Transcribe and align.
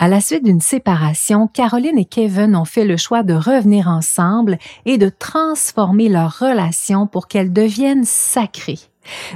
À 0.00 0.06
la 0.06 0.20
suite 0.20 0.44
d'une 0.44 0.60
séparation, 0.60 1.48
Caroline 1.48 1.98
et 1.98 2.04
Kevin 2.04 2.54
ont 2.54 2.64
fait 2.64 2.84
le 2.84 2.96
choix 2.96 3.24
de 3.24 3.34
revenir 3.34 3.88
ensemble 3.88 4.58
et 4.86 4.96
de 4.96 5.08
transformer 5.08 6.08
leur 6.08 6.38
relation 6.38 7.08
pour 7.08 7.26
qu'elle 7.26 7.52
devienne 7.52 8.04
sacrée. 8.04 8.78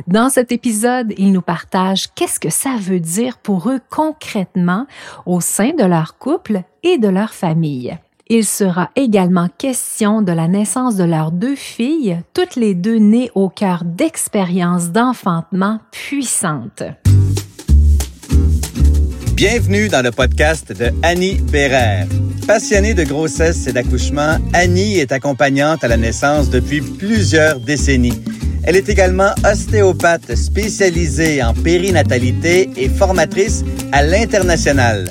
Dans 0.06 0.30
cet 0.30 0.52
épisode, 0.52 1.14
ils 1.18 1.32
nous 1.32 1.42
partagent 1.42 2.06
qu'est-ce 2.14 2.38
que 2.38 2.50
ça 2.50 2.76
veut 2.78 3.00
dire 3.00 3.38
pour 3.38 3.70
eux 3.70 3.80
concrètement 3.90 4.86
au 5.26 5.40
sein 5.40 5.72
de 5.76 5.84
leur 5.84 6.16
couple 6.18 6.62
et 6.84 6.96
de 6.98 7.08
leur 7.08 7.34
famille. 7.34 7.98
Il 8.28 8.44
sera 8.44 8.90
également 8.94 9.48
question 9.58 10.22
de 10.22 10.30
la 10.30 10.46
naissance 10.46 10.94
de 10.94 11.04
leurs 11.04 11.32
deux 11.32 11.56
filles, 11.56 12.22
toutes 12.34 12.54
les 12.54 12.74
deux 12.74 12.98
nées 12.98 13.32
au 13.34 13.48
cœur 13.48 13.82
d'expériences 13.84 14.90
d'enfantement 14.90 15.80
puissantes. 15.90 16.84
Bienvenue 19.44 19.88
dans 19.88 20.02
le 20.02 20.12
podcast 20.12 20.72
de 20.72 20.92
Annie 21.02 21.34
Bérère. 21.34 22.06
Passionnée 22.46 22.94
de 22.94 23.02
grossesse 23.02 23.66
et 23.66 23.72
d'accouchement, 23.72 24.36
Annie 24.52 25.00
est 25.00 25.10
accompagnante 25.10 25.82
à 25.82 25.88
la 25.88 25.96
naissance 25.96 26.48
depuis 26.48 26.80
plusieurs 26.80 27.58
décennies. 27.58 28.22
Elle 28.62 28.76
est 28.76 28.88
également 28.88 29.32
ostéopathe 29.44 30.36
spécialisée 30.36 31.42
en 31.42 31.54
périnatalité 31.54 32.70
et 32.76 32.88
formatrice 32.88 33.64
à 33.90 34.04
l'international. 34.04 35.10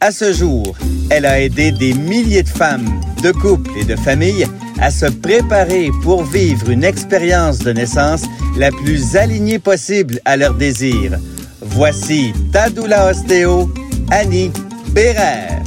À 0.00 0.10
ce 0.10 0.32
jour, 0.32 0.74
elle 1.10 1.26
a 1.26 1.42
aidé 1.42 1.70
des 1.70 1.92
milliers 1.92 2.44
de 2.44 2.48
femmes, 2.48 2.88
de 3.22 3.30
couples 3.30 3.72
et 3.78 3.84
de 3.84 3.96
familles 3.96 4.46
à 4.80 4.90
se 4.90 5.04
préparer 5.04 5.90
pour 6.02 6.24
vivre 6.24 6.70
une 6.70 6.82
expérience 6.82 7.58
de 7.58 7.72
naissance 7.72 8.22
la 8.56 8.70
plus 8.70 9.16
alignée 9.16 9.58
possible 9.58 10.18
à 10.24 10.38
leurs 10.38 10.54
désirs. 10.54 11.18
Voici 11.70 12.32
Tadoula 12.52 13.10
Ostéo, 13.10 13.68
Annie 14.10 14.50
Bérère. 14.92 15.62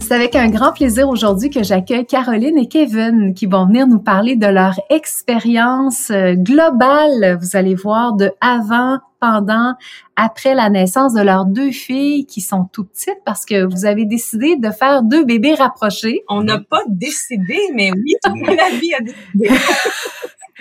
C'est 0.00 0.14
avec 0.14 0.36
un 0.36 0.48
grand 0.48 0.72
plaisir 0.72 1.08
aujourd'hui 1.08 1.50
que 1.50 1.64
j'accueille 1.64 2.06
Caroline 2.06 2.56
et 2.58 2.68
Kevin 2.68 3.34
qui 3.34 3.46
vont 3.46 3.66
venir 3.66 3.88
nous 3.88 3.98
parler 3.98 4.36
de 4.36 4.46
leur 4.46 4.78
expérience 4.88 6.10
euh, 6.10 6.34
globale, 6.34 7.36
vous 7.40 7.56
allez 7.56 7.74
voir, 7.74 8.12
de 8.12 8.30
avant, 8.40 8.98
pendant, 9.20 9.74
après 10.14 10.54
la 10.54 10.70
naissance 10.70 11.12
de 11.12 11.22
leurs 11.22 11.44
deux 11.44 11.72
filles 11.72 12.26
qui 12.26 12.40
sont 12.40 12.68
tout 12.72 12.84
petites 12.84 13.18
parce 13.24 13.44
que 13.44 13.64
vous 13.64 13.84
avez 13.84 14.04
décidé 14.04 14.54
de 14.56 14.70
faire 14.70 15.02
deux 15.02 15.24
bébés 15.24 15.54
rapprochés. 15.54 16.22
On 16.28 16.44
n'a 16.44 16.60
pas 16.60 16.82
décidé, 16.88 17.58
mais 17.74 17.90
oui, 17.90 18.14
la 18.24 18.70
vie 18.78 18.94
a 18.94 19.00
décidé. 19.00 19.60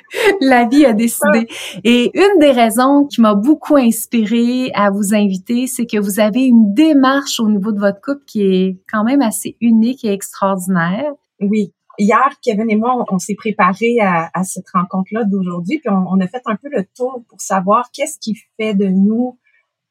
la 0.41 0.65
vie 0.65 0.85
a 0.85 0.93
décidé. 0.93 1.47
Et 1.83 2.11
une 2.17 2.39
des 2.39 2.51
raisons 2.51 3.05
qui 3.05 3.21
m'a 3.21 3.35
beaucoup 3.35 3.75
inspirée 3.75 4.71
à 4.73 4.89
vous 4.89 5.13
inviter, 5.13 5.67
c'est 5.67 5.85
que 5.85 5.97
vous 5.97 6.19
avez 6.19 6.45
une 6.45 6.73
démarche 6.73 7.39
au 7.39 7.49
niveau 7.49 7.71
de 7.71 7.79
votre 7.79 8.01
couple 8.01 8.23
qui 8.25 8.41
est 8.41 8.77
quand 8.91 9.03
même 9.03 9.21
assez 9.21 9.57
unique 9.61 10.03
et 10.03 10.11
extraordinaire. 10.11 11.11
Oui. 11.39 11.73
Hier, 11.97 12.29
Kevin 12.43 12.69
et 12.69 12.75
moi, 12.75 13.05
on, 13.09 13.19
s'est 13.19 13.35
préparé 13.35 13.99
à, 14.01 14.43
cette 14.43 14.69
rencontre-là 14.73 15.23
d'aujourd'hui, 15.23 15.79
puis 15.79 15.89
on, 15.89 16.19
a 16.19 16.27
fait 16.27 16.41
un 16.45 16.57
peu 16.57 16.67
le 16.69 16.83
tour 16.95 17.23
pour 17.29 17.39
savoir 17.39 17.89
qu'est-ce 17.93 18.19
qui 18.19 18.35
fait 18.57 18.73
de 18.73 18.87
nous 18.87 19.39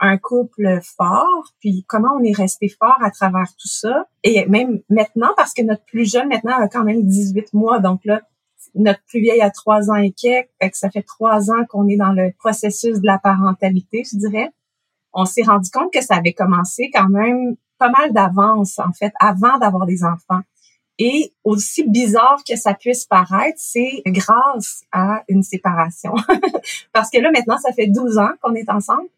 un 0.01 0.19
couple 0.19 0.81
fort, 0.83 1.55
puis 1.61 1.85
comment 1.89 2.11
on 2.21 2.23
est 2.23 2.37
resté 2.37 2.69
fort 2.69 2.99
à 3.03 3.11
travers 3.11 3.47
tout 3.59 3.69
ça. 3.69 4.07
Et 4.23 4.45
même 4.47 4.81
maintenant, 4.91 5.31
parce 5.37 5.55
que 5.55 5.63
notre 5.63 5.85
plus 5.85 6.11
jeune 6.11 6.29
maintenant 6.29 6.59
a 6.59 6.69
quand 6.69 6.85
même 6.85 7.07
18 7.07 7.55
mois, 7.55 7.79
donc 7.79 8.01
là, 8.05 8.21
notre 8.75 9.01
plus 9.07 9.21
vieille 9.21 9.43
a 9.43 9.51
trois 9.51 9.91
ans 9.91 9.97
et 9.97 10.13
quelques, 10.13 10.49
fait 10.61 10.71
que 10.71 10.77
ça 10.77 10.91
fait 10.91 11.03
trois 11.03 11.51
ans 11.51 11.65
qu'on 11.69 11.89
est 11.89 11.97
dans 11.97 12.13
le 12.13 12.33
processus 12.39 13.01
de 13.01 13.07
la 13.07 13.19
parentalité, 13.19 14.03
je 14.11 14.17
dirais. 14.17 14.51
On 15.13 15.25
s'est 15.25 15.43
rendu 15.43 15.71
compte 15.71 15.93
que 15.93 16.03
ça 16.03 16.17
avait 16.17 16.33
commencé 16.33 16.91
quand 16.93 17.09
même 17.09 17.57
pas 17.79 17.91
mal 17.91 18.13
d'avance, 18.13 18.79
en 18.79 18.93
fait, 18.93 19.13
avant 19.21 19.59
d'avoir 19.59 19.87
des 19.87 20.05
enfants. 20.05 20.43
Et 20.99 21.35
aussi 21.43 21.89
bizarre 21.89 22.43
que 22.49 22.57
ça 22.57 22.75
puisse 22.75 23.05
paraître, 23.05 23.59
c'est 23.59 24.03
grâce 24.07 24.83
à 24.93 25.25
une 25.29 25.43
séparation. 25.43 26.15
Parce 26.93 27.11
que 27.11 27.19
là, 27.19 27.31
maintenant, 27.33 27.59
ça 27.59 27.73
fait 27.73 27.89
12 27.89 28.19
ans 28.19 28.31
qu'on 28.41 28.55
est 28.55 28.71
ensemble. 28.71 29.09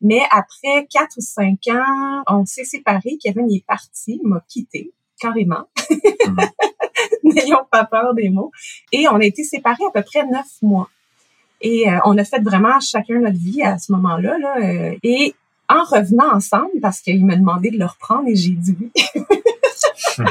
Mais 0.00 0.22
après 0.30 0.86
quatre 0.90 1.16
ou 1.18 1.20
cinq 1.20 1.68
ans, 1.68 2.22
on 2.26 2.44
s'est 2.44 2.64
séparés. 2.64 3.18
Kevin 3.22 3.50
est 3.50 3.64
parti, 3.66 4.20
m'a 4.24 4.42
quitté 4.48 4.92
carrément. 5.18 5.68
N'ayons 7.34 7.64
pas 7.70 7.84
peur 7.84 8.14
des 8.14 8.30
mots. 8.30 8.52
Et 8.92 9.08
on 9.08 9.16
a 9.16 9.24
été 9.24 9.42
séparés 9.42 9.84
à 9.88 9.90
peu 9.92 10.02
près 10.02 10.24
neuf 10.26 10.46
mois. 10.62 10.88
Et 11.60 11.90
euh, 11.90 11.98
on 12.04 12.16
a 12.18 12.24
fait 12.24 12.40
vraiment 12.40 12.78
chacun 12.80 13.18
notre 13.18 13.38
vie 13.38 13.62
à 13.62 13.78
ce 13.78 13.92
moment-là. 13.92 14.38
Là, 14.38 14.56
euh, 14.62 14.94
et 15.02 15.34
en 15.68 15.82
revenant 15.82 16.32
ensemble, 16.32 16.80
parce 16.80 17.00
qu'il 17.00 17.24
m'a 17.26 17.36
demandé 17.36 17.70
de 17.70 17.78
le 17.78 17.86
reprendre 17.86 18.28
et 18.28 18.36
j'ai 18.36 18.50
dit 18.50 18.76
oui. 18.80 18.92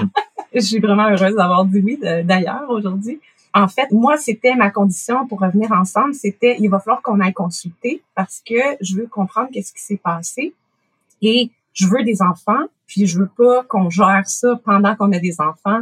Je 0.53 0.59
suis 0.61 0.79
vraiment 0.79 1.09
heureuse 1.09 1.35
d'avoir 1.35 1.65
dit 1.65 1.81
oui 1.83 1.99
d'ailleurs 2.23 2.69
aujourd'hui. 2.69 3.19
En 3.53 3.67
fait, 3.67 3.91
moi, 3.91 4.17
c'était 4.17 4.55
ma 4.55 4.69
condition 4.69 5.27
pour 5.27 5.39
revenir 5.39 5.71
ensemble. 5.71 6.13
C'était, 6.13 6.57
il 6.59 6.69
va 6.69 6.79
falloir 6.79 7.01
qu'on 7.01 7.19
aille 7.19 7.33
consulter 7.33 8.01
parce 8.13 8.41
que 8.45 8.55
je 8.81 8.95
veux 8.95 9.07
comprendre 9.07 9.49
qu'est-ce 9.51 9.73
qui 9.73 9.81
s'est 9.81 9.99
passé. 10.01 10.53
Et 11.21 11.51
je 11.73 11.87
veux 11.87 12.03
des 12.03 12.21
enfants, 12.21 12.65
puis 12.87 13.05
je 13.05 13.19
veux 13.19 13.29
pas 13.37 13.63
qu'on 13.63 13.89
gère 13.89 14.23
ça 14.25 14.59
pendant 14.63 14.95
qu'on 14.95 15.11
a 15.11 15.19
des 15.19 15.39
enfants. 15.39 15.81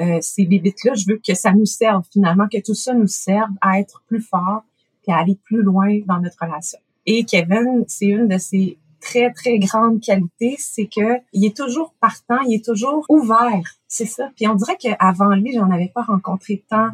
Euh, 0.00 0.18
ces 0.20 0.46
bébites-là, 0.46 0.94
je 0.94 1.04
veux 1.06 1.20
que 1.24 1.34
ça 1.34 1.52
nous 1.52 1.66
serve 1.66 2.04
finalement, 2.10 2.46
que 2.50 2.60
tout 2.60 2.74
ça 2.74 2.94
nous 2.94 3.06
serve 3.06 3.50
à 3.60 3.78
être 3.80 4.02
plus 4.06 4.20
fort 4.20 4.62
puis 5.02 5.12
à 5.12 5.18
aller 5.18 5.38
plus 5.44 5.62
loin 5.62 5.98
dans 6.06 6.20
notre 6.20 6.38
relation. 6.40 6.78
Et 7.06 7.24
Kevin, 7.24 7.84
c'est 7.86 8.06
une 8.06 8.28
de 8.28 8.38
ses 8.38 8.78
très, 9.00 9.32
très 9.32 9.58
grandes 9.58 10.00
qualités, 10.00 10.56
c'est 10.58 10.86
que 10.86 11.20
il 11.32 11.44
est 11.44 11.56
toujours 11.56 11.94
partant, 12.00 12.38
il 12.46 12.54
est 12.54 12.64
toujours 12.64 13.04
ouvert. 13.08 13.78
C'est 13.88 14.06
ça. 14.06 14.30
Puis 14.36 14.46
on 14.46 14.54
dirait 14.54 14.76
qu'avant 14.78 15.34
lui, 15.34 15.52
j'en 15.54 15.70
avais 15.70 15.90
pas 15.94 16.02
rencontré 16.02 16.62
tant 16.68 16.90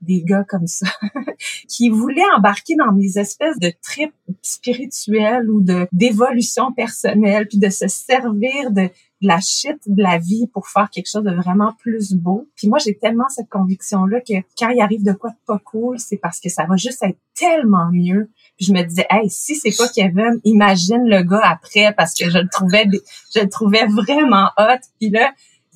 des 0.00 0.22
gars 0.22 0.44
comme 0.48 0.66
ça 0.66 0.86
qui 1.68 1.88
voulaient 1.88 2.22
embarquer 2.36 2.74
dans 2.76 2.92
mes 2.92 3.18
espèces 3.18 3.58
de 3.58 3.72
trips 3.82 4.14
spirituels 4.42 5.50
ou 5.50 5.60
de 5.60 5.86
d'évolution 5.92 6.72
personnelle 6.72 7.46
puis 7.48 7.58
de 7.58 7.68
se 7.68 7.88
servir 7.88 8.70
de, 8.70 8.88
la 9.22 9.38
shit 9.40 9.76
de 9.86 10.02
la 10.02 10.18
vie 10.18 10.46
pour 10.52 10.68
faire 10.68 10.88
quelque 10.90 11.10
chose 11.10 11.24
de 11.24 11.32
vraiment 11.32 11.74
plus 11.78 12.14
beau. 12.14 12.48
Puis 12.56 12.68
moi 12.68 12.78
j'ai 12.78 12.96
tellement 12.96 13.28
cette 13.28 13.48
conviction 13.48 14.06
là 14.06 14.20
que 14.20 14.34
quand 14.58 14.70
il 14.70 14.80
arrive 14.80 15.02
de 15.04 15.12
quoi 15.12 15.30
de 15.30 15.36
pas 15.46 15.58
cool, 15.58 15.98
c'est 15.98 16.16
parce 16.16 16.40
que 16.40 16.48
ça 16.48 16.64
va 16.64 16.76
juste 16.76 17.02
être 17.02 17.18
tellement 17.34 17.90
mieux. 17.92 18.30
Puis 18.56 18.66
je 18.66 18.72
me 18.72 18.82
disais 18.82 19.06
hey, 19.10 19.28
si 19.28 19.56
c'est 19.56 19.76
pas 19.76 19.88
Kevin, 19.88 20.40
imagine 20.44 21.02
le 21.04 21.22
gars 21.22 21.42
après 21.44 21.92
parce 21.94 22.14
que 22.14 22.30
je 22.30 22.38
le 22.38 22.48
trouvais 22.50 22.86
je 23.34 23.40
le 23.40 23.48
trouvais 23.48 23.86
vraiment 23.86 24.48
hot. 24.56 24.80
Puis 24.98 25.10
là 25.10 25.32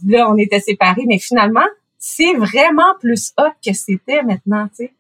là 0.07 0.31
on 0.31 0.37
était 0.37 0.61
séparés 0.61 1.05
mais 1.07 1.19
finalement 1.19 1.67
c'est 2.07 2.35
vraiment 2.35 2.95
plus 3.01 3.33
hot 3.39 3.55
que 3.65 3.73
c'était 3.73 4.23
maintenant, 4.23 4.69
tu 4.69 4.75
sais. 4.75 4.93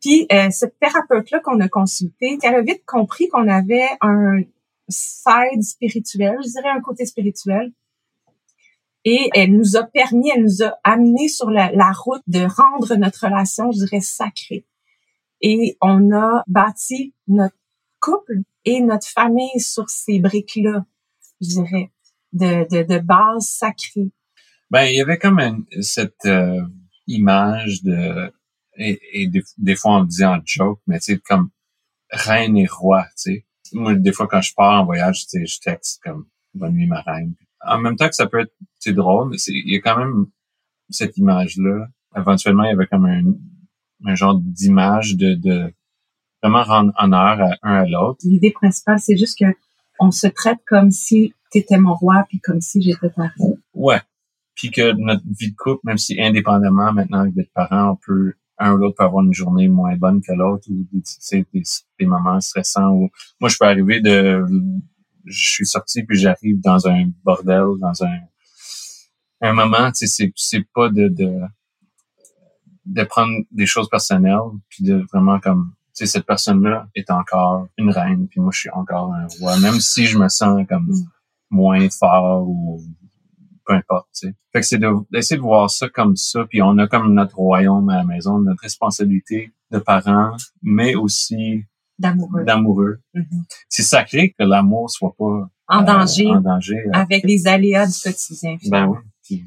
Puis 0.00 0.28
euh, 0.32 0.46
cette 0.52 0.78
thérapeute-là 0.78 1.40
qu'on 1.40 1.58
a 1.58 1.68
consultée, 1.68 2.38
elle 2.44 2.54
a 2.54 2.62
vite 2.62 2.84
compris 2.86 3.26
qu'on 3.26 3.48
avait 3.48 3.88
un 4.00 4.42
side 4.88 5.64
spirituel, 5.64 6.36
je 6.44 6.50
dirais 6.52 6.68
un 6.68 6.80
côté 6.80 7.06
spirituel. 7.06 7.72
Et 9.04 9.30
elle 9.34 9.56
nous 9.56 9.76
a 9.76 9.82
permis, 9.82 10.30
elle 10.32 10.44
nous 10.44 10.62
a 10.62 10.78
amené 10.84 11.26
sur 11.26 11.50
la, 11.50 11.72
la 11.72 11.90
route 11.90 12.22
de 12.28 12.46
rendre 12.46 12.94
notre 12.94 13.26
relation, 13.26 13.72
je 13.72 13.78
dirais, 13.78 14.00
sacrée. 14.00 14.64
Et 15.40 15.76
on 15.80 16.12
a 16.12 16.44
bâti 16.46 17.14
notre 17.26 17.56
couple 17.98 18.42
et 18.64 18.80
notre 18.80 19.08
famille 19.08 19.58
sur 19.58 19.90
ces 19.90 20.20
briques-là, 20.20 20.84
je 21.40 21.48
dirais, 21.48 21.90
de, 22.32 22.68
de, 22.70 22.86
de 22.86 22.98
base 23.00 23.48
sacrée. 23.48 24.12
Ben, 24.70 24.84
il 24.84 24.96
y 24.96 25.00
avait 25.00 25.18
comme 25.18 25.40
cette 25.80 26.26
euh, 26.26 26.62
image 27.06 27.82
de 27.82 28.32
et, 28.76 29.00
et 29.12 29.28
des, 29.56 29.74
fois 29.74 29.96
on 29.96 30.00
le 30.02 30.06
dit 30.06 30.24
en 30.24 30.40
joke, 30.44 30.80
mais 30.86 30.98
tu 31.00 31.14
sais 31.14 31.18
comme 31.18 31.50
reine 32.10 32.56
et 32.56 32.66
roi, 32.66 33.04
tu 33.04 33.12
sais. 33.16 33.46
Moi, 33.72 33.94
des 33.94 34.12
fois 34.12 34.28
quand 34.28 34.40
je 34.40 34.54
pars 34.54 34.80
en 34.80 34.84
voyage, 34.84 35.26
tu 35.26 35.40
sais, 35.40 35.46
je 35.46 35.58
texte 35.60 36.00
comme 36.04 36.26
bonne 36.54 36.74
nuit 36.74 36.86
ma 36.86 37.00
reine. 37.00 37.34
En 37.66 37.78
même 37.78 37.96
temps 37.96 38.08
que 38.08 38.14
ça 38.14 38.26
peut 38.26 38.40
être 38.40 38.52
c'est 38.78 38.92
drôle, 38.92 39.30
mais 39.30 39.36
il 39.48 39.72
y 39.72 39.76
a 39.76 39.80
quand 39.80 39.98
même 39.98 40.26
cette 40.90 41.16
image 41.16 41.56
là. 41.56 41.86
Éventuellement, 42.16 42.64
il 42.64 42.70
y 42.70 42.72
avait 42.72 42.86
comme 42.86 43.06
un, 43.06 43.22
un 44.06 44.14
genre 44.14 44.38
d'image 44.40 45.16
de, 45.16 45.34
de 45.34 45.72
vraiment 46.42 46.62
rendre 46.62 46.92
honneur 46.98 47.40
à 47.40 47.56
un 47.62 47.82
à 47.82 47.86
l'autre. 47.86 48.20
L'idée 48.24 48.52
principale, 48.52 48.98
c'est 48.98 49.16
juste 49.16 49.38
que 49.38 49.46
on 50.00 50.10
se 50.10 50.26
traite 50.28 50.60
comme 50.66 50.90
si 50.90 51.34
tu 51.50 51.58
étais 51.58 51.78
mon 51.78 51.94
roi 51.94 52.24
puis 52.28 52.40
comme 52.40 52.60
si 52.60 52.80
j'étais 52.80 53.10
ta 53.10 53.22
reine. 53.22 53.60
Ouais, 53.74 54.00
puis 54.58 54.72
que 54.72 54.92
notre 54.92 55.22
vie 55.24 55.52
de 55.52 55.56
couple, 55.56 55.80
même 55.84 55.98
si 55.98 56.20
indépendamment 56.20 56.92
maintenant 56.92 57.20
avec 57.20 57.32
des 57.32 57.48
parents, 57.54 57.92
on 57.92 57.96
peut 57.96 58.34
un 58.58 58.72
ou 58.72 58.76
l'autre 58.76 58.96
peut 58.98 59.04
avoir 59.04 59.24
une 59.24 59.32
journée 59.32 59.68
moins 59.68 59.96
bonne 59.96 60.20
que 60.20 60.32
l'autre 60.32 60.66
ou 60.68 60.84
des, 60.92 61.00
des, 61.32 61.62
des, 62.00 62.06
moments 62.06 62.40
stressants 62.40 62.90
où 62.90 63.08
moi 63.40 63.48
je 63.48 63.56
peux 63.56 63.66
arriver 63.66 64.00
de 64.00 64.44
je 65.26 65.48
suis 65.48 65.66
sorti 65.66 66.02
puis 66.02 66.18
j'arrive 66.18 66.60
dans 66.60 66.88
un 66.88 67.04
bordel, 67.22 67.66
dans 67.80 68.02
un 68.02 68.18
un 69.40 69.52
moment, 69.52 69.92
tu 69.92 70.06
sais, 70.06 70.06
c'est 70.08 70.32
c'est 70.34 70.66
pas 70.74 70.88
de, 70.88 71.06
de 71.06 71.38
de 72.86 73.04
prendre 73.04 73.32
des 73.52 73.66
choses 73.66 73.88
personnelles 73.88 74.38
puis 74.68 74.82
de 74.82 75.06
vraiment 75.12 75.38
comme 75.38 75.74
tu 75.94 76.04
sais 76.04 76.06
cette 76.06 76.26
personne 76.26 76.64
là 76.64 76.88
est 76.96 77.12
encore 77.12 77.68
une 77.76 77.90
reine 77.90 78.26
puis 78.26 78.40
moi 78.40 78.50
je 78.52 78.58
suis 78.58 78.70
encore 78.70 79.12
un 79.12 79.28
roi 79.38 79.56
même 79.60 79.78
si 79.78 80.06
je 80.06 80.18
me 80.18 80.28
sens 80.28 80.66
comme 80.68 80.90
moins 81.50 81.88
fort 81.90 82.48
ou 82.48 82.80
peu 83.68 83.74
importe. 83.74 84.08
Fait 84.52 84.60
que 84.60 84.62
c'est 84.62 84.80
d'essayer 85.10 85.36
de, 85.36 85.42
voir 85.42 85.70
ça 85.70 85.88
comme 85.88 86.16
ça, 86.16 86.46
puis 86.48 86.62
on 86.62 86.78
a 86.78 86.88
comme 86.88 87.12
notre 87.12 87.36
royaume 87.36 87.88
à 87.90 87.96
la 87.96 88.04
maison, 88.04 88.38
notre 88.38 88.62
responsabilité 88.62 89.52
de 89.70 89.78
parents, 89.78 90.34
mais 90.62 90.94
aussi 90.94 91.64
d'amoureux. 91.98 92.44
d'amoureux. 92.44 93.00
Mm-hmm. 93.14 93.42
C'est 93.68 93.82
sacré 93.82 94.30
que 94.30 94.44
l'amour 94.44 94.90
soit 94.90 95.14
pas 95.18 95.48
en 95.68 95.82
danger, 95.82 96.28
en 96.28 96.40
danger 96.40 96.78
euh. 96.78 96.90
avec 96.94 97.24
les 97.24 97.46
aléas 97.46 97.86
du 97.86 98.00
quotidien. 98.02 98.56
Ben 98.70 98.86
oui. 98.86 99.44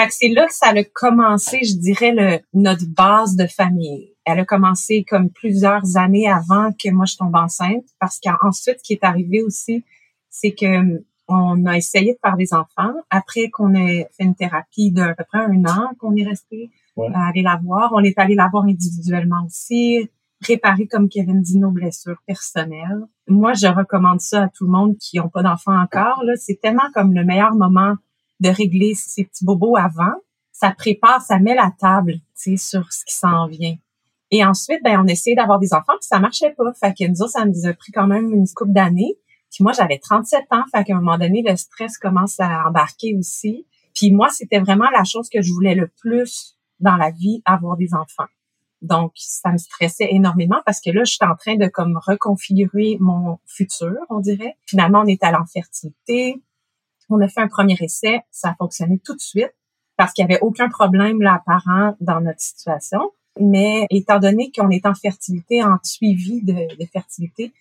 Fait 0.00 0.06
que 0.06 0.14
c'est 0.14 0.28
là 0.28 0.46
que 0.46 0.54
ça 0.54 0.68
a 0.68 0.84
commencé, 0.84 1.58
je 1.64 1.74
dirais, 1.74 2.12
le, 2.12 2.38
notre 2.54 2.86
base 2.86 3.34
de 3.34 3.46
famille. 3.46 4.14
Elle 4.24 4.38
a 4.38 4.44
commencé 4.44 5.04
comme 5.04 5.28
plusieurs 5.28 5.96
années 5.96 6.28
avant 6.28 6.70
que 6.72 6.88
moi 6.90 7.04
je 7.04 7.16
tombe 7.16 7.34
enceinte, 7.34 7.84
parce 7.98 8.20
qu'ensuite, 8.20 8.78
ce 8.78 8.82
qui 8.84 8.92
est 8.92 9.04
arrivé 9.04 9.42
aussi, 9.42 9.84
c'est 10.30 10.52
que 10.52 11.02
on 11.28 11.66
a 11.66 11.76
essayé 11.76 12.14
de 12.14 12.18
faire 12.24 12.36
des 12.36 12.54
enfants. 12.54 12.94
Après 13.10 13.50
qu'on 13.50 13.74
ait 13.74 14.08
fait 14.16 14.24
une 14.24 14.34
thérapie 14.34 14.90
d'à 14.90 15.14
peu 15.14 15.24
près 15.24 15.38
un 15.38 15.64
an, 15.66 15.90
qu'on 15.98 16.16
est 16.16 16.24
resté 16.24 16.70
à 17.14 17.28
aller 17.28 17.42
la 17.42 17.60
voir, 17.62 17.92
on 17.94 18.02
est 18.02 18.18
allé 18.18 18.34
la 18.34 18.48
voir 18.50 18.64
individuellement 18.64 19.44
aussi, 19.46 20.08
réparer, 20.40 20.86
comme 20.86 21.08
Kevin 21.08 21.40
dit, 21.40 21.58
nos 21.58 21.70
blessures 21.70 22.20
personnelles. 22.26 23.04
Moi, 23.28 23.52
je 23.52 23.66
recommande 23.66 24.20
ça 24.20 24.44
à 24.44 24.48
tout 24.48 24.64
le 24.64 24.70
monde 24.70 24.96
qui 24.96 25.18
n'ont 25.18 25.28
pas 25.28 25.42
d'enfants 25.42 25.78
encore. 25.78 26.24
Là, 26.24 26.34
c'est 26.36 26.60
tellement 26.60 26.90
comme 26.94 27.12
le 27.12 27.24
meilleur 27.24 27.54
moment 27.54 27.94
de 28.40 28.48
régler 28.48 28.94
ces 28.94 29.24
petits 29.24 29.44
bobos 29.44 29.76
avant. 29.76 30.14
Ça 30.52 30.70
prépare, 30.70 31.22
ça 31.22 31.38
met 31.38 31.54
la 31.54 31.72
table, 31.78 32.14
tu 32.14 32.56
sais, 32.56 32.56
sur 32.56 32.92
ce 32.92 33.04
qui 33.04 33.14
s'en 33.14 33.46
vient. 33.46 33.76
Et 34.30 34.44
ensuite, 34.44 34.82
ben, 34.82 35.00
on 35.00 35.06
essayé 35.06 35.34
d'avoir 35.34 35.58
des 35.58 35.72
enfants, 35.72 35.94
puis 36.00 36.08
ça 36.08 36.18
marchait 36.20 36.50
pas. 36.50 36.72
Fait 36.74 36.92
que 36.92 37.08
nous 37.08 37.28
ça 37.28 37.44
nous 37.44 37.66
a 37.66 37.72
pris 37.72 37.92
quand 37.92 38.06
même 38.06 38.32
une 38.32 38.46
couple 38.54 38.72
d'années. 38.72 39.16
Puis 39.50 39.64
moi, 39.64 39.72
j'avais 39.72 39.98
37 39.98 40.44
ans, 40.50 40.64
fait 40.74 40.84
qu'à 40.84 40.94
un 40.94 41.00
moment 41.00 41.18
donné, 41.18 41.42
le 41.46 41.56
stress 41.56 41.98
commence 41.98 42.38
à 42.40 42.68
embarquer 42.68 43.14
aussi. 43.16 43.66
Puis 43.94 44.12
moi, 44.12 44.28
c'était 44.30 44.60
vraiment 44.60 44.90
la 44.90 45.04
chose 45.04 45.28
que 45.28 45.42
je 45.42 45.52
voulais 45.52 45.74
le 45.74 45.88
plus 45.88 46.56
dans 46.80 46.96
la 46.96 47.10
vie, 47.10 47.42
avoir 47.44 47.76
des 47.76 47.94
enfants. 47.94 48.28
Donc, 48.82 49.12
ça 49.16 49.50
me 49.50 49.58
stressait 49.58 50.08
énormément 50.10 50.60
parce 50.64 50.80
que 50.80 50.90
là, 50.90 51.02
je 51.04 51.12
suis 51.12 51.26
en 51.26 51.34
train 51.34 51.56
de 51.56 51.66
comme 51.66 51.98
reconfigurer 52.00 52.96
mon 53.00 53.38
futur, 53.46 53.96
on 54.08 54.20
dirait. 54.20 54.56
Finalement, 54.66 55.00
on 55.00 55.06
est 55.06 55.22
allé 55.24 55.36
en 55.36 55.46
fertilité. 55.46 56.40
On 57.10 57.20
a 57.20 57.28
fait 57.28 57.40
un 57.40 57.48
premier 57.48 57.76
essai. 57.80 58.20
Ça 58.30 58.50
a 58.50 58.54
fonctionné 58.54 59.00
tout 59.04 59.14
de 59.14 59.20
suite 59.20 59.52
parce 59.96 60.12
qu'il 60.12 60.22
y 60.22 60.32
avait 60.32 60.40
aucun 60.40 60.68
problème 60.68 61.20
là 61.20 61.34
apparent 61.34 61.96
dans 62.00 62.20
notre 62.20 62.40
situation. 62.40 63.10
Mais 63.40 63.86
étant 63.90 64.18
donné 64.18 64.50
qu'on 64.54 64.70
est 64.70 64.86
en 64.86 64.94
fertilité, 64.94 65.62
en 65.62 65.78
suivi 65.82 66.42
de, 66.42 66.66
fertilité, 66.92 67.52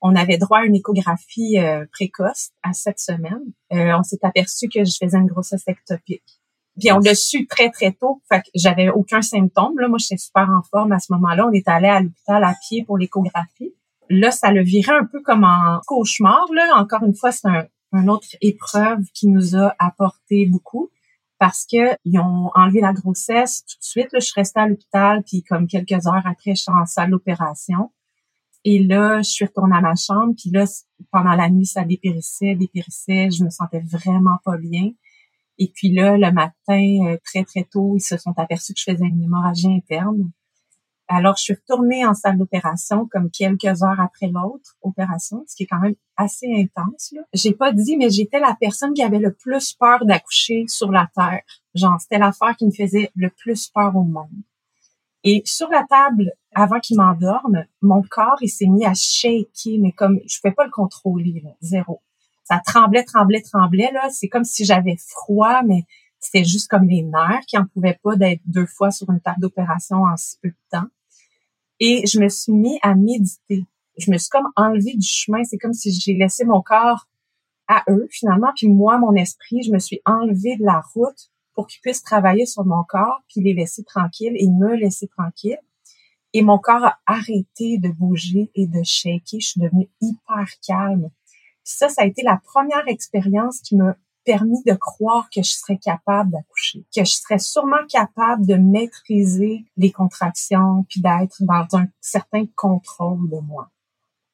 on 0.00 0.14
avait 0.14 0.38
droit 0.38 0.58
à 0.58 0.64
une 0.64 0.74
échographie 0.74 1.58
euh, 1.58 1.84
précoce 1.92 2.50
à 2.62 2.72
sept 2.72 2.98
semaines. 2.98 3.52
Euh, 3.72 3.96
on 3.98 4.02
s'est 4.02 4.18
aperçu 4.22 4.68
que 4.68 4.84
je 4.84 4.92
faisais 5.00 5.16
une 5.16 5.26
grossesse 5.26 5.64
ectopique. 5.66 6.40
Puis 6.78 6.92
on 6.92 6.98
l'a 6.98 7.14
su 7.14 7.46
très, 7.46 7.70
très 7.70 7.92
tôt. 7.92 8.20
Fait 8.28 8.40
que 8.40 8.50
j'avais 8.54 8.90
aucun 8.90 9.22
symptôme. 9.22 9.78
Là, 9.78 9.88
moi, 9.88 9.98
j'étais 9.98 10.18
super 10.18 10.48
en 10.50 10.62
forme 10.62 10.92
à 10.92 10.98
ce 10.98 11.12
moment-là. 11.14 11.46
On 11.46 11.52
est 11.52 11.66
allé 11.68 11.88
à 11.88 12.00
l'hôpital 12.00 12.44
à 12.44 12.54
pied 12.68 12.84
pour 12.84 12.98
l'échographie. 12.98 13.72
Là, 14.10 14.30
ça 14.30 14.52
le 14.52 14.62
virait 14.62 14.92
un 14.92 15.06
peu 15.06 15.22
comme 15.22 15.44
en 15.44 15.80
cauchemar. 15.86 16.46
Là. 16.54 16.76
Encore 16.76 17.02
une 17.02 17.14
fois, 17.14 17.32
c'est 17.32 17.48
un, 17.48 17.66
une 17.92 18.10
autre 18.10 18.28
épreuve 18.42 19.04
qui 19.14 19.28
nous 19.28 19.56
a 19.56 19.74
apporté 19.78 20.46
beaucoup 20.46 20.90
parce 21.38 21.66
que 21.70 21.96
ils 22.04 22.18
ont 22.18 22.50
enlevé 22.54 22.80
la 22.80 22.92
grossesse 22.92 23.64
tout 23.64 23.78
de 23.78 23.84
suite. 23.84 24.08
Je 24.14 24.20
suis 24.20 24.34
restée 24.34 24.60
à 24.60 24.66
l'hôpital, 24.66 25.22
puis 25.22 25.42
comme 25.42 25.66
quelques 25.66 26.06
heures 26.06 26.26
après, 26.26 26.54
je 26.54 26.62
suis 26.62 26.72
en 26.72 26.86
salle 26.86 27.10
d'opération. 27.10 27.90
Et 28.68 28.80
là, 28.80 29.22
je 29.22 29.30
suis 29.30 29.44
retournée 29.44 29.76
à 29.76 29.80
ma 29.80 29.94
chambre, 29.94 30.34
puis 30.36 30.50
là, 30.50 30.64
pendant 31.12 31.36
la 31.36 31.48
nuit, 31.48 31.66
ça 31.66 31.84
dépérissait, 31.84 32.56
dépérissait. 32.56 33.28
Je 33.30 33.44
me 33.44 33.48
sentais 33.48 33.78
vraiment 33.78 34.38
pas 34.44 34.56
bien. 34.56 34.90
Et 35.58 35.70
puis 35.72 35.92
là, 35.92 36.16
le 36.16 36.32
matin, 36.32 36.50
euh, 37.06 37.16
très, 37.22 37.44
très 37.44 37.62
tôt, 37.62 37.94
ils 37.94 38.00
se 38.00 38.16
sont 38.16 38.36
aperçus 38.36 38.74
que 38.74 38.80
je 38.80 38.90
faisais 38.90 39.06
une 39.06 39.22
hémorragie 39.22 39.72
interne. 39.72 40.32
Alors, 41.06 41.36
je 41.36 41.42
suis 41.42 41.54
retournée 41.54 42.04
en 42.04 42.14
salle 42.14 42.38
d'opération 42.38 43.06
comme 43.08 43.30
quelques 43.30 43.84
heures 43.84 44.00
après 44.00 44.26
l'autre 44.26 44.74
opération, 44.82 45.44
ce 45.46 45.54
qui 45.54 45.62
est 45.62 45.66
quand 45.66 45.78
même 45.78 45.94
assez 46.16 46.48
intense. 46.52 47.12
Là. 47.12 47.22
J'ai 47.34 47.52
pas 47.52 47.72
dit, 47.72 47.96
mais 47.96 48.10
j'étais 48.10 48.40
la 48.40 48.56
personne 48.60 48.94
qui 48.94 49.02
avait 49.04 49.20
le 49.20 49.32
plus 49.32 49.74
peur 49.74 50.04
d'accoucher 50.04 50.64
sur 50.66 50.90
la 50.90 51.08
terre. 51.14 51.42
Genre, 51.76 52.00
c'était 52.00 52.18
l'affaire 52.18 52.56
qui 52.56 52.66
me 52.66 52.72
faisait 52.72 53.12
le 53.14 53.30
plus 53.30 53.68
peur 53.68 53.94
au 53.94 54.02
monde. 54.02 54.42
Et 55.22 55.42
sur 55.44 55.68
la 55.70 55.84
table, 55.88 56.32
avant 56.56 56.80
qu'il 56.80 56.96
m'endorme, 56.96 57.64
mon 57.82 58.02
corps, 58.02 58.38
il 58.40 58.48
s'est 58.48 58.66
mis 58.66 58.86
à 58.86 58.94
shaker, 58.94 59.78
mais 59.78 59.92
comme 59.92 60.18
je 60.26 60.40
pouvais 60.40 60.54
pas 60.54 60.64
le 60.64 60.70
contrôler, 60.70 61.40
là, 61.44 61.50
zéro 61.60 62.00
ça 62.48 62.60
tremblait, 62.64 63.04
tremblait, 63.04 63.42
tremblait. 63.42 63.90
Là, 63.92 64.08
c'est 64.10 64.28
comme 64.28 64.44
si 64.44 64.64
j'avais 64.64 64.96
froid, 64.98 65.62
mais 65.66 65.84
c'était 66.20 66.44
juste 66.44 66.68
comme 66.68 66.88
les 66.88 67.02
nerfs 67.02 67.44
qui 67.48 67.58
en 67.58 67.66
pouvaient 67.66 67.98
pas 68.02 68.16
d'être 68.16 68.40
deux 68.46 68.66
fois 68.66 68.90
sur 68.90 69.10
une 69.10 69.20
table 69.20 69.40
d'opération 69.40 70.04
en 70.04 70.16
si 70.16 70.38
peu 70.40 70.50
de 70.50 70.56
temps. 70.70 70.86
Et 71.80 72.06
je 72.06 72.20
me 72.20 72.28
suis 72.28 72.52
mis 72.52 72.78
à 72.82 72.94
méditer. 72.94 73.64
Je 73.98 74.10
me 74.10 74.18
suis 74.18 74.30
comme 74.30 74.48
enlevée 74.54 74.94
du 74.94 75.06
chemin. 75.06 75.42
C'est 75.44 75.58
comme 75.58 75.72
si 75.72 75.92
j'ai 75.92 76.14
laissé 76.14 76.44
mon 76.44 76.62
corps 76.62 77.08
à 77.68 77.82
eux 77.90 78.06
finalement, 78.12 78.52
puis 78.54 78.68
moi, 78.68 78.96
mon 78.98 79.14
esprit, 79.14 79.64
je 79.64 79.72
me 79.72 79.80
suis 79.80 80.00
enlevée 80.04 80.56
de 80.56 80.64
la 80.64 80.82
route 80.94 81.32
pour 81.54 81.66
qu'ils 81.66 81.80
puissent 81.80 82.02
travailler 82.02 82.46
sur 82.46 82.64
mon 82.64 82.84
corps, 82.84 83.22
puis 83.28 83.40
les 83.40 83.54
laisser 83.54 83.82
tranquilles 83.82 84.36
et 84.36 84.48
me 84.48 84.76
laisser 84.76 85.08
tranquille. 85.08 85.58
Et 86.36 86.42
mon 86.42 86.58
corps 86.58 86.84
a 86.84 86.98
arrêté 87.06 87.78
de 87.78 87.88
bouger 87.88 88.50
et 88.54 88.66
de 88.66 88.82
shaker. 88.82 89.40
Je 89.40 89.46
suis 89.46 89.60
devenue 89.60 89.88
hyper 90.00 90.46
calme 90.66 91.10
ça, 91.66 91.88
ça 91.88 92.02
a 92.02 92.06
été 92.06 92.22
la 92.22 92.40
première 92.44 92.86
expérience 92.86 93.60
qui 93.60 93.76
m'a 93.76 93.96
permis 94.24 94.62
de 94.64 94.74
croire 94.74 95.28
que 95.34 95.42
je 95.42 95.52
serais 95.52 95.78
capable 95.78 96.30
d'accoucher, 96.30 96.84
que 96.94 97.04
je 97.04 97.12
serais 97.12 97.38
sûrement 97.38 97.84
capable 97.88 98.46
de 98.46 98.54
maîtriser 98.54 99.64
les 99.76 99.92
contractions, 99.92 100.84
puis 100.88 101.00
d'être 101.00 101.36
dans 101.40 101.66
un 101.76 101.86
certain 102.00 102.44
contrôle 102.56 103.28
de 103.30 103.38
moi. 103.40 103.70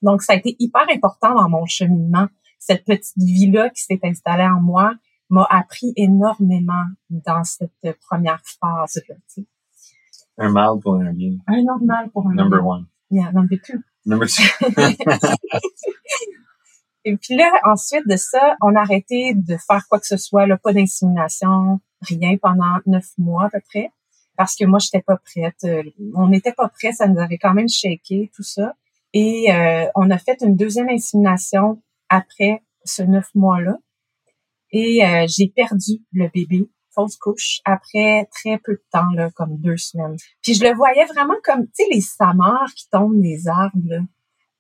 Donc, 0.02 0.22
ça 0.22 0.34
a 0.34 0.37
été 0.37 0.56
hyper 0.58 0.87
important 0.94 1.34
dans 1.34 1.49
mon 1.49 1.66
cheminement. 1.66 2.26
Cette 2.58 2.84
petite 2.84 3.16
vie-là 3.16 3.70
qui 3.70 3.82
s'est 3.82 4.00
installée 4.02 4.46
en 4.46 4.60
moi 4.60 4.94
m'a 5.31 5.46
appris 5.50 5.93
énormément 5.96 6.84
dans 7.10 7.44
cette 7.44 7.99
première 8.08 8.43
phase-là. 8.60 9.14
Un 10.38 10.50
mal 10.50 10.79
pour 10.82 10.94
un 10.94 11.12
bien. 11.12 11.32
Un 11.46 11.62
normal 11.62 12.11
pour 12.11 12.26
un 12.26 12.34
Number 12.34 12.64
one. 12.64 12.87
Yeah, 13.11 13.31
number 13.32 13.58
two. 13.61 13.79
Number 14.06 14.26
two. 14.29 14.43
Et 17.05 17.17
puis 17.17 17.34
là, 17.34 17.50
ensuite 17.64 18.06
de 18.06 18.17
ça, 18.17 18.56
on 18.62 18.76
a 18.76 18.81
arrêté 18.81 19.34
de 19.34 19.56
faire 19.56 19.87
quoi 19.88 19.99
que 19.99 20.06
ce 20.06 20.17
soit, 20.17 20.46
là, 20.46 20.56
pas 20.56 20.73
d'insémination, 20.73 21.80
rien 22.00 22.37
pendant 22.40 22.78
neuf 22.87 23.07
mois 23.18 23.47
à 23.47 23.50
peu 23.50 23.61
près, 23.68 23.90
parce 24.37 24.54
que 24.57 24.64
moi, 24.64 24.78
j'étais 24.78 25.02
pas 25.02 25.16
prête. 25.16 25.64
Euh, 25.64 25.83
on 26.14 26.28
n'était 26.28 26.52
pas 26.52 26.68
prêt, 26.68 26.92
ça 26.92 27.09
nous 27.09 27.21
avait 27.21 27.38
quand 27.38 27.54
même 27.54 27.68
shaké, 27.68 28.30
tout 28.35 28.45
ça. 28.45 28.75
Et 29.12 29.52
euh, 29.52 29.87
on 29.95 30.11
a 30.11 30.18
fait 30.18 30.38
une 30.42 30.57
deuxième 30.57 30.88
insémination 30.88 31.83
après 32.09 32.62
ce 32.85 33.02
neuf 33.02 33.28
mois-là. 33.35 33.76
Et 34.71 35.04
euh, 35.04 35.26
j'ai 35.28 35.49
perdu 35.54 36.00
le 36.12 36.28
bébé, 36.33 36.71
fausse 36.94 37.16
couche, 37.16 37.61
après 37.64 38.28
très 38.30 38.58
peu 38.58 38.72
de 38.75 38.84
temps, 38.90 39.11
là, 39.14 39.30
comme 39.34 39.56
deux 39.58 39.76
semaines. 39.76 40.16
Puis 40.42 40.54
je 40.54 40.64
le 40.64 40.75
voyais 40.75 41.04
vraiment 41.06 41.37
comme, 41.44 41.66
tu 41.66 41.72
sais, 41.75 41.84
les 41.90 42.00
samars 42.00 42.72
qui 42.76 42.88
tombent 42.90 43.20
des 43.20 43.49
arbres, 43.49 43.78
là. 43.87 44.00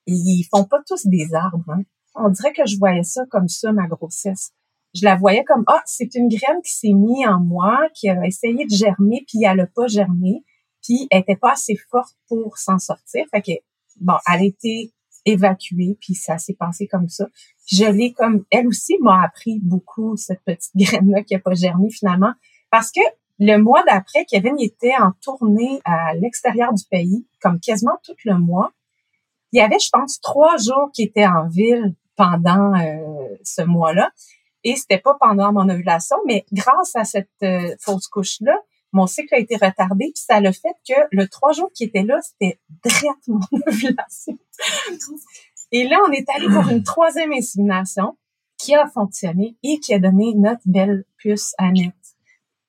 Ils 0.06 0.44
font 0.50 0.64
pas 0.64 0.80
tous 0.86 1.06
des 1.06 1.32
arbres, 1.32 1.64
hein 1.68 1.82
on 2.14 2.28
dirait 2.28 2.52
que 2.52 2.66
je 2.66 2.78
voyais 2.78 3.02
ça 3.02 3.22
comme 3.30 3.48
ça, 3.48 3.72
ma 3.72 3.86
grossesse. 3.86 4.52
Je 4.94 5.04
la 5.04 5.16
voyais 5.16 5.44
comme, 5.44 5.64
ah, 5.68 5.82
c'est 5.86 6.14
une 6.14 6.28
graine 6.28 6.60
qui 6.62 6.72
s'est 6.72 6.92
mise 6.92 7.26
en 7.26 7.40
moi, 7.40 7.78
qui 7.94 8.08
a 8.10 8.26
essayé 8.26 8.66
de 8.66 8.74
germer, 8.74 9.24
puis 9.26 9.44
elle 9.44 9.56
n'a 9.56 9.66
pas 9.66 9.86
germé, 9.86 10.44
puis 10.82 11.06
elle 11.10 11.22
était 11.22 11.36
pas 11.36 11.52
assez 11.52 11.76
forte 11.90 12.14
pour 12.28 12.58
s'en 12.58 12.78
sortir. 12.78 13.24
Fait 13.30 13.40
que, 13.40 13.52
bon, 14.00 14.14
elle 14.30 14.40
a 14.40 14.44
été 14.44 14.92
évacuée, 15.24 15.96
puis 16.00 16.14
ça 16.14 16.36
s'est 16.36 16.54
passé 16.54 16.86
comme 16.86 17.08
ça. 17.08 17.26
Je 17.72 17.84
l'ai 17.84 18.12
comme, 18.12 18.44
elle 18.50 18.68
aussi 18.68 18.98
m'a 19.00 19.22
appris 19.24 19.58
beaucoup, 19.62 20.16
cette 20.16 20.42
petite 20.44 20.72
graine-là 20.76 21.22
qui 21.22 21.34
a 21.34 21.38
pas 21.38 21.54
germé 21.54 21.90
finalement, 21.90 22.32
parce 22.70 22.90
que 22.92 23.00
le 23.38 23.56
mois 23.56 23.82
d'après, 23.84 24.24
Kevin 24.26 24.56
était 24.60 24.94
en 24.96 25.12
tournée 25.22 25.80
à 25.84 26.14
l'extérieur 26.14 26.72
du 26.72 26.84
pays, 26.84 27.26
comme 27.40 27.58
quasiment 27.58 27.98
tout 28.04 28.14
le 28.24 28.38
mois. 28.38 28.70
Il 29.52 29.58
y 29.58 29.60
avait, 29.60 29.78
je 29.78 29.88
pense, 29.90 30.20
trois 30.20 30.56
jours 30.58 30.90
qu'il 30.94 31.06
était 31.06 31.26
en 31.26 31.48
ville 31.48 31.94
pendant 32.14 32.74
euh, 32.74 33.36
ce 33.42 33.62
mois-là. 33.62 34.10
Et 34.64 34.76
c'était 34.76 34.98
pas 34.98 35.16
pendant 35.18 35.52
mon 35.52 35.68
ovulation, 35.68 36.16
mais 36.26 36.44
grâce 36.52 36.94
à 36.94 37.04
cette 37.04 37.28
euh, 37.42 37.74
fausse 37.80 38.06
couche-là, 38.06 38.56
mon 38.92 39.06
cycle 39.06 39.34
a 39.34 39.38
été 39.38 39.56
retardé, 39.56 40.12
puis 40.14 40.22
ça 40.24 40.36
a 40.36 40.40
le 40.40 40.52
fait 40.52 40.76
que 40.86 40.94
le 41.10 41.26
trois 41.26 41.52
jours 41.52 41.70
qui 41.74 41.84
était 41.84 42.02
là, 42.02 42.20
c'était 42.20 42.60
direct 42.84 43.26
mon 43.26 43.40
ovulation. 43.66 44.38
Et 45.72 45.88
là, 45.88 45.98
on 46.08 46.12
est 46.12 46.28
allé 46.34 46.46
pour 46.46 46.68
une 46.68 46.82
troisième 46.82 47.32
insémination 47.32 48.16
qui 48.58 48.74
a 48.74 48.86
fonctionné 48.86 49.56
et 49.62 49.80
qui 49.80 49.94
a 49.94 49.98
donné 49.98 50.34
notre 50.34 50.62
belle 50.66 51.04
puce 51.18 51.54
Annette 51.58 51.94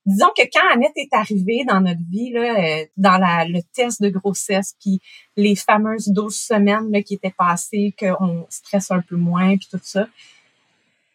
disons 0.05 0.29
que 0.37 0.43
quand 0.51 0.73
Annette 0.73 0.93
est 0.95 1.13
arrivée 1.13 1.63
dans 1.67 1.81
notre 1.81 2.01
vie, 2.09 2.31
là, 2.31 2.59
euh, 2.59 2.85
dans 2.97 3.17
la, 3.17 3.45
le 3.45 3.61
test 3.73 4.01
de 4.01 4.09
grossesse, 4.09 4.75
puis 4.81 5.01
les 5.37 5.55
fameuses 5.55 6.09
12 6.09 6.35
semaines 6.35 6.91
là, 6.91 7.01
qui 7.01 7.15
étaient 7.15 7.33
passées, 7.37 7.93
qu'on 7.97 8.45
stresse 8.49 8.91
un 8.91 9.01
peu 9.01 9.15
moins, 9.15 9.57
puis 9.57 9.67
tout 9.71 9.79
ça, 9.81 10.07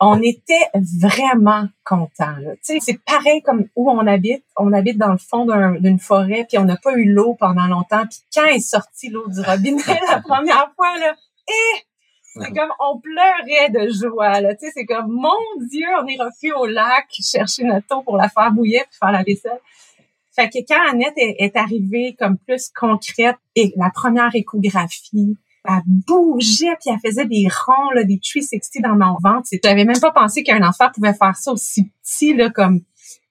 on 0.01 0.23
était 0.23 0.71
vraiment 1.01 1.67
contents. 1.85 2.37
C'est 2.63 3.03
pareil 3.05 3.43
comme 3.43 3.67
où 3.75 3.91
on 3.91 4.07
habite. 4.07 4.45
On 4.57 4.73
habite 4.73 4.97
dans 4.97 5.11
le 5.11 5.19
fond 5.19 5.45
d'une 5.81 5.99
forêt, 5.99 6.47
puis 6.49 6.57
on 6.57 6.65
n'a 6.65 6.77
pas 6.77 6.93
eu 6.93 7.13
l'eau 7.13 7.35
pendant 7.35 7.67
longtemps. 7.67 8.07
Puis 8.07 8.21
quand 8.33 8.47
est 8.47 8.61
sortie 8.61 9.11
l'eau 9.11 9.29
du 9.29 9.41
robinet 9.41 9.83
la 10.09 10.21
première 10.21 10.73
fois, 10.77 10.97
là, 11.01 11.17
et 11.49 11.89
c'est 12.35 12.53
comme 12.53 12.71
on 12.79 13.01
pleurait 13.01 13.71
de 13.71 13.91
joie. 13.93 14.41
Là. 14.41 14.55
C'est 14.59 14.87
comme 14.87 15.11
mon 15.11 15.67
Dieu, 15.69 15.87
on 16.01 16.07
est 16.07 16.21
refus 16.21 16.53
au 16.53 16.67
lac 16.67 17.07
chercher 17.11 17.65
notre 17.65 17.97
eau 17.97 18.03
pour 18.03 18.17
la 18.17 18.29
faire 18.29 18.53
bouillir 18.53 18.83
puis 18.83 18.99
faire 18.99 19.13
la 19.13 19.23
vaisselle. 19.23 19.61
Fait 20.39 20.49
que 20.49 20.59
quand 20.69 20.89
Annette 20.89 21.15
est, 21.17 21.57
arrivée 21.57 22.15
comme 22.17 22.39
plus 22.39 22.71
concrète 22.79 23.37
et 23.57 23.73
la 23.77 23.91
première 23.91 24.31
échographie, 24.35 25.37
elle 25.65 25.83
bougeait 25.85 26.77
puis 26.81 26.93
elle 26.95 27.01
faisait 27.05 27.27
des 27.27 27.49
ronds, 27.67 27.91
là, 27.91 28.05
des 28.05 28.21
360 28.21 28.83
dans 28.83 28.95
mon 28.95 29.17
ventre. 29.21 29.49
Tu 29.51 29.59
n'avais 29.65 29.85
même 29.85 29.99
pas 29.99 30.13
pensé 30.13 30.45
qu'un 30.45 30.63
enfant 30.63 30.91
pouvait 30.95 31.15
faire 31.15 31.37
ça 31.37 31.51
aussi 31.51 31.91
petit, 32.03 32.35
là, 32.35 32.51
comme. 32.51 32.83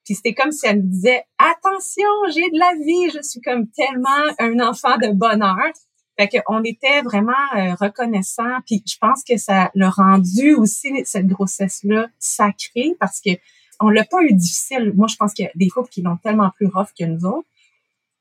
Puis 0.03 0.15
c'était 0.15 0.33
comme 0.33 0.51
si 0.51 0.67
elle 0.67 0.77
me 0.77 0.81
disait 0.81 1.23
Attention, 1.37 2.09
j'ai 2.33 2.49
de 2.49 2.59
la 2.59 2.73
vie, 2.75 3.09
je 3.15 3.21
suis 3.21 3.39
comme 3.39 3.67
tellement 3.69 4.33
un 4.39 4.59
enfant 4.67 4.97
de 4.97 5.13
bonheur. 5.13 5.71
Fait 6.19 6.27
qu'on 6.29 6.63
était 6.63 7.01
vraiment 7.01 7.33
euh, 7.55 7.75
reconnaissants. 7.75 8.59
Puis 8.65 8.83
je 8.87 8.97
pense 8.99 9.23
que 9.23 9.37
ça 9.37 9.71
l'a 9.75 9.89
rendu 9.89 10.55
aussi 10.55 10.89
cette 11.05 11.27
grossesse-là 11.27 12.07
sacrée 12.17 12.95
parce 12.99 13.21
que 13.21 13.31
on 13.79 13.89
l'a 13.89 14.03
pas 14.03 14.23
eu 14.23 14.33
difficile. 14.33 14.93
Moi, 14.95 15.07
je 15.07 15.15
pense 15.15 15.33
qu'il 15.33 15.45
y 15.45 15.47
a 15.47 15.51
des 15.53 15.69
couples 15.69 15.89
qui 15.89 16.01
l'ont 16.01 16.17
tellement 16.17 16.49
plus 16.55 16.67
rough 16.67 16.87
que 16.99 17.05
nous 17.05 17.25
autres, 17.25 17.47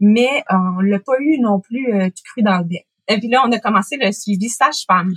mais 0.00 0.44
on 0.50 0.80
l'a 0.80 0.98
pas 0.98 1.18
eu 1.20 1.38
non 1.38 1.60
plus 1.60 1.94
euh, 1.94 2.10
cru 2.24 2.42
dans 2.42 2.58
le 2.58 2.64
bec. 2.64 2.86
Et 3.08 3.18
puis 3.18 3.28
là, 3.28 3.42
on 3.46 3.52
a 3.52 3.58
commencé 3.58 3.96
le 3.96 4.12
suivi 4.12 4.48
sage-femme. 4.48 5.14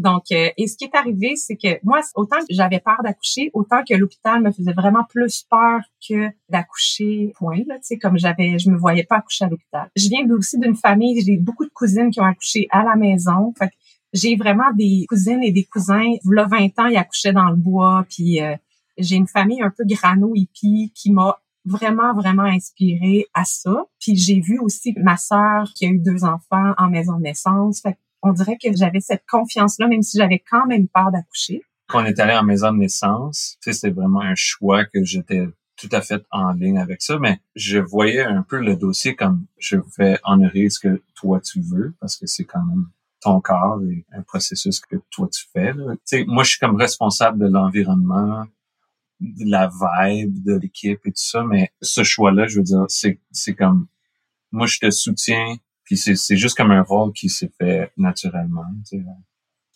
Donc, 0.00 0.32
euh, 0.32 0.48
et 0.56 0.66
ce 0.66 0.78
qui 0.78 0.84
est 0.84 0.94
arrivé, 0.94 1.36
c'est 1.36 1.56
que 1.56 1.78
moi, 1.84 2.00
autant 2.14 2.38
que 2.38 2.46
j'avais 2.48 2.80
peur 2.80 2.96
d'accoucher, 3.04 3.50
autant 3.52 3.84
que 3.86 3.92
l'hôpital 3.94 4.42
me 4.42 4.50
faisait 4.50 4.72
vraiment 4.72 5.04
plus 5.04 5.44
peur 5.50 5.80
que 6.08 6.30
d'accoucher, 6.48 7.32
point. 7.36 7.58
Là, 7.66 7.74
tu 7.74 7.82
sais, 7.82 7.98
comme 7.98 8.16
j'avais, 8.16 8.58
je 8.58 8.70
me 8.70 8.78
voyais 8.78 9.04
pas 9.04 9.16
accoucher 9.16 9.44
à 9.44 9.48
l'hôpital. 9.48 9.90
Je 9.94 10.08
viens 10.08 10.26
aussi 10.30 10.58
d'une 10.58 10.74
famille, 10.74 11.20
j'ai 11.20 11.36
beaucoup 11.36 11.66
de 11.66 11.70
cousines 11.70 12.10
qui 12.10 12.18
ont 12.18 12.24
accouché 12.24 12.66
à 12.70 12.82
la 12.82 12.96
maison. 12.96 13.52
Fait 13.58 13.70
j'ai 14.14 14.36
vraiment 14.36 14.72
des 14.74 15.04
cousines 15.06 15.42
et 15.42 15.52
des 15.52 15.64
cousins. 15.64 16.14
Là, 16.24 16.46
20 16.46 16.78
ans, 16.78 16.86
ils 16.86 16.96
accouchaient 16.96 17.34
dans 17.34 17.50
le 17.50 17.56
bois. 17.56 18.06
Puis 18.08 18.40
euh, 18.40 18.56
j'ai 18.96 19.16
une 19.16 19.28
famille 19.28 19.60
un 19.60 19.70
peu 19.70 19.84
grano 19.84 20.32
hippie 20.34 20.92
qui 20.94 21.12
m'a 21.12 21.38
vraiment, 21.66 22.14
vraiment 22.14 22.44
inspirée 22.44 23.26
à 23.34 23.44
ça. 23.44 23.84
Puis 24.00 24.16
j'ai 24.16 24.40
vu 24.40 24.58
aussi 24.58 24.94
ma 24.96 25.18
sœur 25.18 25.70
qui 25.74 25.84
a 25.84 25.90
eu 25.90 25.98
deux 25.98 26.24
enfants 26.24 26.72
en 26.78 26.88
maison 26.88 27.18
de 27.18 27.22
naissance. 27.22 27.82
Fait 27.82 27.98
on 28.22 28.32
dirait 28.32 28.58
que 28.62 28.68
j'avais 28.74 29.00
cette 29.00 29.24
confiance-là, 29.28 29.88
même 29.88 30.02
si 30.02 30.18
j'avais 30.18 30.42
quand 30.50 30.66
même 30.66 30.88
peur 30.88 31.10
d'accoucher. 31.10 31.62
Quand 31.88 32.02
on 32.02 32.06
est 32.06 32.20
allé 32.20 32.34
en 32.34 32.44
maison 32.44 32.72
de 32.72 32.78
naissance, 32.78 33.56
tu 33.62 33.72
c'était 33.72 33.90
vraiment 33.90 34.20
un 34.20 34.34
choix 34.36 34.84
que 34.84 35.04
j'étais 35.04 35.46
tout 35.76 35.88
à 35.92 36.02
fait 36.02 36.22
en 36.30 36.52
ligne 36.52 36.78
avec 36.78 37.00
ça, 37.00 37.18
mais 37.18 37.40
je 37.56 37.78
voyais 37.78 38.22
un 38.22 38.42
peu 38.42 38.60
le 38.60 38.76
dossier 38.76 39.16
comme 39.16 39.46
je 39.58 39.78
fais 39.96 40.18
honorer 40.24 40.68
ce 40.68 40.78
que 40.78 41.02
toi 41.14 41.40
tu 41.40 41.60
veux, 41.60 41.94
parce 42.00 42.16
que 42.16 42.26
c'est 42.26 42.44
quand 42.44 42.64
même 42.64 42.86
ton 43.20 43.40
corps 43.40 43.80
et 43.90 44.04
un 44.12 44.22
processus 44.22 44.80
que 44.80 44.96
toi 45.10 45.28
tu 45.32 45.44
fais. 45.52 45.72
Sais, 46.04 46.24
moi, 46.26 46.44
je 46.44 46.50
suis 46.50 46.58
comme 46.58 46.76
responsable 46.76 47.38
de 47.38 47.48
l'environnement, 47.50 48.44
de 49.20 49.50
la 49.50 49.68
vibe 49.68 50.42
de 50.42 50.56
l'équipe 50.56 51.00
et 51.04 51.10
tout 51.10 51.16
ça, 51.16 51.44
mais 51.44 51.70
ce 51.82 52.02
choix-là, 52.02 52.46
je 52.46 52.58
veux 52.58 52.62
dire, 52.62 52.84
c'est, 52.88 53.20
c'est 53.30 53.54
comme, 53.54 53.86
moi, 54.52 54.66
je 54.66 54.78
te 54.78 54.90
soutiens, 54.90 55.56
puis 55.90 55.96
c'est 55.96 56.36
juste 56.36 56.56
comme 56.56 56.70
un 56.70 56.82
rôle 56.82 57.12
qui 57.12 57.28
s'est 57.28 57.50
fait 57.58 57.90
naturellement. 57.96 58.62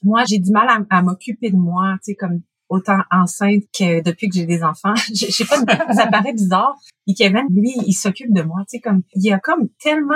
Moi, 0.05 0.23
j'ai 0.29 0.39
du 0.39 0.53
mal 0.53 0.87
à, 0.89 1.03
m'occuper 1.03 1.51
de 1.51 1.57
moi, 1.57 1.97
tu 2.05 2.13
sais, 2.13 2.15
comme 2.15 2.43
autant 2.69 3.01
enceinte 3.11 3.65
que 3.77 4.01
depuis 4.01 4.29
que 4.29 4.37
j'ai 4.37 4.47
des 4.47 4.63
enfants. 4.63 4.95
Je, 5.09 5.27
sais 5.27 5.45
pas, 5.45 5.57
ça 5.93 6.07
paraît 6.07 6.33
bizarre. 6.33 6.77
Et 7.09 7.15
Kevin, 7.15 7.47
lui, 7.51 7.73
il 7.85 7.95
s'occupe 7.95 8.33
de 8.33 8.43
moi, 8.43 8.61
tu 8.61 8.77
sais, 8.77 8.81
comme 8.81 9.03
il 9.15 9.33
a 9.33 9.41
comme 9.41 9.69
tellement 9.81 10.15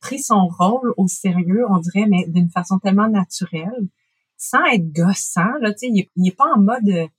pris 0.00 0.20
son 0.20 0.46
rôle 0.46 0.94
au 0.96 1.08
sérieux, 1.08 1.64
on 1.68 1.78
dirait, 1.78 2.06
mais 2.08 2.24
d'une 2.28 2.50
façon 2.50 2.78
tellement 2.78 3.08
naturelle, 3.08 3.88
sans 4.36 4.64
être 4.66 4.92
gossant, 4.92 5.58
là, 5.60 5.72
tu 5.72 5.78
sais, 5.78 5.86
il, 5.88 6.08
il 6.14 6.28
est 6.28 6.36
pas 6.36 6.52
en 6.54 6.60
mode 6.60 7.10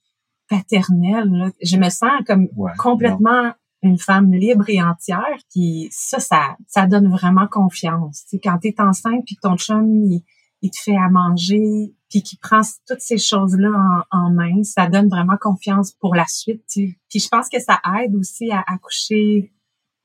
paternelle. 0.48 1.28
Là. 1.30 1.50
Je 1.62 1.76
me 1.76 1.90
sens 1.90 2.10
comme 2.26 2.48
complètement 2.78 3.52
une 3.84 3.98
femme 3.98 4.32
libre 4.32 4.64
et 4.68 4.82
entière. 4.82 5.38
Puis 5.50 5.88
ça, 5.90 6.18
ça, 6.18 6.56
ça 6.66 6.86
donne 6.86 7.08
vraiment 7.08 7.46
confiance. 7.46 8.24
Tu 8.28 8.40
quand 8.40 8.58
tu 8.58 8.68
es 8.68 8.80
enceinte, 8.80 9.22
puis 9.26 9.36
que 9.36 9.42
ton 9.42 9.56
chum, 9.56 9.86
il, 10.04 10.70
te 10.70 10.78
fait 10.82 10.96
à 10.96 11.10
manger, 11.10 11.94
puis 12.08 12.22
qu'il 12.22 12.38
prend 12.38 12.62
toutes 12.88 13.00
ces 13.00 13.18
choses-là 13.18 14.04
en, 14.10 14.30
main, 14.30 14.62
ça 14.62 14.88
donne 14.88 15.08
vraiment 15.08 15.36
confiance 15.38 15.92
pour 15.92 16.14
la 16.14 16.26
suite. 16.26 16.64
Puis 16.74 17.20
je 17.20 17.28
pense 17.28 17.48
que 17.50 17.60
ça 17.60 17.80
aide 18.00 18.14
aussi 18.14 18.50
à 18.50 18.64
accoucher 18.66 19.52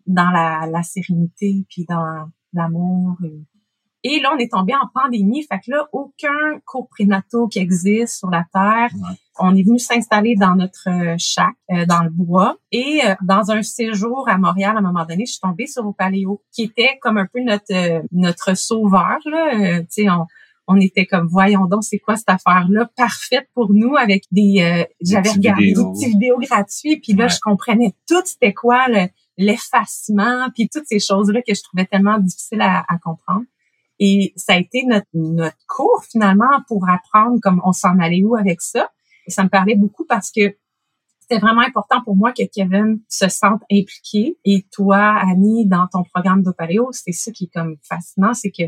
dans 0.06 0.30
la, 0.32 0.68
la 0.70 0.84
sérénité, 0.84 1.66
puis 1.70 1.86
dans 1.88 2.30
l'amour. 2.54 3.16
Et 4.04 4.20
là, 4.22 4.32
on 4.34 4.38
est 4.38 4.52
tombé 4.52 4.74
en 4.74 4.88
pandémie. 4.94 5.44
Fait 5.44 5.60
que 5.60 5.72
là, 5.72 5.88
aucun 5.92 6.60
cours 6.66 6.88
prénataux 6.90 7.48
qui 7.48 7.60
existe 7.60 8.18
sur 8.18 8.30
la 8.30 8.46
Terre. 8.54 8.92
On 9.40 9.56
est 9.56 9.64
venu 9.64 9.80
s'installer 9.80 10.36
dans 10.36 10.56
notre 10.56 10.90
euh, 10.90 11.16
chac, 11.18 11.54
euh, 11.72 11.86
dans 11.86 12.04
le 12.04 12.10
bois. 12.10 12.58
Et 12.72 13.02
euh, 13.06 13.16
dans 13.24 13.52
un 13.52 13.64
séjour 13.64 14.28
à 14.28 14.38
Montréal, 14.38 14.76
à 14.76 14.80
un 14.80 14.82
moment 14.82 15.06
donné, 15.06 15.26
je 15.26 15.32
suis 15.34 15.42
tombée 15.42 15.68
sur 15.68 15.86
au 15.86 15.94
Paléo, 15.94 16.42
qui 16.52 16.64
était 16.64 16.98
comme 17.02 17.18
un 17.18 17.26
peu 17.26 17.42
notre 17.42 18.04
notre 18.12 18.56
sauveur. 18.56 19.18
Là. 19.26 19.80
tu 19.82 19.86
sais, 19.90 20.10
on, 20.10 20.26
on 20.68 20.80
était 20.80 21.06
comme, 21.06 21.28
voyons 21.28 21.66
donc, 21.66 21.84
c'est 21.84 22.00
quoi 22.00 22.16
cette 22.16 22.30
affaire-là? 22.30 22.90
Parfaite 22.96 23.48
pour 23.54 23.72
nous 23.74 23.96
avec 23.96 24.24
des... 24.32 24.86
J'avais 25.02 25.32
regardé 25.32 25.74
des 25.74 25.84
petites 25.84 26.10
vidéos 26.10 26.38
gratuites. 26.38 27.04
Puis 27.04 27.14
là, 27.14 27.28
je 27.28 27.40
comprenais 27.42 27.96
tout 28.08 28.22
c'était 28.24 28.54
quoi 28.54 28.86
l'effacement, 29.38 30.48
puis 30.54 30.70
toutes 30.70 30.86
ces 30.86 31.00
choses-là 31.00 31.42
que 31.42 31.56
je 31.56 31.64
trouvais 31.64 31.86
tellement 31.86 32.20
difficiles 32.20 32.62
à 32.62 32.98
comprendre. 33.04 33.46
Et 34.00 34.34
ça 34.38 34.54
a 34.54 34.58
été 34.58 34.86
notre, 34.86 35.08
notre 35.14 35.58
cours 35.68 36.04
finalement 36.10 36.64
pour 36.68 36.88
apprendre 36.90 37.40
comme 37.42 37.62
on 37.66 37.74
s'en 37.74 38.00
allait 38.00 38.24
où 38.24 38.36
avec 38.36 38.62
ça. 38.62 38.90
Et 39.30 39.32
ça 39.32 39.44
me 39.44 39.50
parlait 39.50 39.76
beaucoup 39.76 40.06
parce 40.06 40.32
que 40.32 40.56
c'était 41.20 41.40
vraiment 41.40 41.62
important 41.62 42.02
pour 42.04 42.16
moi 42.16 42.32
que 42.32 42.42
Kevin 42.52 43.00
se 43.08 43.30
sente 43.30 43.62
impliqué. 43.72 44.40
Et 44.44 44.66
toi, 44.72 45.20
Annie, 45.22 45.68
dans 45.68 45.86
ton 45.86 46.02
programme 46.02 46.42
d'Opaléo, 46.42 46.90
c'est 46.92 47.12
ça 47.12 47.32
qui 47.32 47.44
est 47.44 47.54
comme 47.54 47.78
fascinant, 47.84 48.34
c'est 48.34 48.50
que 48.50 48.64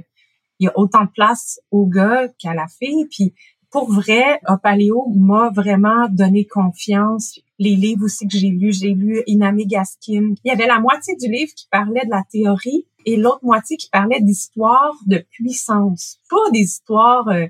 il 0.60 0.66
y 0.66 0.68
a 0.68 0.72
autant 0.76 1.06
de 1.06 1.10
place 1.10 1.60
aux 1.72 1.88
gars 1.88 2.28
qu'à 2.38 2.54
la 2.54 2.68
fille. 2.68 3.08
Puis 3.10 3.34
pour 3.72 3.92
vrai, 3.92 4.40
Opaléo 4.48 5.08
m'a 5.16 5.50
vraiment 5.50 6.08
donné 6.12 6.46
confiance. 6.46 7.40
Les 7.58 7.76
livres 7.76 8.06
aussi 8.06 8.28
que 8.28 8.38
j'ai 8.38 8.50
lus, 8.50 8.74
j'ai 8.74 8.94
lu 8.94 9.24
Inami 9.26 9.66
Gaskin. 9.66 10.36
Il 10.44 10.48
y 10.48 10.52
avait 10.52 10.68
la 10.68 10.80
moitié 10.80 11.16
du 11.16 11.32
livre 11.32 11.52
qui 11.56 11.68
parlait 11.72 12.06
de 12.06 12.12
la 12.12 12.22
théorie 12.32 12.86
et 13.08 13.18
l'autre 13.18 13.44
moitié 13.44 13.78
qui 13.78 13.90
parlait 13.90 14.22
d'histoires 14.22 14.94
de 15.08 15.26
puissance. 15.32 16.20
Pas 16.30 16.52
des 16.54 16.60
histoires 16.60 17.28
euh, 17.30 17.48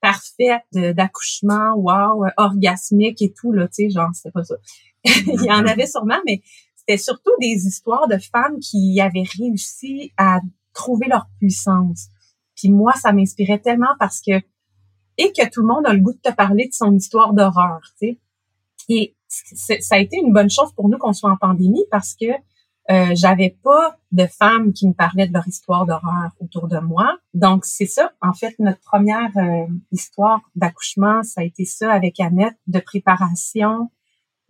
parfaites 0.00 0.62
d'accouchement, 0.72 1.74
wow, 1.76 2.24
euh, 2.24 2.30
orgasmique 2.36 3.22
et 3.22 3.32
tout, 3.32 3.52
là, 3.52 3.66
tu 3.68 3.84
sais, 3.84 3.90
genre, 3.90 4.10
c'était 4.14 4.30
pas 4.30 4.44
ça. 4.44 4.54
Il 5.04 5.44
y 5.44 5.50
en 5.50 5.66
avait 5.66 5.86
sûrement, 5.86 6.18
mais 6.26 6.42
c'était 6.74 6.98
surtout 6.98 7.32
des 7.40 7.66
histoires 7.66 8.08
de 8.08 8.18
femmes 8.18 8.58
qui 8.60 9.00
avaient 9.00 9.24
réussi 9.38 10.12
à 10.16 10.40
trouver 10.72 11.06
leur 11.08 11.26
puissance. 11.38 12.08
Puis 12.54 12.70
moi, 12.70 12.92
ça 12.94 13.12
m'inspirait 13.12 13.58
tellement 13.58 13.94
parce 13.98 14.20
que 14.20 14.40
et 15.18 15.32
que 15.32 15.48
tout 15.48 15.62
le 15.62 15.68
monde 15.68 15.86
a 15.86 15.94
le 15.94 16.00
goût 16.00 16.12
de 16.12 16.20
te 16.20 16.32
parler 16.32 16.68
de 16.68 16.74
son 16.74 16.94
histoire 16.94 17.32
d'horreur, 17.32 17.80
tu 17.98 18.08
sais. 18.08 18.20
Et 18.88 19.16
ça 19.28 19.96
a 19.96 19.98
été 19.98 20.18
une 20.18 20.32
bonne 20.32 20.50
chose 20.50 20.72
pour 20.74 20.88
nous 20.88 20.98
qu'on 20.98 21.12
soit 21.12 21.30
en 21.30 21.36
pandémie 21.36 21.84
parce 21.90 22.14
que 22.14 22.26
euh, 22.90 23.12
j'avais 23.14 23.56
pas 23.62 23.98
de 24.12 24.26
femmes 24.26 24.72
qui 24.72 24.86
me 24.86 24.92
parlaient 24.92 25.26
de 25.26 25.32
leur 25.32 25.46
histoire 25.46 25.86
d'horreur 25.86 26.30
autour 26.40 26.68
de 26.68 26.78
moi. 26.78 27.18
Donc 27.34 27.64
c'est 27.64 27.86
ça, 27.86 28.12
en 28.20 28.32
fait, 28.32 28.54
notre 28.58 28.80
première 28.80 29.30
euh, 29.36 29.66
histoire 29.92 30.40
d'accouchement, 30.54 31.22
ça 31.22 31.40
a 31.40 31.44
été 31.44 31.64
ça 31.64 31.92
avec 31.92 32.20
Annette, 32.20 32.56
de 32.66 32.78
préparation, 32.78 33.90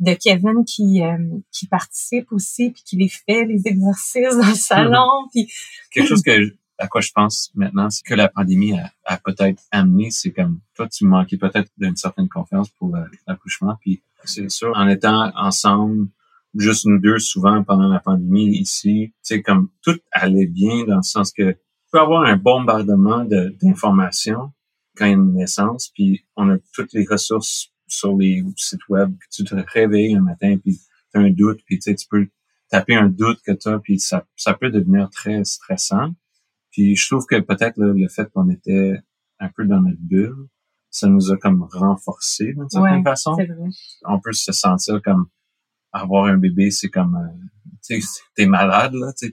de 0.01 0.13
Kevin 0.13 0.65
qui 0.65 1.03
euh, 1.03 1.17
qui 1.53 1.67
participe 1.67 2.31
aussi 2.31 2.71
puis 2.71 2.83
qui 2.85 2.97
les 2.97 3.09
fait 3.09 3.47
les 3.47 3.63
exercices 3.67 4.37
dans 4.37 4.49
le 4.49 4.55
salon 4.55 5.09
puis 5.33 5.51
quelque 5.91 6.07
chose 6.07 6.23
que 6.23 6.55
à 6.79 6.89
quoi 6.89 7.01
je 7.01 7.11
pense 7.15 7.51
maintenant, 7.55 7.91
c'est 7.91 8.05
que 8.05 8.15
la 8.15 8.29
pandémie 8.29 8.75
a, 9.05 9.17
peut-être 9.19 9.63
amené, 9.71 10.11
c'est 10.11 10.33
comme 10.33 10.61
toi, 10.75 10.89
tu 10.89 11.05
manquais 11.05 11.37
peut-être 11.37 11.71
d'une 11.79 11.97
certaine 11.97 12.29
confiance 12.29 12.69
pour 12.71 12.95
euh, 12.95 13.05
l'accouchement. 13.27 13.77
Puis 13.81 14.03
c'est 14.25 14.51
sûr, 14.51 14.73
en 14.75 14.89
étant 14.89 15.33
ensemble, 15.37 16.09
juste 16.59 16.87
nous 16.87 16.99
deux, 16.99 17.19
souvent 17.19 17.63
pendant 17.65 17.89
la 17.89 18.01
pandémie 18.01 18.59
ici, 18.59 19.15
c'est 19.23 19.43
comme 19.43 19.71
tout 19.83 19.99
allait 20.13 20.47
bien 20.47 20.85
dans 20.85 20.97
le 20.97 21.03
sens 21.03 21.33
que 21.33 21.53
tu 21.53 21.91
peux 21.93 22.01
avoir 22.01 22.25
un 22.25 22.37
bombardement 22.37 23.25
d'informations 23.25 24.53
quand 24.97 25.07
il 25.07 25.11
y 25.11 25.13
a 25.13 25.17
une 25.17 25.35
naissance, 25.35 25.91
puis 25.95 26.27
on 26.37 26.51
a 26.51 26.57
toutes 26.73 26.93
les 26.93 27.07
ressources 27.07 27.69
sur 27.87 28.17
les 28.17 28.43
sites 28.57 28.89
web, 28.89 29.13
que 29.13 29.27
tu 29.31 29.45
te 29.45 29.55
réveilles 29.55 30.17
un 30.17 30.23
matin, 30.23 30.57
puis 30.59 30.79
tu 31.13 31.19
as 31.19 31.21
un 31.21 31.31
doute, 31.31 31.61
puis 31.67 31.79
tu 31.79 31.95
peux 32.11 32.27
taper 32.71 32.95
un 32.95 33.09
doute 33.09 33.41
que 33.47 33.53
tu 33.53 33.69
as, 33.69 33.79
puis 33.79 34.01
ça, 34.01 34.27
ça 34.37 34.55
peut 34.55 34.71
devenir 34.71 35.11
très 35.11 35.45
stressant. 35.45 36.11
Puis 36.71 36.97
je 36.97 37.09
trouve 37.09 37.27
que 37.27 37.39
peut-être 37.41 37.77
le 37.77 38.09
fait 38.09 38.29
qu'on 38.33 38.49
était 38.51 38.99
un 39.39 39.49
peu 39.55 39.67
dans 39.67 39.81
notre 39.81 40.01
bulle, 40.01 40.49
ça 40.91 41.09
nous 41.09 41.31
a 41.31 41.37
comme 41.37 41.67
renforcé 41.71 42.55
d'une 42.55 42.69
certaine 42.69 43.05
façon. 43.05 43.35
Vrai. 43.35 43.49
On 44.07 44.19
peut 44.19 44.33
se 44.33 44.53
sentir 44.53 45.01
comme 45.03 45.27
avoir 46.03 46.27
un 46.27 46.37
bébé, 46.37 46.71
c'est 46.71 46.89
comme 46.89 47.19
tu 47.85 48.01
sais, 48.01 48.23
t'es 48.35 48.47
malade 48.47 48.95
là, 48.95 49.13
tu 49.17 49.31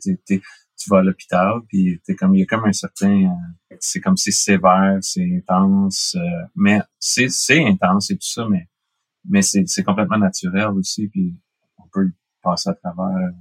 tu 0.84 0.89
vas 0.89 1.00
à 1.00 1.03
l'hôpital, 1.03 1.62
puis 1.67 2.01
t'es 2.03 2.15
comme 2.15 2.36
il 2.36 2.39
y 2.39 2.43
a 2.43 2.46
comme 2.46 2.65
un 2.65 2.74
certain, 2.74 3.25
euh, 3.25 3.75
c'est 3.79 4.01
comme 4.01 4.17
c'est 4.17 4.32
sévère, 4.32 4.98
c'est 5.01 5.38
intense, 5.38 6.15
euh, 6.15 6.46
mais 6.55 6.82
c'est 7.00 7.29
c'est 7.29 7.63
intense 7.63 8.12
et 8.12 8.15
tout 8.15 8.27
ça, 8.27 8.48
mais 8.50 8.67
mais 9.25 9.41
c'est 9.41 9.63
c'est 9.67 9.84
complètement 9.84 10.17
naturel 10.17 10.70
aussi, 10.70 11.08
puis 11.08 11.38
on 11.77 11.88
peut 11.91 12.12
passer 12.41 12.70
à 12.70 12.74
travers 12.74 13.17
euh, 13.17 13.32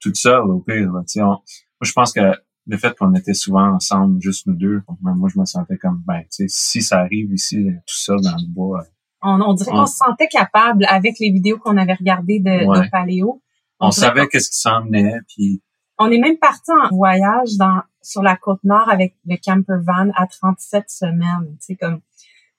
tout 0.00 0.14
ça 0.14 0.42
au 0.42 0.60
pire. 0.60 0.92
Là, 0.92 1.02
moi, 1.16 1.42
je 1.82 1.92
pense 1.92 2.12
que 2.12 2.20
le 2.66 2.76
fait 2.76 2.96
qu'on 2.96 3.14
était 3.14 3.34
souvent 3.34 3.74
ensemble, 3.74 4.20
juste 4.22 4.46
nous 4.46 4.54
deux, 4.54 4.82
moi 5.00 5.28
je 5.32 5.38
me 5.38 5.44
sentais 5.44 5.78
comme 5.78 6.02
ben, 6.06 6.20
tu 6.22 6.28
sais, 6.30 6.46
si 6.48 6.82
ça 6.82 7.00
arrive 7.00 7.32
ici, 7.32 7.66
tout 7.86 7.96
ça 7.96 8.14
dans 8.16 8.36
le 8.36 8.52
bois. 8.52 8.84
On, 9.22 9.40
on 9.40 9.54
dirait 9.54 9.70
qu'on 9.70 9.86
se 9.86 9.96
sentait 9.96 10.28
capable 10.28 10.84
avec 10.88 11.18
les 11.18 11.30
vidéos 11.30 11.58
qu'on 11.58 11.76
avait 11.76 11.94
regardées 11.94 12.40
de, 12.40 12.82
de 12.82 12.90
Paléo. 12.90 13.42
On, 13.80 13.90
savait 13.90 14.26
qu'est-ce 14.28 14.50
qui 14.50 14.58
s'en 14.58 14.82
venait, 14.84 15.18
puis 15.28 15.62
on 15.98 16.10
est 16.10 16.18
même 16.18 16.38
parti 16.38 16.70
en 16.70 16.94
voyage 16.94 17.56
dans 17.58 17.82
sur 18.02 18.22
la 18.22 18.36
côte 18.36 18.62
nord 18.64 18.88
avec 18.88 19.16
le 19.26 19.36
camper 19.36 19.82
van 19.84 20.10
à 20.16 20.26
37 20.26 20.88
semaines, 20.88 21.56
tu 21.60 21.66
sais 21.66 21.76
comme 21.76 22.00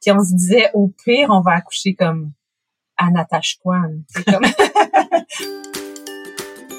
puis 0.01 0.11
on 0.11 0.23
se 0.23 0.33
disait 0.33 0.69
au 0.73 0.93
pire 1.03 1.29
on 1.29 1.41
va 1.41 1.53
accoucher 1.53 1.93
comme 1.95 2.31
à 2.97 3.09
Natashquan, 3.11 4.01
comme 4.27 4.43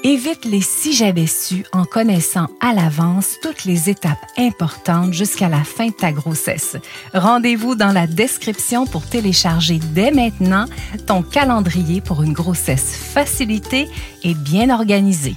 Évite 0.03 0.45
les 0.45 0.61
si 0.61 0.93
j'avais 0.93 1.27
su 1.27 1.63
en 1.73 1.85
connaissant 1.85 2.47
à 2.59 2.73
l'avance 2.73 3.37
toutes 3.43 3.65
les 3.65 3.87
étapes 3.91 4.25
importantes 4.35 5.13
jusqu'à 5.13 5.47
la 5.47 5.63
fin 5.63 5.87
de 5.87 5.93
ta 5.93 6.11
grossesse. 6.11 6.75
Rendez-vous 7.13 7.75
dans 7.75 7.91
la 7.91 8.07
description 8.07 8.87
pour 8.87 9.07
télécharger 9.07 9.77
dès 9.93 10.09
maintenant 10.09 10.65
ton 11.05 11.21
calendrier 11.21 12.01
pour 12.01 12.23
une 12.23 12.33
grossesse 12.33 12.95
facilitée 12.95 13.87
et 14.23 14.33
bien 14.33 14.71
organisée 14.71 15.35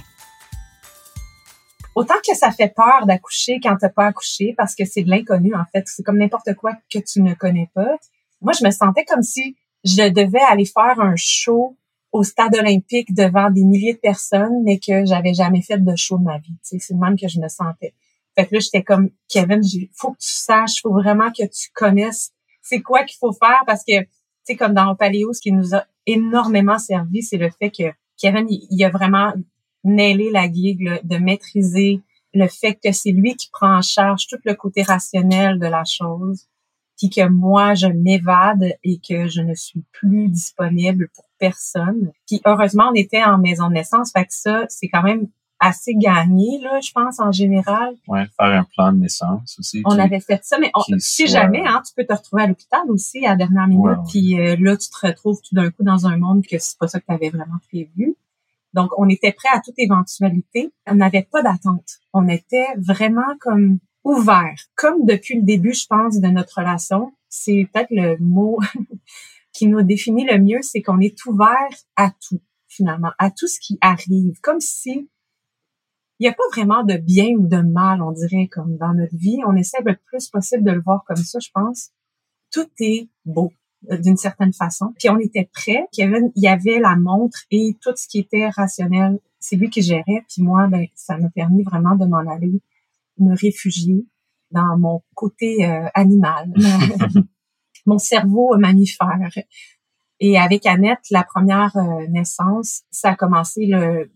autant 1.95 2.15
que 2.27 2.35
ça 2.35 2.51
fait 2.51 2.73
peur 2.75 3.05
d'accoucher 3.05 3.59
quand 3.63 3.77
t'as 3.77 3.89
pas 3.89 4.07
accouché 4.07 4.53
parce 4.57 4.75
que 4.75 4.83
c'est 4.83 5.03
de 5.03 5.09
l'inconnu 5.09 5.55
en 5.55 5.63
fait, 5.71 5.85
c'est 5.87 6.03
comme 6.03 6.17
n'importe 6.17 6.53
quoi 6.55 6.73
que 6.91 6.99
tu 6.99 7.21
ne 7.21 7.33
connais 7.33 7.69
pas. 7.73 7.97
Moi, 8.41 8.51
je 8.51 8.65
me 8.65 8.71
sentais 8.71 9.05
comme 9.05 9.23
si 9.23 9.55
je 9.85 10.09
devais 10.09 10.41
aller 10.41 10.65
faire 10.65 10.99
un 10.99 11.15
show 11.15 11.77
au 12.15 12.23
stade 12.23 12.55
olympique 12.55 13.13
devant 13.13 13.49
des 13.49 13.63
milliers 13.63 13.93
de 13.93 13.99
personnes, 13.99 14.63
mais 14.63 14.79
que 14.79 15.05
j'avais 15.05 15.33
jamais 15.33 15.61
fait 15.61 15.83
de 15.83 15.95
show 15.95 16.17
de 16.17 16.23
ma 16.23 16.37
vie. 16.37 16.55
C'est 16.61 16.79
le 16.91 16.97
même 16.97 17.17
que 17.17 17.27
je 17.27 17.39
me 17.39 17.47
sentais. 17.47 17.93
Fait 18.35 18.45
que 18.45 18.55
là, 18.55 18.59
j'étais 18.59 18.83
comme 18.83 19.09
Kevin, 19.27 19.61
faut 19.93 20.11
que 20.11 20.19
tu 20.19 20.29
saches, 20.29 20.81
faut 20.81 20.93
vraiment 20.93 21.29
que 21.31 21.43
tu 21.43 21.69
connaisses 21.73 22.31
c'est 22.65 22.81
quoi 22.81 23.03
qu'il 23.03 23.17
faut 23.17 23.31
faire 23.31 23.61
parce 23.65 23.83
que 23.83 24.01
tu 24.01 24.09
sais 24.43 24.55
comme 24.55 24.73
dans 24.73 24.95
Paléo, 24.95 25.33
ce 25.33 25.41
qui 25.41 25.51
nous 25.51 25.75
a 25.75 25.85
énormément 26.05 26.79
servi, 26.79 27.21
c'est 27.21 27.37
le 27.37 27.49
fait 27.49 27.69
que 27.69 27.83
Kevin, 28.17 28.47
il, 28.49 28.83
a 28.83 28.89
vraiment 28.89 29.33
nailer 29.83 30.31
la 30.31 30.51
gigue, 30.51 30.99
de 31.03 31.17
maîtriser 31.17 32.01
le 32.33 32.47
fait 32.47 32.77
que 32.83 32.91
c'est 32.91 33.11
lui 33.11 33.35
qui 33.35 33.49
prend 33.51 33.77
en 33.77 33.81
charge 33.81 34.27
tout 34.27 34.39
le 34.45 34.55
côté 34.55 34.81
rationnel 34.81 35.59
de 35.59 35.67
la 35.67 35.83
chose, 35.85 36.47
puis 36.97 37.09
que 37.09 37.27
moi, 37.27 37.75
je 37.75 37.87
m'évade 37.87 38.73
et 38.83 38.99
que 38.99 39.27
je 39.27 39.41
ne 39.41 39.53
suis 39.53 39.83
plus 39.91 40.29
disponible 40.29 41.09
pour 41.13 41.24
personne. 41.39 42.11
Puis 42.27 42.41
heureusement, 42.45 42.89
on 42.91 42.95
était 42.95 43.23
en 43.23 43.37
maison 43.37 43.67
de 43.67 43.73
naissance, 43.73 44.11
fait 44.11 44.25
que 44.25 44.33
ça, 44.33 44.65
c'est 44.69 44.87
quand 44.87 45.03
même 45.03 45.27
assez 45.59 45.93
gagné, 45.95 46.59
là, 46.61 46.79
je 46.81 46.91
pense, 46.91 47.19
en 47.19 47.31
général. 47.31 47.95
Ouais, 48.07 48.25
faire 48.37 48.47
un 48.47 48.65
plan 48.75 48.91
de 48.91 48.99
naissance 48.99 49.57
aussi. 49.57 49.81
On 49.85 49.97
avait 49.97 50.19
fait 50.19 50.43
ça, 50.43 50.57
mais 50.59 50.71
si 50.99 51.27
jamais, 51.27 51.63
hein, 51.65 51.81
tu 51.85 51.93
peux 51.95 52.05
te 52.05 52.13
retrouver 52.13 52.43
à 52.43 52.47
l'hôpital 52.47 52.81
aussi 52.89 53.25
à 53.25 53.31
la 53.31 53.35
dernière 53.37 53.67
minute, 53.67 53.99
puis 54.09 54.39
euh, 54.39 54.55
là, 54.59 54.75
tu 54.77 54.89
te 54.89 55.07
retrouves 55.07 55.39
tout 55.41 55.55
d'un 55.55 55.71
coup 55.71 55.83
dans 55.83 56.07
un 56.07 56.17
monde 56.17 56.43
que 56.45 56.57
c'est 56.59 56.77
pas 56.77 56.87
ça 56.87 56.99
que 56.99 57.05
tu 57.05 57.13
avais 57.13 57.29
vraiment 57.29 57.59
prévu. 57.69 58.15
Donc, 58.73 58.91
on 58.97 59.07
était 59.07 59.31
prêt 59.31 59.47
à 59.53 59.61
toute 59.61 59.75
éventualité. 59.77 60.73
On 60.85 60.95
n'avait 60.95 61.25
pas 61.31 61.41
d'attente. 61.41 61.99
On 62.11 62.27
était 62.27 62.67
vraiment 62.77 63.37
comme 63.39 63.79
ouvert. 64.03 64.55
Comme 64.75 65.05
depuis 65.05 65.37
le 65.37 65.43
début, 65.43 65.73
je 65.73 65.87
pense, 65.87 66.19
de 66.19 66.27
notre 66.27 66.59
relation, 66.59 67.13
c'est 67.29 67.69
peut-être 67.71 67.91
le 67.91 68.17
mot 68.19 68.59
qui 69.55 69.67
nous 69.67 69.81
définit 69.83 70.25
le 70.25 70.39
mieux, 70.39 70.61
c'est 70.61 70.81
qu'on 70.81 70.99
est 70.99 71.25
ouvert 71.25 71.69
à 71.95 72.11
tout, 72.27 72.41
finalement, 72.67 73.11
à 73.19 73.31
tout 73.31 73.47
ce 73.47 73.59
qui 73.59 73.77
arrive. 73.81 74.39
Comme 74.41 74.59
si 74.59 75.09
il 76.19 76.23
n'y 76.23 76.27
a 76.27 76.33
pas 76.33 76.43
vraiment 76.53 76.83
de 76.83 76.95
bien 76.95 77.29
ou 77.37 77.47
de 77.47 77.57
mal, 77.57 78.01
on 78.01 78.11
dirait, 78.11 78.47
comme 78.47 78.77
dans 78.77 78.93
notre 78.93 79.15
vie. 79.15 79.39
On 79.45 79.55
essaie 79.55 79.81
le 79.85 79.97
plus 80.05 80.29
possible 80.29 80.63
de 80.63 80.71
le 80.71 80.81
voir 80.81 81.03
comme 81.05 81.17
ça, 81.17 81.39
je 81.39 81.49
pense. 81.53 81.91
Tout 82.51 82.67
est 82.79 83.09
beau. 83.25 83.51
Euh, 83.91 83.97
d'une 83.97 84.17
certaine 84.17 84.53
façon. 84.53 84.93
Puis 84.97 85.09
on 85.09 85.19
était 85.19 85.49
prêts. 85.53 85.87
Kevin, 85.91 86.31
il 86.35 86.43
y 86.43 86.47
avait 86.47 86.79
la 86.79 86.95
montre 86.95 87.39
et 87.51 87.75
tout 87.81 87.91
ce 87.95 88.07
qui 88.07 88.19
était 88.19 88.49
rationnel, 88.49 89.19
c'est 89.39 89.55
lui 89.55 89.69
qui 89.69 89.81
gérait. 89.81 90.23
Puis 90.29 90.41
moi, 90.41 90.67
ben, 90.67 90.85
ça 90.95 91.17
m'a 91.17 91.29
permis 91.29 91.63
vraiment 91.63 91.95
de 91.95 92.05
m'en 92.05 92.25
aller 92.31 92.61
me 93.17 93.35
réfugier 93.35 94.05
dans 94.51 94.77
mon 94.77 95.01
côté 95.13 95.65
euh, 95.65 95.87
animal, 95.93 96.53
mon 97.85 97.97
cerveau 97.97 98.57
mammifère. 98.57 99.31
Et 100.19 100.37
avec 100.37 100.65
Annette, 100.65 101.05
la 101.11 101.23
première 101.23 101.75
euh, 101.77 102.07
naissance, 102.07 102.83
ça 102.91 103.11
a 103.11 103.15
commencé 103.15 103.65
le, 103.67 104.09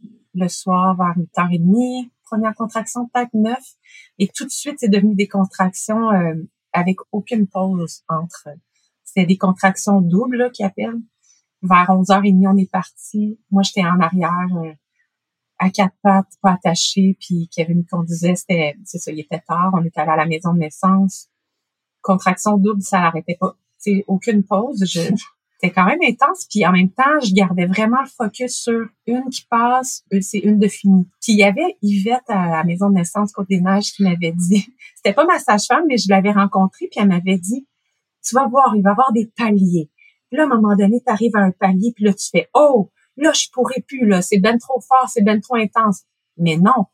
soir 0.48 0.96
vers 0.96 1.16
8h30, 1.18 2.10
première 2.24 2.56
contraction 2.56 3.10
peut-être 3.14 3.34
9. 3.34 3.58
Et 4.20 4.30
tout 4.34 4.46
de 4.46 4.52
suite, 4.52 4.76
c'est 4.78 4.90
devenu 4.90 5.16
des 5.16 5.28
contractions 5.28 6.10
avec 6.72 6.98
aucune 7.12 7.48
pause 7.48 8.04
entre 8.08 8.48
c'était 9.10 9.26
des 9.26 9.38
contractions 9.38 10.02
doubles 10.02 10.52
qui 10.52 10.64
appellent. 10.64 11.02
Vers 11.64 11.88
11h30, 11.90 12.48
on 12.48 12.58
est 12.58 12.72
parti. 12.72 13.40
Moi, 13.50 13.64
j'étais 13.64 13.82
en 13.82 14.00
arrière, 14.00 14.48
euh, 14.56 14.72
à 15.58 15.72
quatre 15.72 15.96
pattes, 16.04 16.32
pas 16.42 16.54
attachée. 16.54 17.18
Puis 17.20 17.50
Kevin 17.54 17.86
conduisait, 17.86 18.36
c'était, 18.36 18.76
c'est 18.86 19.00
ça, 19.00 19.12
il 19.12 19.20
était 19.20 19.42
tard. 19.46 19.72
On 19.74 19.84
était 19.84 20.00
allé 20.00 20.12
à 20.12 20.16
la 20.16 20.26
maison 20.26 20.54
de 20.54 20.60
naissance. 20.60 21.29
Contraction 22.02 22.58
double, 22.58 22.82
ça 22.82 23.00
n'arrêtait 23.00 23.38
pas. 23.40 23.56
C'est 23.78 24.04
aucune 24.08 24.44
pause. 24.44 24.84
C'était 25.62 25.74
quand 25.74 25.86
même 25.86 26.00
intense. 26.02 26.48
Puis 26.50 26.66
en 26.66 26.72
même 26.72 26.92
temps, 26.92 27.20
je 27.22 27.34
gardais 27.34 27.66
vraiment 27.66 28.02
le 28.02 28.08
focus 28.08 28.56
sur 28.56 28.88
une 29.08 29.30
qui 29.30 29.46
passe, 29.50 30.06
c'est 30.22 30.40
une 30.40 30.58
de 30.58 30.68
finie. 30.68 31.06
Puis 31.22 31.34
il 31.34 31.40
y 31.40 31.44
avait 31.44 31.78
Yvette 31.82 32.30
à 32.30 32.48
la 32.48 32.64
maison 32.64 32.90
de 32.90 32.96
naissance 32.96 33.34
Côte 33.34 33.50
des 33.50 33.60
Neiges 33.60 33.92
qui 33.92 34.04
m'avait 34.04 34.32
dit, 34.32 34.74
c'était 34.96 35.14
pas 35.14 35.26
ma 35.26 35.38
sage-femme, 35.38 35.84
mais 35.88 35.98
je 35.98 36.10
l'avais 36.10 36.32
rencontrée, 36.32 36.88
puis 36.90 37.02
elle 37.02 37.10
m'avait 37.10 37.38
dit, 37.38 37.68
tu 38.24 38.36
vas 38.36 38.48
voir, 38.48 38.74
il 38.76 38.84
va 38.84 38.90
y 38.90 38.92
avoir 38.92 39.12
des 39.12 39.32
paliers. 39.36 39.90
Puis 40.30 40.38
là, 40.38 40.44
à 40.44 40.46
un 40.46 40.50
moment 40.50 40.76
donné, 40.76 41.02
tu 41.06 41.12
arrives 41.12 41.36
à 41.36 41.40
un 41.40 41.52
palier, 41.52 41.92
puis 41.96 42.06
là, 42.06 42.14
tu 42.14 42.30
fais, 42.30 42.50
oh, 42.54 42.92
là, 43.18 43.34
je 43.34 43.48
pourrais 43.52 43.82
plus, 43.86 44.06
là, 44.06 44.22
c'est 44.22 44.40
ben 44.40 44.58
trop 44.58 44.80
fort, 44.80 45.10
c'est 45.10 45.24
ben 45.24 45.42
trop 45.42 45.56
intense. 45.56 46.04
Mais 46.38 46.58
non, 46.58 46.86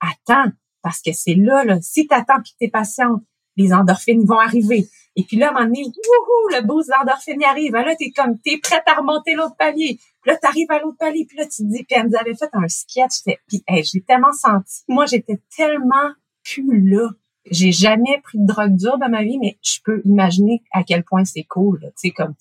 attends, 0.00 0.50
parce 0.82 1.00
que 1.00 1.12
c'est 1.12 1.34
là, 1.34 1.64
là, 1.64 1.80
si 1.80 2.06
tu 2.06 2.14
attends 2.14 2.40
puis 2.42 2.52
que 2.52 2.58
tu 2.58 2.64
es 2.66 2.70
patiente, 2.70 3.22
les 3.56 3.72
endorphines 3.72 4.24
vont 4.24 4.38
arriver. 4.38 4.88
Et 5.16 5.24
puis 5.24 5.36
là, 5.36 5.48
à 5.48 5.50
un 5.50 5.52
moment 5.54 5.66
donné, 5.66 5.82
wouhou, 5.82 6.56
le 6.56 6.66
boost 6.66 6.88
d'endorphines 6.88 7.42
arrive. 7.44 7.72
Là, 7.72 7.94
t'es 7.98 8.10
comme, 8.10 8.38
t'es 8.38 8.58
prête 8.58 8.84
à 8.86 8.94
remonter 8.94 9.34
l'autre 9.34 9.56
palier. 9.56 9.98
Puis 10.22 10.30
là, 10.30 10.36
t'arrives 10.36 10.70
à 10.70 10.78
l'autre 10.78 10.98
palier, 10.98 11.24
puis 11.26 11.38
là, 11.38 11.44
tu 11.44 11.62
te 11.62 11.68
dis, 11.68 11.84
puis 11.84 11.96
elle 11.98 12.08
nous 12.08 12.16
avait 12.16 12.34
fait 12.34 12.50
un 12.52 12.68
sketch, 12.68 13.22
puis 13.48 13.62
hey, 13.66 13.82
j'ai 13.84 14.02
tellement 14.02 14.32
senti, 14.32 14.82
moi, 14.88 15.06
j'étais 15.06 15.40
tellement 15.56 16.10
plus 16.44 16.88
là. 16.88 17.08
J'ai 17.50 17.72
jamais 17.72 18.20
pris 18.22 18.38
de 18.38 18.46
drogue 18.46 18.76
dure 18.76 18.98
dans 18.98 19.08
ma 19.08 19.22
vie, 19.22 19.38
mais 19.38 19.58
je 19.62 19.78
peux 19.82 20.02
imaginer 20.04 20.62
à 20.72 20.84
quel 20.84 21.04
point 21.04 21.24
c'est 21.24 21.44
cool, 21.44 21.90
tu 21.98 22.12
comme 22.12 22.34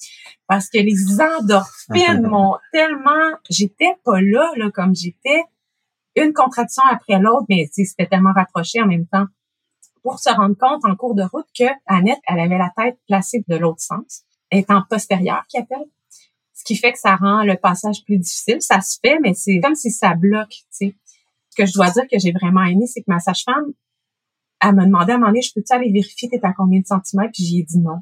parce 0.45 0.67
que 0.69 0.77
les 0.77 1.21
endorphines 1.21 2.27
m'ont 2.27 2.57
tellement, 2.73 3.31
j'étais 3.49 3.93
pas 4.03 4.19
là 4.19 4.51
là 4.57 4.69
comme 4.71 4.93
j'étais 4.93 5.41
une 6.15 6.33
contraction 6.33 6.83
après 6.91 7.17
l'autre, 7.17 7.45
mais 7.47 7.69
c'était 7.71 8.07
tellement 8.07 8.33
rapproché 8.33 8.81
en 8.81 8.87
même 8.87 9.07
temps 9.07 9.25
pour 10.03 10.19
se 10.19 10.29
rendre 10.29 10.55
compte 10.57 10.83
en 10.85 10.95
cours 10.95 11.15
de 11.15 11.23
route 11.23 11.47
que 11.57 11.65
Annette, 11.85 12.19
elle 12.27 12.39
avait 12.39 12.57
la 12.57 12.71
tête 12.75 12.97
placée 13.07 13.43
de 13.47 13.55
l'autre 13.55 13.81
sens, 13.81 14.23
étant 14.51 14.83
postérieure 14.89 15.45
qui 15.47 15.57
appelle, 15.57 15.85
ce 16.53 16.63
qui 16.63 16.75
fait 16.75 16.91
que 16.91 16.99
ça 16.99 17.15
rend 17.15 17.43
le 17.43 17.55
passage 17.55 18.03
plus 18.03 18.17
difficile. 18.17 18.61
Ça 18.61 18.81
se 18.81 18.97
fait, 19.03 19.19
mais 19.21 19.33
c'est 19.33 19.59
comme 19.61 19.75
si 19.75 19.91
ça 19.91 20.13
bloque, 20.15 20.49
tu 20.49 20.65
sais. 20.71 20.95
Ce 21.51 21.55
que 21.55 21.65
je 21.65 21.73
dois 21.73 21.89
dire 21.89 22.03
que 22.11 22.19
j'ai 22.19 22.31
vraiment 22.31 22.63
aimé, 22.63 22.85
c'est 22.85 23.01
que 23.01 23.09
ma 23.09 23.19
sage-femme, 23.19 23.73
elle 24.61 24.75
m'a 24.75 24.85
demandé 24.85 25.13
à 25.13 25.15
un 25.15 25.17
moment 25.19 25.31
donné, 25.31 25.41
je 25.41 25.53
peux-tu 25.53 25.73
aller 25.73 25.91
vérifier 25.91 26.29
t'es 26.29 26.39
à 26.43 26.53
combien 26.53 26.81
de 26.81 26.85
centimètres? 26.85 27.31
Puis 27.33 27.45
j'ai 27.45 27.63
dit 27.63 27.79
non. 27.79 27.99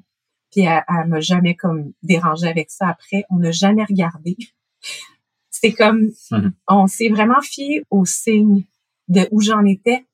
Puis 0.51 0.61
elle, 0.61 0.83
elle 0.87 1.07
m'a 1.07 1.19
jamais 1.19 1.55
comme 1.55 1.93
dérangé 2.01 2.47
avec 2.47 2.71
ça 2.71 2.87
après. 2.87 3.25
On 3.29 3.37
n'a 3.37 3.51
jamais 3.51 3.83
regardé. 3.83 4.35
C'est 5.49 5.73
comme, 5.73 6.11
mhm. 6.31 6.53
on 6.67 6.87
s'est 6.87 7.09
vraiment 7.09 7.41
fié 7.41 7.83
aux 7.89 8.05
signes 8.05 8.65
de 9.07 9.27
où 9.31 9.41
j'en 9.41 9.65
étais. 9.65 10.05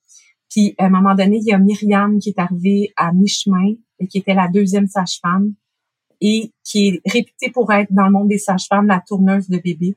Puis 0.53 0.75
à 0.77 0.85
un 0.85 0.89
moment 0.89 1.15
donné, 1.15 1.37
il 1.37 1.47
y 1.47 1.51
a 1.51 1.57
Myriam 1.57 2.19
qui 2.19 2.29
est 2.29 2.39
arrivée 2.39 2.93
à 2.95 3.11
mi-chemin 3.11 3.73
et 3.99 4.07
qui 4.07 4.19
était 4.19 4.35
la 4.35 4.47
deuxième 4.47 4.85
sage-femme 4.85 5.55
et 6.21 6.53
qui 6.63 6.89
est 6.89 7.01
réputée 7.11 7.49
pour 7.51 7.73
être 7.73 7.91
dans 7.91 8.05
le 8.05 8.11
monde 8.11 8.27
des 8.27 8.37
sages-femmes 8.37 8.85
la 8.85 9.01
tourneuse 9.05 9.49
de 9.49 9.57
bébé. 9.57 9.95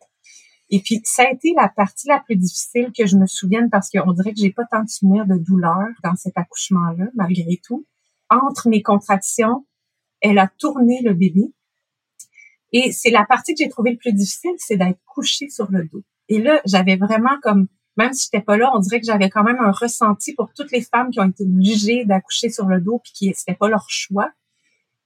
Et 0.71 0.81
puis, 0.81 1.03
ça 1.05 1.25
a 1.25 1.31
été 1.31 1.53
la 1.55 1.69
partie 1.69 2.09
la 2.09 2.21
plus 2.21 2.37
difficile 2.37 2.90
que 2.97 3.07
je 3.07 3.16
me 3.19 3.27
souvienne 3.27 3.69
parce 3.71 3.90
qu'on 3.90 4.12
dirait 4.12 4.33
que 4.33 4.40
j'ai 4.40 4.51
pas 4.51 4.64
tant 4.71 4.83
de 4.83 4.88
souvenirs 4.88 5.27
de 5.27 5.37
douleur 5.37 5.88
dans 6.03 6.16
cet 6.16 6.38
accouchement-là, 6.38 7.05
malgré 7.14 7.61
tout. 7.62 7.87
Entre 8.31 8.71
mes 8.71 8.83
contractions, 8.83 9.66
elle 10.23 10.38
a 10.38 10.51
tourné 10.59 11.03
le 11.05 11.12
bébé. 11.12 11.53
Et 12.73 12.92
c'est 12.92 13.11
la 13.11 13.27
partie 13.27 13.55
que 13.55 13.62
j'ai 13.62 13.69
trouvée 13.69 13.92
le 13.92 13.99
plus 13.99 14.14
difficile, 14.14 14.55
c'est 14.57 14.79
d'être 14.79 14.99
couchée 15.05 15.51
sur 15.51 15.71
le 15.71 15.85
dos. 15.85 16.03
Et 16.29 16.40
là, 16.40 16.62
j'avais 16.64 16.97
vraiment 16.97 17.38
comme, 17.42 17.69
même 17.97 18.13
si 18.13 18.29
j'étais 18.31 18.45
pas 18.45 18.57
là, 18.57 18.71
on 18.75 18.79
dirait 18.79 19.01
que 19.01 19.07
j'avais 19.07 19.31
quand 19.31 19.43
même 19.43 19.59
un 19.61 19.71
ressenti 19.71 20.35
pour 20.35 20.53
toutes 20.55 20.71
les 20.73 20.83
femmes 20.83 21.11
qui 21.11 21.21
ont 21.21 21.29
été 21.29 21.45
obligées 21.45 22.05
d'accoucher 22.05 22.51
sur 22.51 22.67
le 22.67 22.81
dos 22.81 23.01
puis 23.03 23.13
qui 23.13 23.35
c'était 23.35 23.55
pas 23.55 23.69
leur 23.69 23.87
choix. 23.89 24.31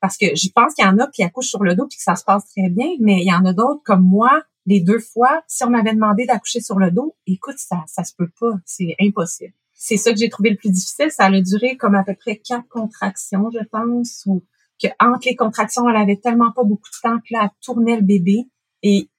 Parce 0.00 0.16
que 0.16 0.34
je 0.34 0.48
pense 0.54 0.74
qu'il 0.74 0.84
y 0.84 0.88
en 0.88 0.98
a 0.98 1.06
qui 1.08 1.22
accouchent 1.22 1.50
sur 1.50 1.62
le 1.62 1.74
dos 1.74 1.86
puis 1.86 1.98
que 1.98 2.02
ça 2.02 2.16
se 2.16 2.24
passe 2.24 2.48
très 2.48 2.70
bien, 2.70 2.88
mais 3.00 3.20
il 3.20 3.28
y 3.28 3.32
en 3.32 3.44
a 3.44 3.52
d'autres 3.52 3.82
comme 3.84 4.04
moi, 4.04 4.42
les 4.66 4.80
deux 4.80 4.98
fois, 4.98 5.42
si 5.46 5.62
on 5.64 5.70
m'avait 5.70 5.94
demandé 5.94 6.26
d'accoucher 6.26 6.60
sur 6.60 6.78
le 6.78 6.90
dos, 6.90 7.16
écoute, 7.26 7.58
ça, 7.58 7.84
ça 7.86 8.04
se 8.04 8.14
peut 8.16 8.30
pas, 8.40 8.52
c'est 8.64 8.94
impossible. 9.00 9.52
C'est 9.74 9.96
ça 9.96 10.12
que 10.12 10.18
j'ai 10.18 10.28
trouvé 10.28 10.50
le 10.50 10.56
plus 10.56 10.70
difficile. 10.70 11.10
Ça 11.10 11.26
a 11.26 11.40
duré 11.40 11.76
comme 11.76 11.94
à 11.94 12.04
peu 12.04 12.14
près 12.14 12.36
quatre 12.36 12.68
contractions, 12.68 13.50
je 13.50 13.64
pense, 13.64 14.22
ou 14.26 14.44
que 14.82 14.88
entre 14.98 15.26
les 15.26 15.36
contractions, 15.36 15.88
elle 15.88 15.96
avait 15.96 16.16
tellement 16.16 16.52
pas 16.52 16.64
beaucoup 16.64 16.88
de 16.88 17.08
temps 17.08 17.18
que 17.18 17.32
là, 17.32 17.40
elle 17.44 17.50
tournait 17.62 17.96
le 17.96 18.02
bébé. 18.02 18.46
Et 18.82 19.09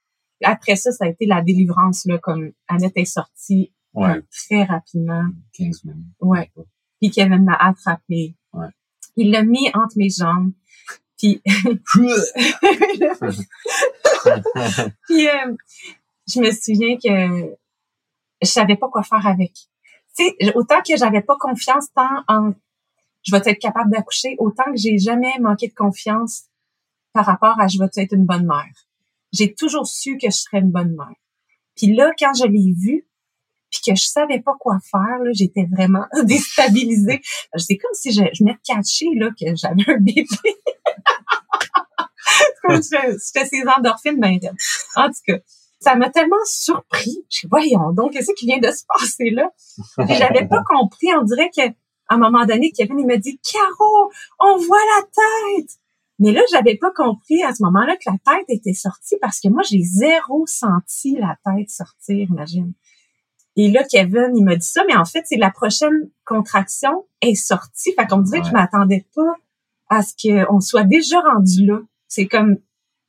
après 0.43 0.75
ça, 0.75 0.91
ça 0.91 1.05
a 1.05 1.07
été 1.07 1.25
la 1.25 1.41
délivrance, 1.41 2.05
là, 2.05 2.17
comme 2.17 2.51
Annette 2.67 2.93
est 2.95 3.05
sortie 3.05 3.73
très 3.93 4.63
rapidement. 4.63 5.25
15 5.57 5.83
minutes. 5.85 6.05
Ouais. 6.19 6.51
Puis 7.01 7.11
Kevin 7.11 7.43
m'a 7.43 7.55
attrapé. 7.55 8.35
Ouais. 8.53 8.69
Il 9.15 9.31
l'a 9.31 9.43
mis 9.43 9.69
entre 9.73 9.97
mes 9.97 10.09
jambes. 10.09 10.51
Puis, 11.17 11.41
puis 15.05 15.27
euh, 15.27 15.55
je 16.27 16.39
me 16.39 16.51
souviens 16.51 16.97
que 16.97 17.55
je 18.41 18.47
savais 18.47 18.75
pas 18.75 18.89
quoi 18.89 19.03
faire 19.03 19.27
avec. 19.27 19.53
Tu 20.17 20.25
sais, 20.25 20.35
autant 20.55 20.81
que 20.81 20.97
j'avais 20.97 21.21
pas 21.21 21.35
confiance 21.39 21.87
tant 21.93 22.23
en 22.27 22.53
je 23.23 23.31
vais 23.31 23.41
être 23.45 23.59
capable 23.59 23.91
d'accoucher, 23.91 24.35
autant 24.39 24.65
que 24.65 24.77
j'ai 24.77 24.97
jamais 24.97 25.31
manqué 25.39 25.67
de 25.67 25.75
confiance 25.75 26.45
par 27.13 27.25
rapport 27.25 27.59
à 27.59 27.67
je 27.67 27.77
vais 27.77 27.85
être 27.97 28.13
une 28.13 28.25
bonne 28.25 28.47
mère. 28.47 28.73
J'ai 29.31 29.53
toujours 29.53 29.87
su 29.87 30.17
que 30.17 30.29
je 30.29 30.35
serais 30.35 30.59
une 30.59 30.71
bonne 30.71 30.93
mère. 30.95 31.15
Puis 31.75 31.93
là, 31.93 32.11
quand 32.19 32.33
je 32.33 32.45
l'ai 32.45 32.73
vu, 32.73 33.07
puis 33.69 33.79
que 33.85 33.95
je 33.95 34.05
savais 34.05 34.41
pas 34.41 34.53
quoi 34.59 34.77
faire, 34.89 35.19
j'étais 35.31 35.65
vraiment 35.71 36.05
déstabilisée. 36.23 37.21
C'est 37.55 37.77
comme 37.77 37.93
si 37.93 38.11
je, 38.11 38.21
de 38.21 38.53
catcher 38.65 39.07
là, 39.15 39.29
que 39.29 39.55
j'avais 39.55 39.89
un 39.89 39.99
bébé. 39.99 40.25
c'était 43.17 43.45
ces 43.45 43.63
endorphines, 43.75 44.19
ben, 44.19 44.37
en 44.95 45.07
tout 45.07 45.21
cas, 45.27 45.39
ça 45.79 45.95
m'a 45.95 46.09
tellement 46.09 46.35
surpris. 46.45 47.25
Je 47.29 47.47
voyons 47.49 47.93
donc, 47.93 48.11
qu'est-ce 48.11 48.33
qui 48.37 48.45
vient 48.45 48.59
de 48.59 48.71
se 48.71 48.83
passer 48.87 49.29
là? 49.31 49.49
Puis 49.97 50.15
j'avais 50.15 50.47
pas 50.47 50.63
compris. 50.69 51.07
On 51.19 51.23
dirait 51.23 51.49
que 51.49 51.73
à 52.11 52.15
un 52.15 52.17
moment 52.17 52.45
donné, 52.45 52.71
Kevin, 52.71 52.99
il 52.99 53.07
m'a 53.07 53.15
dit, 53.15 53.39
Caro, 53.39 54.11
on 54.39 54.57
voit 54.57 54.77
la 54.97 55.03
tête. 55.03 55.69
Mais 56.21 56.31
là, 56.31 56.41
j'avais 56.51 56.77
pas 56.77 56.91
compris 56.91 57.41
à 57.41 57.51
ce 57.51 57.63
moment-là 57.63 57.95
que 57.95 58.03
la 58.05 58.17
tête 58.23 58.45
était 58.47 58.75
sortie 58.75 59.15
parce 59.19 59.39
que 59.39 59.49
moi, 59.49 59.63
j'ai 59.67 59.81
zéro 59.81 60.45
senti 60.45 61.17
la 61.17 61.35
tête 61.43 61.71
sortir, 61.71 62.27
imagine. 62.29 62.73
Et 63.55 63.71
là, 63.71 63.83
Kevin, 63.83 64.29
il 64.35 64.43
m'a 64.43 64.55
dit 64.55 64.67
ça, 64.67 64.83
mais 64.87 64.95
en 64.95 65.03
fait, 65.03 65.23
c'est 65.25 65.37
la 65.37 65.49
prochaine 65.49 66.11
contraction 66.23 67.07
est 67.21 67.33
sortie. 67.33 67.93
Fait 67.93 68.05
qu'on 68.05 68.19
dirait 68.19 68.41
que 68.41 68.47
je 68.47 68.51
m'attendais 68.51 69.03
pas 69.15 69.33
à 69.89 70.03
ce 70.03 70.13
qu'on 70.21 70.59
soit 70.61 70.83
déjà 70.83 71.19
rendu 71.21 71.65
là. 71.65 71.79
C'est 72.07 72.27
comme 72.27 72.57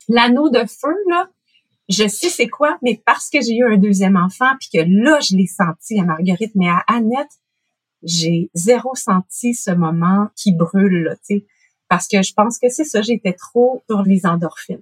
l'anneau 0.08 0.48
de 0.48 0.64
feu, 0.64 0.96
là. 1.10 1.28
Je 1.90 2.08
sais 2.08 2.30
c'est 2.30 2.48
quoi, 2.48 2.78
mais 2.80 3.02
parce 3.04 3.28
que 3.28 3.42
j'ai 3.42 3.56
eu 3.56 3.64
un 3.66 3.76
deuxième 3.76 4.16
enfant, 4.16 4.52
puis 4.58 4.70
que 4.72 4.88
là, 4.88 5.20
je 5.20 5.36
l'ai 5.36 5.46
senti 5.46 6.00
à 6.00 6.04
Marguerite, 6.04 6.54
mais 6.54 6.70
à 6.70 6.82
Annette, 6.86 7.40
j'ai 8.02 8.50
zéro 8.54 8.94
senti 8.94 9.52
ce 9.52 9.70
moment 9.70 10.28
qui 10.34 10.54
brûle, 10.54 11.18
tu 11.26 11.40
sais. 11.40 11.46
Parce 11.92 12.08
que 12.08 12.22
je 12.22 12.32
pense 12.32 12.58
que 12.58 12.70
c'est 12.70 12.86
ça, 12.86 13.02
j'étais 13.02 13.34
trop 13.34 13.84
sur 13.86 14.02
les 14.02 14.24
endorphines. 14.24 14.80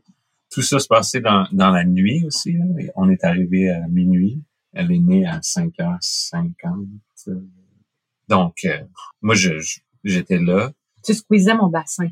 Tout 0.49 0.62
ça 0.62 0.79
se 0.79 0.87
passait 0.87 1.20
dans, 1.20 1.44
dans 1.51 1.70
la 1.70 1.85
nuit 1.85 2.25
aussi. 2.25 2.57
On 2.94 3.11
est 3.11 3.25
arrivé 3.25 3.68
à 3.68 3.81
minuit. 3.88 4.44
Elle 4.73 4.92
est 4.92 5.01
née 5.01 5.27
à 5.27 5.40
5h50. 5.40 6.87
Donc, 8.29 8.59
euh, 8.64 8.79
moi, 9.23 9.35
je, 9.35 9.55
j'étais 10.05 10.38
là. 10.38 10.70
Tu 11.05 11.14
squeezais 11.14 11.53
mon 11.53 11.66
bassin? 11.66 12.11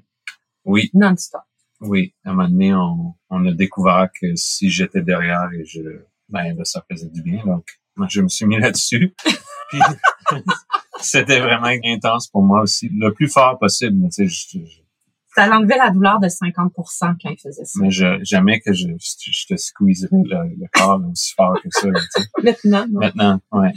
Oui. 0.64 0.90
Non-stop. 0.94 1.42
Oui. 1.80 2.12
À 2.24 2.30
un 2.30 2.34
moment 2.34 2.48
donné, 2.48 2.74
on, 2.74 3.14
on 3.30 3.46
a 3.46 3.52
découvert 3.52 4.08
que 4.20 4.34
si 4.34 4.68
j'étais 4.68 5.02
derrière 5.02 5.48
et 5.52 5.64
je, 5.64 5.80
ben, 6.28 6.56
là, 6.56 6.64
ça 6.64 6.84
faisait 6.90 7.08
du 7.08 7.22
bien. 7.22 7.44
Donc, 7.46 7.68
moi, 7.94 8.08
je 8.10 8.20
me 8.20 8.26
suis 8.26 8.46
mis 8.46 8.58
là-dessus. 8.58 9.14
Puis, 9.68 9.78
c'était 11.00 11.38
vraiment 11.38 11.70
intense 11.84 12.26
pour 12.26 12.42
moi 12.42 12.62
aussi. 12.62 12.88
Le 12.88 13.12
plus 13.12 13.28
fort 13.28 13.60
possible. 13.60 14.08
Tu 14.10 14.28
sais, 14.28 14.84
ça 15.38 15.46
l'enlevait 15.46 15.76
la 15.76 15.90
douleur 15.90 16.18
de 16.18 16.26
50% 16.26 16.72
quand 17.00 17.30
il 17.30 17.38
faisait 17.38 17.64
ça. 17.64 17.78
Mais 17.80 17.92
je, 17.92 18.18
jamais 18.22 18.60
que 18.60 18.72
je, 18.72 18.88
je 18.98 19.46
te 19.46 19.56
squeeze 19.56 20.08
le, 20.10 20.66
corps 20.72 21.00
aussi 21.08 21.32
fort 21.34 21.56
que 21.62 21.68
ça. 21.70 21.86
Maintenant, 22.42 22.86
non. 22.88 23.00
Maintenant, 23.00 23.40
ouais. 23.52 23.72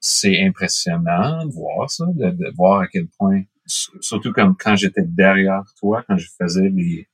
C'est 0.00 0.42
impressionnant 0.42 1.44
de 1.44 1.52
voir 1.52 1.90
ça, 1.90 2.06
de, 2.14 2.54
voir 2.56 2.80
à 2.80 2.86
quel 2.86 3.06
point, 3.18 3.42
surtout 3.66 4.32
comme 4.32 4.56
quand 4.56 4.74
j'étais 4.76 5.02
derrière 5.02 5.62
toi, 5.78 6.02
quand 6.08 6.16
je 6.16 6.28
faisais 6.40 6.70
les 6.70 7.06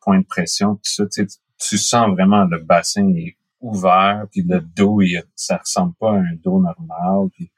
points 0.00 0.18
de 0.18 0.26
pression, 0.26 0.74
tout 0.74 0.80
ça, 0.82 1.04
tu, 1.06 1.28
tu 1.58 1.78
sens 1.78 2.10
vraiment 2.10 2.44
le 2.44 2.58
bassin 2.58 3.08
est 3.14 3.36
ouvert, 3.60 4.26
puis 4.32 4.42
le 4.42 4.60
dos, 4.60 5.00
il, 5.00 5.22
ça 5.36 5.58
ressemble 5.58 5.94
pas 5.94 6.10
à 6.10 6.16
un 6.16 6.34
dos 6.42 6.60
normal, 6.60 7.28
puis 7.32 7.52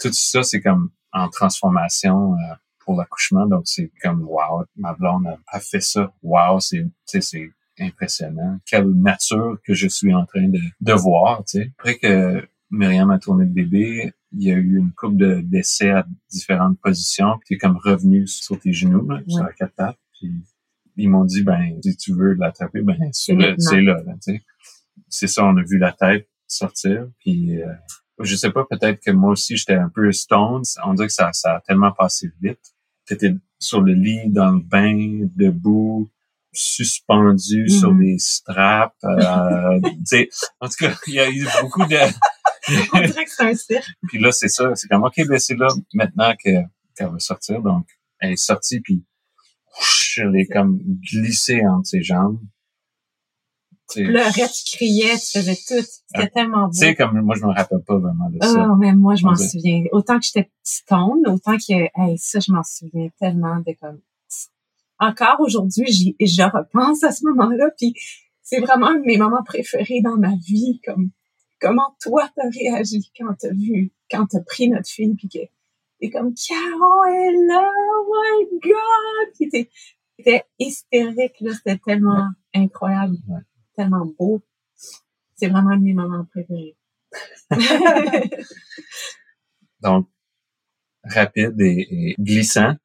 tout 0.00 0.12
ça, 0.12 0.42
c'est 0.42 0.62
comme 0.62 0.90
en 1.12 1.28
transformation. 1.28 2.32
Euh, 2.32 2.54
pour 2.86 2.96
l'accouchement. 2.96 3.46
Donc, 3.46 3.62
c'est 3.66 3.90
comme, 4.02 4.22
wow, 4.22 4.64
ma 4.76 4.94
blonde 4.94 5.26
a, 5.48 5.60
fait 5.60 5.82
ça. 5.82 6.14
Wow, 6.22 6.60
c'est, 6.60 6.86
c'est 7.04 7.50
impressionnant. 7.78 8.58
Quelle 8.64 8.88
nature 8.88 9.58
que 9.66 9.74
je 9.74 9.88
suis 9.88 10.14
en 10.14 10.24
train 10.24 10.48
de, 10.48 10.60
de 10.80 10.92
voir, 10.94 11.44
tu 11.44 11.58
sais. 11.58 11.72
Après 11.78 11.98
que 11.98 12.48
Myriam 12.70 13.10
a 13.10 13.18
tourné 13.18 13.44
le 13.44 13.50
bébé, 13.50 14.14
il 14.32 14.42
y 14.42 14.50
a 14.50 14.54
eu 14.54 14.78
une 14.78 14.92
coupe 14.92 15.16
de 15.16 15.40
d'essais 15.40 15.90
à 15.90 16.06
différentes 16.30 16.80
positions. 16.80 17.36
Puis, 17.38 17.48
tu 17.48 17.54
es 17.54 17.58
comme 17.58 17.76
revenu 17.76 18.26
sur 18.26 18.58
tes 18.58 18.72
genoux, 18.72 19.06
là, 19.06 19.20
sur 19.28 19.42
la 19.42 19.52
quatre 19.52 19.74
pattes. 19.74 19.98
Puis, 20.18 20.32
ils 20.96 21.10
m'ont 21.10 21.24
dit, 21.24 21.42
ben, 21.42 21.78
si 21.82 21.96
tu 21.96 22.14
veux 22.14 22.34
l'attraper, 22.34 22.80
ben, 22.80 22.96
c'est 23.12 23.34
là, 23.34 23.50
là, 23.50 24.02
tu 24.14 24.32
sais. 24.32 24.42
C'est 25.08 25.26
ça, 25.26 25.44
on 25.44 25.56
a 25.56 25.62
vu 25.62 25.78
la 25.78 25.92
tête 25.92 26.28
sortir. 26.46 27.08
Puis, 27.18 27.60
euh, 27.60 27.66
je 28.20 28.34
sais 28.34 28.50
pas, 28.50 28.64
peut-être 28.68 29.00
que 29.04 29.10
moi 29.10 29.32
aussi, 29.32 29.56
j'étais 29.56 29.74
un 29.74 29.88
peu 29.88 30.10
stoned. 30.12 30.64
On 30.84 30.94
dirait 30.94 31.08
que 31.08 31.12
ça, 31.12 31.32
ça 31.32 31.56
a 31.56 31.60
tellement 31.60 31.92
passé 31.92 32.30
vite 32.40 32.75
t'étais 33.06 33.34
sur 33.58 33.80
le 33.80 33.94
lit, 33.94 34.28
dans 34.28 34.52
le 34.52 34.60
bain, 34.60 35.28
debout, 35.36 36.08
suspendu 36.52 37.68
sur 37.68 37.92
mhm. 37.92 38.04
des 38.04 38.18
straps. 38.18 38.96
Euh, 39.04 39.80
en 40.60 40.68
tout 40.68 40.76
cas, 40.78 40.94
il 41.06 41.14
y 41.14 41.20
a 41.20 41.30
eu 41.30 41.46
beaucoup 41.60 41.84
de... 41.86 41.96
On 42.92 43.00
dirait 43.00 43.24
que 43.24 43.30
c'est 43.30 43.44
un 43.44 43.54
cirque. 43.54 43.86
Puis 44.08 44.18
là, 44.18 44.32
c'est 44.32 44.48
ça. 44.48 44.74
C'est 44.74 44.88
comme, 44.88 45.04
OK, 45.04 45.14
ben 45.28 45.38
c'est 45.38 45.56
là 45.56 45.68
maintenant 45.94 46.34
qu'elle 46.36 46.68
va 46.98 47.18
sortir. 47.18 47.62
Donc, 47.62 47.86
elle 48.18 48.32
est 48.32 48.36
sortie, 48.36 48.80
puis 48.80 49.04
elle 50.16 50.36
est 50.36 50.46
comme 50.46 50.80
glissée 50.82 51.64
entre 51.66 51.86
ses 51.86 52.02
jambes 52.02 52.40
pleurais, 53.94 54.48
tu 54.48 54.76
criais, 54.76 55.16
tu 55.16 55.38
faisais 55.38 55.54
tout. 55.54 55.86
C'était 56.06 56.24
ah, 56.24 56.26
tellement 56.28 56.66
beau. 56.66 56.72
Tu 56.72 56.78
sais, 56.78 56.94
comme 56.94 57.20
moi, 57.20 57.34
je 57.38 57.44
me 57.44 57.52
rappelle 57.52 57.82
pas 57.86 57.98
vraiment 57.98 58.30
de 58.30 58.38
ça. 58.42 58.68
Oh, 58.70 58.76
mais 58.76 58.92
moi, 58.92 59.14
je 59.14 59.24
m'en 59.24 59.34
souviens. 59.34 59.84
Autant 59.92 60.18
que 60.18 60.26
j'étais 60.26 60.50
stone, 60.62 61.22
autant 61.26 61.56
que, 61.56 61.72
hey, 61.72 62.18
ça, 62.18 62.40
je 62.40 62.52
m'en 62.52 62.62
souviens 62.62 63.08
tellement 63.18 63.58
de 63.60 63.72
comme, 63.80 64.00
encore 64.98 65.40
aujourd'hui, 65.40 65.86
j'y, 65.88 66.16
je 66.20 66.42
repense 66.42 67.04
à 67.04 67.12
ce 67.12 67.24
moment-là, 67.26 67.70
puis 67.76 67.94
c'est 68.42 68.60
vraiment 68.60 68.88
un 68.88 68.98
de 68.98 69.04
mes 69.04 69.18
moments 69.18 69.42
préférés 69.44 70.00
dans 70.02 70.16
ma 70.16 70.34
vie, 70.36 70.80
comme, 70.84 71.10
comment 71.60 71.96
toi 72.00 72.28
t'as 72.34 72.48
réagi 72.48 73.10
quand 73.18 73.34
t'as 73.38 73.52
vu, 73.52 73.92
quand 74.10 74.26
t'as 74.26 74.40
pris 74.40 74.68
notre 74.68 74.88
fille, 74.88 75.14
puis 75.14 75.28
que, 75.28 75.38
t'es 76.00 76.10
comme, 76.10 76.32
Caro 76.34 77.04
est 77.04 77.46
là, 77.46 77.68
oh 77.68 78.12
my 78.12 78.58
god! 78.62 79.34
Puis 79.34 79.68
t'es, 80.24 80.44
hystérique, 80.58 81.40
là, 81.40 81.52
c'était 81.52 81.78
tellement 81.84 82.28
incroyable 82.54 83.16
tellement 83.76 84.06
beau. 84.18 84.42
C'est 85.36 85.48
vraiment 85.48 85.70
un 85.70 85.76
de 85.76 85.82
mes 85.82 85.94
moments 85.94 86.24
préférés. 86.30 86.76
Donc, 89.82 90.08
rapide 91.04 91.60
et, 91.60 92.14
glissant. 92.18 92.74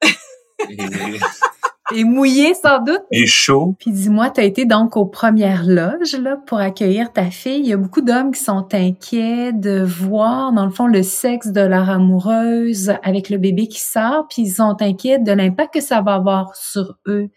Et... 1.94 2.04
mouillé 2.04 2.54
sans 2.54 2.82
doute. 2.82 3.02
Et 3.10 3.26
chaud. 3.26 3.74
Puis 3.78 3.90
dis-moi, 3.90 4.30
tu 4.30 4.40
as 4.40 4.44
été 4.44 4.64
donc 4.64 4.96
aux 4.96 5.04
premières 5.04 5.64
loges 5.66 6.16
là, 6.16 6.38
pour 6.46 6.58
accueillir 6.58 7.12
ta 7.12 7.30
fille. 7.30 7.58
Il 7.58 7.66
y 7.66 7.72
a 7.74 7.76
beaucoup 7.76 8.00
d'hommes 8.00 8.32
qui 8.32 8.40
sont 8.40 8.66
inquiets 8.72 9.52
de 9.52 9.82
voir, 9.82 10.52
dans 10.52 10.64
le 10.64 10.70
fond, 10.70 10.86
le 10.86 11.02
sexe 11.02 11.48
de 11.48 11.60
leur 11.60 11.90
amoureuse 11.90 12.94
avec 13.02 13.28
le 13.28 13.36
bébé 13.36 13.66
qui 13.66 13.80
sort, 13.80 14.26
puis 14.28 14.42
ils 14.42 14.52
sont 14.52 14.76
inquiets 14.80 15.18
de 15.18 15.32
l'impact 15.32 15.74
que 15.74 15.80
ça 15.80 16.00
va 16.00 16.14
avoir 16.14 16.56
sur 16.56 16.96
eux. 17.06 17.28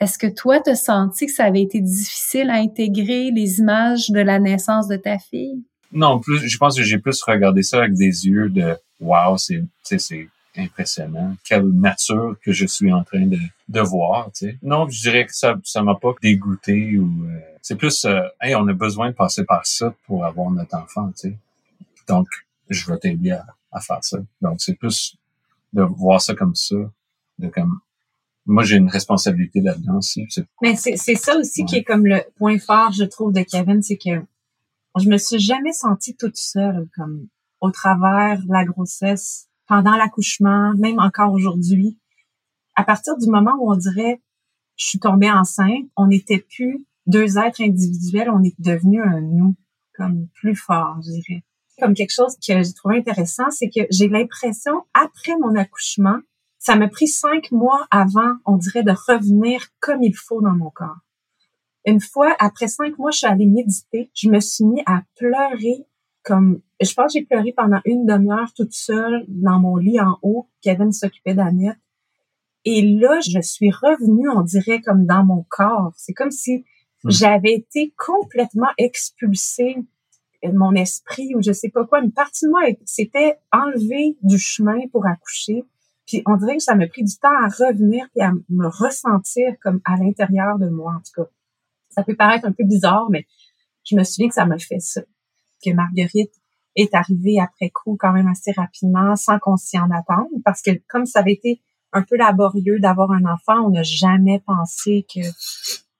Est-ce 0.00 0.16
que 0.16 0.26
toi, 0.26 0.60
tu 0.60 0.70
as 0.70 0.76
senti 0.76 1.26
que 1.26 1.32
ça 1.32 1.44
avait 1.44 1.62
été 1.62 1.80
difficile 1.80 2.48
à 2.48 2.54
intégrer 2.54 3.30
les 3.30 3.58
images 3.58 4.08
de 4.08 4.20
la 4.20 4.38
naissance 4.38 4.88
de 4.88 4.96
ta 4.96 5.18
fille? 5.18 5.62
Non, 5.92 6.20
plus, 6.20 6.48
je 6.48 6.56
pense 6.56 6.76
que 6.76 6.82
j'ai 6.82 6.98
plus 6.98 7.22
regardé 7.22 7.62
ça 7.62 7.78
avec 7.78 7.94
des 7.94 8.26
yeux 8.26 8.48
de 8.48 8.76
wow, 9.00 9.36
c'est, 9.36 9.62
c'est 9.82 10.28
impressionnant. 10.56 11.36
Quelle 11.44 11.68
nature 11.68 12.36
que 12.42 12.52
je 12.52 12.66
suis 12.66 12.92
en 12.92 13.04
train 13.04 13.26
de, 13.26 13.38
de 13.68 13.80
voir, 13.80 14.30
tu. 14.32 14.58
Non, 14.62 14.88
je 14.88 15.00
dirais 15.02 15.26
que 15.26 15.34
ça 15.34 15.56
ça 15.64 15.82
m'a 15.82 15.94
pas 15.94 16.12
dégoûté 16.22 16.96
ou 16.96 17.24
euh, 17.26 17.40
c'est 17.62 17.76
plus 17.76 18.04
euh, 18.04 18.22
hey, 18.40 18.54
on 18.54 18.66
a 18.68 18.72
besoin 18.72 19.10
de 19.10 19.14
passer 19.14 19.44
par 19.44 19.66
ça 19.66 19.94
pour 20.06 20.24
avoir 20.24 20.50
notre 20.50 20.76
enfant, 20.76 21.12
tu. 21.18 21.36
Donc 22.08 22.26
je 22.68 22.90
vais 22.90 22.98
t'aider 22.98 23.32
à, 23.32 23.46
à 23.70 23.80
faire 23.80 24.02
ça. 24.02 24.18
Donc 24.40 24.60
c'est 24.60 24.74
plus 24.74 25.16
de 25.72 25.82
voir 25.82 26.20
ça 26.20 26.34
comme 26.34 26.54
ça, 26.54 26.76
de 27.38 27.48
comme 27.48 27.80
moi 28.50 28.64
j'ai 28.64 28.76
une 28.76 28.88
responsabilité 28.88 29.60
là-dedans 29.60 29.98
aussi. 29.98 30.26
Mais 30.62 30.76
c'est 30.76 30.96
c'est 30.96 31.14
ça 31.14 31.38
aussi 31.38 31.64
qui 31.64 31.76
est 31.76 31.84
comme 31.84 32.06
le 32.06 32.20
point 32.36 32.58
fort 32.58 32.92
je 32.92 33.04
trouve 33.04 33.32
de 33.32 33.42
Kevin, 33.42 33.82
c'est 33.82 33.96
que 33.96 34.22
je 34.98 35.08
me 35.08 35.16
suis 35.16 35.38
jamais 35.38 35.72
sentie 35.72 36.16
toute 36.16 36.36
seule 36.36 36.88
comme 36.96 37.28
au 37.60 37.70
travers 37.70 38.42
de 38.42 38.52
la 38.52 38.64
grossesse 38.64 39.48
pendant 39.66 39.96
l'accouchement, 39.96 40.74
même 40.76 40.98
encore 40.98 41.32
aujourd'hui. 41.32 41.98
À 42.74 42.82
partir 42.82 43.16
du 43.18 43.28
moment 43.28 43.54
où 43.60 43.72
on 43.72 43.76
dirait 43.76 44.20
je 44.76 44.86
suis 44.86 44.98
tombée 44.98 45.30
enceinte, 45.30 45.84
on 45.94 46.06
n'était 46.06 46.38
plus 46.38 46.86
deux 47.06 47.36
êtres 47.36 47.62
individuels, 47.62 48.30
on 48.30 48.42
est 48.42 48.58
devenu 48.58 49.02
un 49.02 49.20
nous, 49.20 49.54
comme 49.94 50.26
plus 50.34 50.56
fort, 50.56 50.96
je 51.04 51.10
dirais. 51.10 51.44
Comme 51.78 51.92
quelque 51.92 52.14
chose 52.14 52.36
que 52.36 52.62
j'ai 52.62 52.72
trouvé 52.72 52.96
intéressant, 52.96 53.50
c'est 53.50 53.68
que 53.68 53.80
j'ai 53.90 54.08
l'impression, 54.08 54.72
après 54.94 55.36
mon 55.38 55.54
accouchement, 55.54 56.18
ça 56.60 56.76
m'a 56.76 56.86
pris 56.86 57.08
cinq 57.08 57.50
mois 57.50 57.88
avant, 57.90 58.34
on 58.44 58.56
dirait, 58.56 58.84
de 58.84 58.92
revenir 59.08 59.66
comme 59.80 60.04
il 60.04 60.14
faut 60.14 60.40
dans 60.40 60.54
mon 60.54 60.70
corps. 60.70 61.00
Une 61.84 62.00
fois, 62.00 62.36
après 62.38 62.68
cinq 62.68 62.96
mois, 62.98 63.10
je 63.10 63.18
suis 63.18 63.26
allée 63.26 63.46
méditer. 63.46 64.10
Je 64.14 64.28
me 64.28 64.38
suis 64.38 64.64
mis 64.64 64.82
à 64.86 65.02
pleurer 65.16 65.86
comme 66.22 66.60
je 66.80 66.92
pense 66.94 67.14
que 67.14 67.18
j'ai 67.18 67.24
pleuré 67.24 67.52
pendant 67.56 67.80
une 67.86 68.04
demi-heure 68.04 68.52
toute 68.54 68.74
seule 68.74 69.24
dans 69.26 69.58
mon 69.58 69.76
lit 69.76 70.00
en 70.00 70.18
haut. 70.22 70.48
Kevin 70.60 70.92
s'occupait 70.92 71.34
d'Annette. 71.34 71.78
Et 72.66 72.82
là, 72.82 73.20
je 73.20 73.40
suis 73.40 73.70
revenue, 73.70 74.28
on 74.28 74.42
dirait, 74.42 74.82
comme 74.82 75.06
dans 75.06 75.24
mon 75.24 75.46
corps. 75.48 75.92
C'est 75.96 76.12
comme 76.12 76.30
si 76.30 76.58
hmm. 77.04 77.10
j'avais 77.10 77.54
été 77.54 77.94
complètement 77.96 78.70
expulsée 78.76 79.76
mon 80.48 80.74
esprit 80.74 81.34
ou 81.34 81.42
je 81.42 81.52
sais 81.52 81.70
pas 81.70 81.84
quoi. 81.84 82.00
Une 82.00 82.12
partie 82.12 82.46
de 82.46 82.50
moi 82.50 82.62
s'était 82.84 83.38
enlevée 83.52 84.16
du 84.22 84.38
chemin 84.38 84.86
pour 84.92 85.06
accoucher. 85.06 85.64
Puis 86.10 86.24
on 86.26 86.36
dirait 86.36 86.56
que 86.56 86.62
ça 86.62 86.74
m'a 86.74 86.88
pris 86.88 87.04
du 87.04 87.16
temps 87.18 87.28
à 87.28 87.46
revenir 87.46 88.04
et 88.16 88.22
à 88.22 88.32
me 88.48 88.66
ressentir 88.66 89.54
comme 89.62 89.80
à 89.84 89.96
l'intérieur 89.96 90.58
de 90.58 90.68
moi, 90.68 90.94
en 90.96 90.98
tout 90.98 91.22
cas. 91.22 91.30
Ça 91.90 92.02
peut 92.02 92.16
paraître 92.16 92.46
un 92.46 92.52
peu 92.52 92.64
bizarre, 92.64 93.08
mais 93.10 93.26
je 93.84 93.94
me 93.94 94.02
souviens 94.02 94.26
que 94.26 94.34
ça 94.34 94.44
m'a 94.44 94.58
fait 94.58 94.80
ça 94.80 95.02
que 95.64 95.70
Marguerite 95.72 96.32
est 96.74 96.92
arrivée 96.94 97.38
après 97.40 97.70
coup 97.70 97.96
quand 97.98 98.12
même 98.12 98.26
assez 98.26 98.50
rapidement 98.50 99.14
sans 99.14 99.38
qu'on 99.38 99.56
s'y 99.56 99.78
en 99.78 99.90
attende 99.90 100.28
parce 100.44 100.62
que 100.62 100.70
comme 100.88 101.06
ça 101.06 101.20
avait 101.20 101.34
été 101.34 101.62
un 101.92 102.02
peu 102.02 102.16
laborieux 102.16 102.80
d'avoir 102.80 103.12
un 103.12 103.24
enfant, 103.24 103.60
on 103.66 103.70
n'a 103.70 103.84
jamais 103.84 104.40
pensé 104.40 105.06
que 105.12 105.20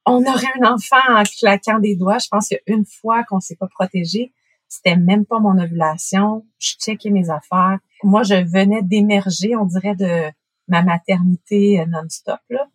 on 0.07 0.25
aurait 0.25 0.47
un 0.61 0.75
enfant 0.75 0.97
en 1.09 1.23
claquant 1.23 1.79
des 1.79 1.95
doigts. 1.95 2.19
Je 2.19 2.29
pense 2.29 2.49
qu'une 2.49 2.85
fois 2.85 3.23
qu'on 3.25 3.39
s'est 3.39 3.57
pas 3.57 3.69
protégé, 3.69 4.33
c'était 4.67 4.97
même 4.97 5.25
pas 5.25 5.39
mon 5.39 5.57
ovulation. 5.59 6.47
Je 6.59 6.73
checkais 6.81 7.11
mes 7.11 7.31
affaires. 7.31 7.79
Moi, 8.03 8.23
je 8.23 8.35
venais 8.35 8.83
d'émerger, 8.83 9.57
on 9.57 9.67
dirait, 9.67 9.95
de 9.95 10.31
ma 10.69 10.83
maternité 10.83 11.85
non-stop, 11.87 12.41
là. 12.49 12.67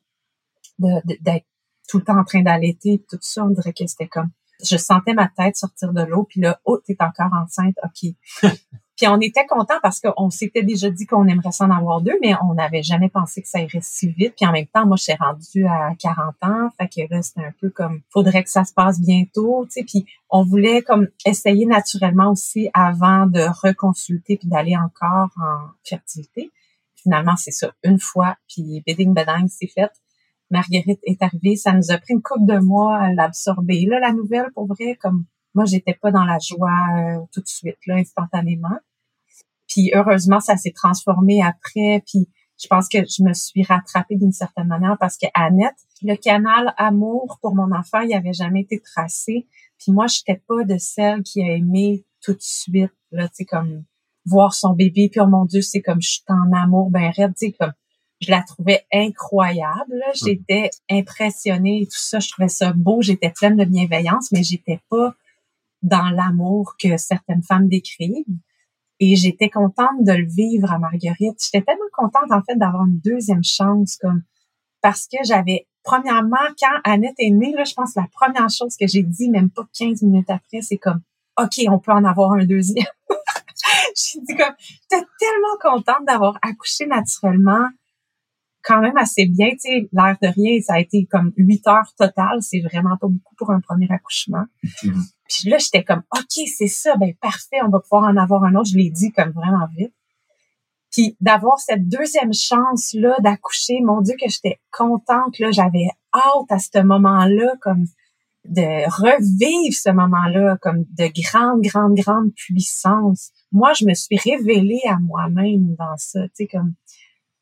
D'être 0.79 1.45
tout 1.87 1.99
le 1.99 2.03
temps 2.03 2.19
en 2.19 2.23
train 2.23 2.41
d'allaiter, 2.41 3.03
tout 3.09 3.17
ça, 3.21 3.45
on 3.45 3.49
dirait 3.49 3.73
que 3.73 3.85
c'était 3.87 4.07
comme 4.07 4.29
je 4.63 4.77
sentais 4.77 5.13
ma 5.13 5.27
tête 5.27 5.55
sortir 5.55 5.93
de 5.93 6.01
l'eau, 6.01 6.23
puis 6.23 6.41
là, 6.41 6.59
oh, 6.65 6.77
t'es 6.77 6.95
encore 6.99 7.33
enceinte, 7.33 7.75
ok. 7.83 8.11
puis 8.95 9.07
on 9.07 9.19
était 9.19 9.45
content 9.45 9.75
parce 9.81 9.99
qu'on 9.99 10.29
s'était 10.29 10.63
déjà 10.63 10.89
dit 10.89 11.05
qu'on 11.05 11.27
aimerait 11.27 11.51
s'en 11.51 11.69
avoir 11.69 12.01
deux, 12.01 12.17
mais 12.21 12.33
on 12.43 12.53
n'avait 12.53 12.83
jamais 12.83 13.09
pensé 13.09 13.41
que 13.41 13.47
ça 13.47 13.59
irait 13.59 13.79
si 13.81 14.07
vite. 14.07 14.35
Puis 14.37 14.47
en 14.47 14.53
même 14.53 14.67
temps, 14.67 14.85
moi, 14.85 14.95
je 14.95 15.03
suis 15.03 15.13
rendue 15.19 15.65
à 15.65 15.93
40 15.99 16.35
ans, 16.43 16.69
fait 16.79 16.87
que 16.87 17.13
là, 17.13 17.21
c'était 17.21 17.45
un 17.45 17.53
peu 17.59 17.69
comme, 17.69 18.01
faudrait 18.09 18.43
que 18.43 18.49
ça 18.49 18.63
se 18.63 18.73
passe 18.73 19.01
bientôt, 19.01 19.65
tu 19.65 19.71
sais. 19.71 19.83
Puis 19.83 20.05
on 20.29 20.43
voulait 20.43 20.81
comme 20.81 21.09
essayer 21.25 21.65
naturellement 21.65 22.31
aussi 22.31 22.69
avant 22.73 23.25
de 23.25 23.41
reconsulter 23.63 24.37
puis 24.37 24.47
d'aller 24.47 24.77
encore 24.77 25.29
en 25.37 25.67
fertilité. 25.83 26.51
Finalement, 26.95 27.35
c'est 27.35 27.51
ça, 27.51 27.73
une 27.83 27.99
fois, 27.99 28.37
puis 28.47 28.81
bidding 28.85 29.13
bedang, 29.13 29.47
c'est 29.49 29.67
fait. 29.67 29.91
Marguerite 30.51 30.99
est 31.03 31.21
arrivée, 31.21 31.55
ça 31.55 31.73
nous 31.73 31.91
a 31.91 31.97
pris 31.97 32.13
une 32.13 32.21
couple 32.21 32.45
de 32.45 32.59
mois 32.59 32.97
à 32.97 33.11
l'absorber. 33.11 33.85
Là, 33.85 33.99
la 33.99 34.13
nouvelle, 34.13 34.51
pour 34.53 34.67
vrai, 34.67 34.95
comme 34.95 35.25
moi, 35.55 35.65
j'étais 35.65 35.93
pas 35.93 36.11
dans 36.11 36.25
la 36.25 36.37
joie 36.39 36.69
euh, 36.97 37.19
tout 37.33 37.41
de 37.41 37.47
suite, 37.47 37.77
là, 37.87 37.95
instantanément. 37.95 38.77
Puis 39.67 39.91
heureusement, 39.95 40.39
ça 40.39 40.57
s'est 40.57 40.73
transformé 40.73 41.41
après. 41.41 42.03
Puis 42.05 42.29
je 42.61 42.67
pense 42.67 42.87
que 42.87 42.99
je 42.99 43.23
me 43.23 43.33
suis 43.33 43.63
rattrapée 43.63 44.15
d'une 44.15 44.31
certaine 44.31 44.67
manière 44.67 44.97
parce 44.99 45.17
que 45.17 45.27
Annette, 45.33 45.75
le 46.01 46.15
canal 46.15 46.73
amour 46.77 47.39
pour 47.41 47.55
mon 47.55 47.71
enfant, 47.73 48.01
il 48.01 48.13
avait 48.13 48.33
jamais 48.33 48.61
été 48.61 48.79
tracé. 48.79 49.47
Puis 49.79 49.91
moi, 49.91 50.05
j'étais 50.07 50.41
pas 50.47 50.63
de 50.63 50.77
celle 50.77 51.23
qui 51.23 51.41
a 51.41 51.55
aimé 51.55 52.05
tout 52.21 52.33
de 52.33 52.41
suite, 52.41 52.93
là, 53.11 53.27
tu 53.27 53.35
sais, 53.35 53.45
comme 53.45 53.83
voir 54.25 54.53
son 54.53 54.73
bébé. 54.73 55.09
Puis 55.11 55.21
oh 55.21 55.27
mon 55.27 55.45
Dieu, 55.45 55.61
c'est 55.61 55.81
comme 55.81 56.01
je 56.01 56.09
suis 56.09 56.23
en 56.27 56.51
amour, 56.55 56.89
ben 56.89 57.11
raide, 57.15 57.33
tu 57.37 57.47
sais, 57.47 57.51
comme 57.59 57.73
je 58.21 58.31
la 58.31 58.41
trouvais 58.41 58.85
incroyable. 58.93 60.01
Hum. 60.07 60.13
J'étais 60.13 60.69
impressionnée 60.89 61.81
et 61.81 61.85
tout 61.85 61.99
ça. 61.99 62.19
Je 62.19 62.29
trouvais 62.29 62.47
ça 62.47 62.73
beau. 62.73 63.01
J'étais 63.01 63.29
pleine 63.29 63.57
de 63.57 63.65
bienveillance, 63.65 64.31
mais 64.31 64.43
j'étais 64.43 64.79
pas 64.89 65.13
dans 65.81 66.09
l'amour 66.09 66.75
que 66.81 66.97
certaines 66.97 67.43
femmes 67.43 67.67
décrivent. 67.67 68.25
Et 68.99 69.15
j'étais 69.15 69.49
contente 69.49 70.01
de 70.01 70.13
le 70.13 70.25
vivre 70.25 70.71
à 70.71 70.79
Marguerite. 70.79 71.37
J'étais 71.43 71.63
tellement 71.65 71.83
contente, 71.93 72.31
en 72.31 72.41
fait, 72.43 72.55
d'avoir 72.55 72.85
une 72.85 72.99
deuxième 72.99 73.43
chance, 73.43 73.97
comme, 73.97 74.23
parce 74.81 75.07
que 75.07 75.17
j'avais, 75.25 75.67
premièrement, 75.83 76.37
quand 76.59 76.79
Annette 76.83 77.15
est 77.19 77.31
née, 77.31 77.53
là, 77.53 77.65
je 77.65 77.73
pense 77.73 77.95
la 77.95 78.07
première 78.13 78.49
chose 78.49 78.75
que 78.79 78.87
j'ai 78.87 79.03
dit, 79.03 79.29
même 79.29 79.49
pas 79.49 79.67
15 79.77 80.01
minutes 80.03 80.29
après, 80.29 80.61
c'est 80.61 80.77
comme, 80.77 81.01
OK, 81.37 81.59
on 81.67 81.79
peut 81.79 81.91
en 81.91 82.05
avoir 82.05 82.31
un 82.33 82.45
deuxième. 82.45 82.85
j'ai 83.95 84.21
dit 84.21 84.35
comme, 84.35 84.55
j'étais 84.59 85.05
tellement 85.19 85.57
contente 85.61 86.05
d'avoir 86.07 86.39
accouché 86.41 86.85
naturellement, 86.85 87.67
quand 88.65 88.81
même 88.81 88.97
assez 88.97 89.27
bien. 89.27 89.49
Tu 89.51 89.59
sais, 89.59 89.89
l'air 89.93 90.17
de 90.21 90.27
rien, 90.27 90.59
ça 90.61 90.73
a 90.73 90.79
été 90.79 91.07
comme 91.09 91.31
huit 91.37 91.65
heures 91.67 91.93
totales. 91.97 92.41
C'est 92.41 92.61
vraiment 92.61 92.97
pas 92.99 93.07
beaucoup 93.07 93.35
pour 93.37 93.51
un 93.51 93.59
premier 93.61 93.87
accouchement. 93.89 94.45
Mm-hmm. 94.63 95.11
Puis 95.29 95.49
là, 95.49 95.57
j'étais 95.57 95.83
comme, 95.83 96.03
OK, 96.15 96.47
c'est 96.57 96.67
ça, 96.67 96.95
ben 96.97 97.13
parfait, 97.21 97.57
on 97.63 97.69
va 97.69 97.79
pouvoir 97.79 98.09
en 98.09 98.17
avoir 98.17 98.43
un 98.43 98.55
autre. 98.55 98.69
Je 98.71 98.77
l'ai 98.77 98.89
dit 98.89 99.11
comme 99.11 99.31
vraiment 99.31 99.67
vite. 99.77 99.93
Puis 100.91 101.15
d'avoir 101.19 101.59
cette 101.59 101.87
deuxième 101.87 102.33
chance-là 102.33 103.17
d'accoucher, 103.19 103.81
mon 103.83 104.01
Dieu, 104.01 104.15
que 104.19 104.29
j'étais 104.29 104.59
contente. 104.71 105.37
Là, 105.39 105.51
j'avais 105.51 105.87
hâte 106.13 106.49
à 106.49 106.59
ce 106.59 106.81
moment-là, 106.81 107.53
comme 107.61 107.85
de 108.45 108.85
revivre 109.01 109.75
ce 109.75 109.89
moment-là, 109.89 110.57
comme 110.61 110.85
de 110.97 111.11
grande, 111.21 111.61
grande, 111.61 111.95
grande 111.95 112.33
puissance. 112.33 113.31
Moi, 113.51 113.73
je 113.73 113.85
me 113.85 113.93
suis 113.93 114.17
révélée 114.17 114.81
à 114.87 114.97
moi-même 114.99 115.75
dans 115.77 115.97
ça, 115.97 116.21
tu 116.29 116.29
sais, 116.35 116.47
comme 116.47 116.75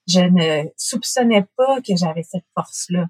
je 0.08 0.20
ne 0.20 0.70
soupçonnais 0.78 1.46
pas 1.56 1.82
que 1.82 1.96
j'avais 1.96 2.24
cette 2.24 2.46
force-là. 2.56 3.08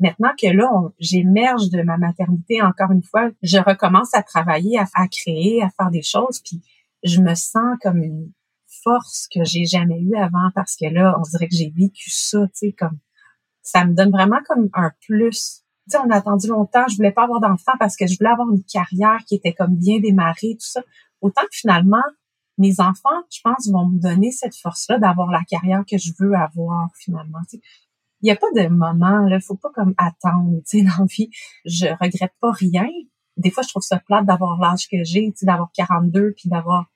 Maintenant 0.00 0.32
que 0.40 0.48
là, 0.48 0.68
j'émerge 0.98 1.70
de 1.70 1.82
ma 1.82 1.96
maternité, 1.96 2.60
encore 2.60 2.90
une 2.90 3.04
fois, 3.04 3.30
je 3.42 3.58
recommence 3.58 4.14
à 4.14 4.22
travailler, 4.22 4.78
à, 4.78 5.08
créer, 5.08 5.62
à 5.62 5.70
faire 5.70 5.90
des 5.90 6.02
choses, 6.02 6.40
puis 6.40 6.60
je 7.04 7.20
me 7.20 7.34
sens 7.34 7.76
comme 7.80 8.02
une 8.02 8.32
force 8.82 9.28
que 9.32 9.44
j'ai 9.44 9.64
jamais 9.64 10.00
eue 10.00 10.16
avant 10.16 10.50
parce 10.54 10.76
que 10.76 10.86
là, 10.86 11.16
on 11.18 11.22
dirait 11.22 11.46
que 11.46 11.54
j'ai 11.54 11.70
vécu 11.70 12.10
ça, 12.10 12.40
tu 12.46 12.50
sais, 12.54 12.72
comme 12.72 12.98
ça 13.62 13.84
me 13.84 13.94
donne 13.94 14.10
vraiment 14.10 14.40
comme 14.48 14.68
un 14.74 14.90
plus. 15.06 15.62
Tu 15.88 15.96
sais, 15.96 15.98
on 16.04 16.10
a 16.10 16.16
attendu 16.16 16.48
longtemps, 16.48 16.86
je 16.88 16.96
voulais 16.96 17.12
pas 17.12 17.24
avoir 17.24 17.40
d'enfant 17.40 17.72
parce 17.78 17.96
que 17.96 18.06
je 18.06 18.16
voulais 18.18 18.30
avoir 18.30 18.50
une 18.50 18.64
carrière 18.64 19.20
qui 19.26 19.36
était 19.36 19.52
comme 19.52 19.76
bien 19.76 20.00
démarrée, 20.00 20.54
tout 20.54 20.66
ça. 20.66 20.82
Autant 21.20 21.42
que 21.42 21.56
finalement, 21.56 22.02
mes 22.58 22.80
enfants, 22.80 23.22
je 23.30 23.40
pense, 23.42 23.68
vont 23.70 23.88
me 23.88 23.98
donner 23.98 24.30
cette 24.30 24.56
force-là 24.56 24.98
d'avoir 24.98 25.30
la 25.30 25.42
carrière 25.44 25.84
que 25.88 25.98
je 25.98 26.12
veux 26.18 26.34
avoir 26.34 26.90
finalement. 26.96 27.40
Il 27.52 28.26
n'y 28.26 28.30
a 28.30 28.36
pas 28.36 28.50
de 28.54 28.68
moment, 28.68 29.26
il 29.26 29.40
faut 29.40 29.56
pas 29.56 29.70
comme 29.74 29.94
attendre, 29.96 30.58
tu 30.68 30.78
sais, 30.78 30.82
dans 30.84 30.98
la 30.98 31.06
vie. 31.06 31.30
Je 31.64 31.86
regrette 31.86 32.34
pas 32.40 32.52
rien. 32.52 32.86
Des 33.36 33.50
fois, 33.50 33.62
je 33.62 33.68
trouve 33.68 33.82
ça 33.82 33.98
plate 33.98 34.26
d'avoir 34.26 34.60
l'âge 34.60 34.88
que 34.88 35.02
j'ai, 35.04 35.32
d'avoir 35.42 35.70
42 35.72 36.34
puis 36.36 36.48
d'avoir 36.48 36.86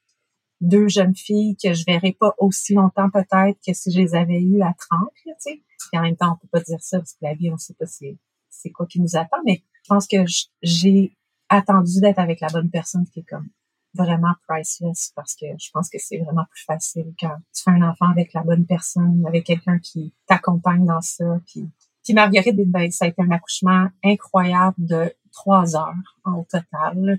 deux 0.61 0.89
jeunes 0.89 1.15
filles 1.15 1.57
que 1.63 1.75
je 1.75 1.85
verrai 1.87 2.17
pas 2.19 2.35
aussi 2.39 2.75
longtemps 2.75 3.11
peut-être 3.11 3.59
que 3.67 3.75
si 3.75 3.93
je 3.93 3.99
les 3.99 4.15
avais 4.15 4.41
eues 4.41 4.63
à 4.63 4.75
30, 4.91 5.09
tu 5.25 5.33
sais. 5.39 5.63
en 5.95 6.03
même 6.03 6.17
temps, 6.17 6.33
on 6.33 6.37
peut 6.37 6.49
pas 6.51 6.61
dire 6.61 6.81
ça 6.81 6.99
parce 6.99 7.13
que 7.13 7.19
la 7.23 7.35
vie, 7.35 7.51
on 7.51 7.59
sait 7.59 7.75
pas 7.75 7.87
c'est, 7.87 8.17
c'est 8.49 8.71
quoi 8.71 8.87
qui 8.87 9.01
nous 9.01 9.17
attend, 9.17 9.37
mais 9.45 9.63
je 9.83 9.89
pense 9.89 10.07
que 10.07 10.17
j'ai 10.63 11.17
attendu 11.49 12.01
d'être 12.01 12.19
avec 12.19 12.41
la 12.41 12.49
bonne 12.49 12.71
personne 12.71 13.05
qui 13.13 13.21
est 13.21 13.29
comme 13.29 13.49
vraiment 13.97 14.35
priceless 14.49 15.13
parce 15.15 15.35
que 15.35 15.47
je 15.59 15.71
pense 15.73 15.89
que 15.89 15.99
c'est 15.99 16.19
vraiment 16.19 16.45
plus 16.51 16.65
facile 16.65 17.13
quand 17.19 17.37
tu 17.55 17.63
fais 17.63 17.71
un 17.71 17.83
enfant 17.83 18.09
avec 18.11 18.33
la 18.33 18.43
bonne 18.43 18.67
personne, 18.67 19.25
avec 19.27 19.45
quelqu'un 19.45 19.79
qui 19.79 20.15
t'accompagne 20.27 20.85
dans 20.85 21.01
ça. 21.01 21.25
Puis, 21.47 21.69
puis 22.05 22.15
Marguerite, 22.15 22.57
ben, 22.71 22.91
ça 22.91 23.07
a 23.07 23.09
été 23.09 23.23
un 23.23 23.31
accouchement 23.31 23.89
incroyable 24.05 24.77
de 24.79 25.13
trois 25.33 25.77
heures 25.77 25.95
en 26.25 26.45
total. 26.45 26.95
Là, 26.97 27.15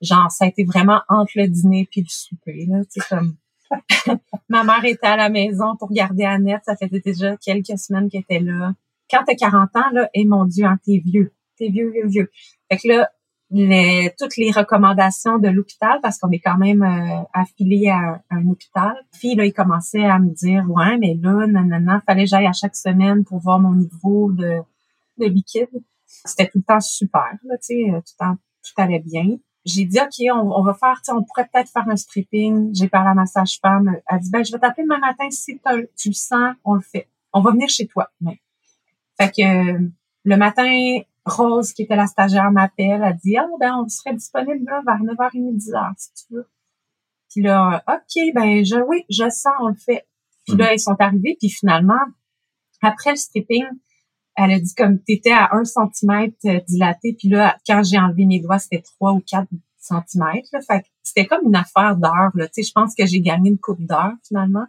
genre, 0.00 0.30
ça 0.30 0.44
a 0.44 0.48
été 0.48 0.64
vraiment 0.64 1.02
entre 1.08 1.32
le 1.36 1.48
dîner 1.48 1.88
puis 1.90 2.02
le 2.02 2.08
souper. 2.08 2.66
Là, 2.66 2.80
comme 3.08 3.36
Ma 4.48 4.64
mère 4.64 4.84
était 4.84 5.06
à 5.06 5.16
la 5.16 5.28
maison 5.28 5.76
pour 5.76 5.92
garder 5.92 6.24
Annette. 6.24 6.62
Ça 6.64 6.76
faisait 6.76 7.00
déjà 7.00 7.36
quelques 7.36 7.78
semaines 7.78 8.08
qu'elle 8.08 8.22
était 8.22 8.40
là. 8.40 8.74
Quand 9.10 9.24
t'as 9.26 9.34
40 9.34 9.76
ans, 9.76 9.90
là, 9.92 10.08
et 10.14 10.24
mon 10.24 10.44
Dieu, 10.44 10.64
hein, 10.64 10.78
t'es 10.84 11.02
vieux. 11.04 11.34
T'es 11.56 11.68
vieux, 11.68 11.90
vieux, 11.90 12.06
vieux. 12.06 12.30
Fait 12.70 12.78
que 12.78 12.88
là, 12.88 13.10
toutes 13.50 14.36
les 14.36 14.52
recommandations 14.52 15.38
de 15.38 15.48
l'hôpital, 15.48 15.98
parce 16.02 16.18
qu'on 16.18 16.30
est 16.30 16.38
quand 16.38 16.56
même 16.56 16.82
euh, 16.82 17.22
affilié 17.32 17.90
à, 17.90 18.22
un 18.30 18.46
hôpital. 18.48 18.94
Puis 19.12 19.34
là, 19.34 19.44
il 19.44 19.52
commençait 19.52 20.04
à 20.04 20.18
me 20.18 20.30
dire, 20.30 20.64
ouais, 20.70 20.96
mais 20.98 21.16
là, 21.20 21.46
nanana, 21.46 22.00
fallait 22.06 22.24
que 22.24 22.30
j'aille 22.30 22.46
à 22.46 22.52
chaque 22.52 22.76
semaine 22.76 23.24
pour 23.24 23.38
voir 23.38 23.58
mon 23.58 23.74
niveau 23.74 24.30
de, 24.30 24.60
de 25.18 25.26
liquide. 25.26 25.68
C'était 26.06 26.46
tout 26.46 26.58
le 26.58 26.64
temps 26.64 26.80
super, 26.80 27.30
tu 27.42 27.48
sais, 27.60 27.84
tout 27.88 27.94
le 27.94 28.18
temps, 28.18 28.36
tout 28.62 28.82
allait 28.82 29.00
bien. 29.00 29.36
J'ai 29.64 29.84
dit, 29.84 29.98
OK, 30.00 30.26
on, 30.32 30.62
va 30.62 30.74
faire, 30.74 31.00
on 31.08 31.22
pourrait 31.22 31.48
peut-être 31.52 31.70
faire 31.70 31.86
un 31.88 31.96
stripping. 31.96 32.74
J'ai 32.74 32.88
parlé 32.88 33.10
à 33.10 33.14
ma 33.14 33.26
sage-femme. 33.26 33.96
Elle 34.06 34.18
dit, 34.20 34.30
ben, 34.30 34.44
je 34.44 34.52
vais 34.52 34.58
t'appeler 34.58 34.84
demain 34.84 34.98
matin. 34.98 35.28
Si 35.30 35.60
tu 35.96 36.08
le 36.08 36.14
sens, 36.14 36.54
on 36.64 36.74
le 36.74 36.80
fait. 36.80 37.08
On 37.32 37.42
va 37.42 37.50
venir 37.50 37.68
chez 37.68 37.86
toi. 37.86 38.08
Mais. 38.20 38.40
Fait 39.20 39.30
que, 39.30 39.90
le 40.24 40.36
matin, 40.36 41.00
Rose, 41.30 41.72
qui 41.72 41.82
était 41.82 41.96
la 41.96 42.06
stagiaire, 42.06 42.50
m'appelle. 42.50 43.02
Elle 43.04 43.16
dit, 43.22 43.36
ah, 43.36 43.46
ben, 43.58 43.82
on 43.82 43.88
serait 43.88 44.14
disponible 44.14 44.64
là, 44.66 44.82
vers 44.86 44.98
9h30, 44.98 45.56
10h, 45.56 45.92
si 45.96 46.10
tu 46.14 46.34
veux. 46.34 46.48
Puis 47.30 47.42
là, 47.42 47.82
OK, 47.88 48.34
ben, 48.34 48.64
je, 48.64 48.76
oui, 48.86 49.04
je 49.08 49.28
sens, 49.30 49.52
on 49.60 49.68
le 49.68 49.74
fait. 49.74 50.06
Puis 50.46 50.56
là, 50.56 50.66
mhm. 50.66 50.74
ils 50.74 50.80
sont 50.80 50.96
arrivés. 50.98 51.36
Puis 51.38 51.50
finalement, 51.50 52.00
après 52.82 53.10
le 53.10 53.16
stripping, 53.16 53.66
elle 54.36 54.52
a 54.52 54.60
dit 54.60 54.74
comme 54.74 55.00
t'étais 55.02 55.32
à 55.32 55.50
un 55.52 55.64
centimètre 55.64 56.36
euh, 56.46 56.60
dilaté, 56.66 57.14
puis 57.18 57.28
là, 57.28 57.56
quand 57.66 57.82
j'ai 57.82 57.98
enlevé 57.98 58.26
mes 58.26 58.40
doigts, 58.40 58.58
c'était 58.58 58.82
trois 58.82 59.12
ou 59.12 59.20
quatre 59.20 59.48
centimètres. 59.76 60.48
Fait 60.66 60.84
c'était 61.02 61.26
comme 61.26 61.46
une 61.46 61.56
affaire 61.56 61.96
d'heure. 61.96 62.30
Tu 62.34 62.48
sais, 62.52 62.62
je 62.62 62.72
pense 62.72 62.94
que 62.94 63.06
j'ai 63.06 63.20
gagné 63.20 63.50
une 63.50 63.58
coupe 63.58 63.82
d'heure 63.82 64.12
finalement. 64.26 64.66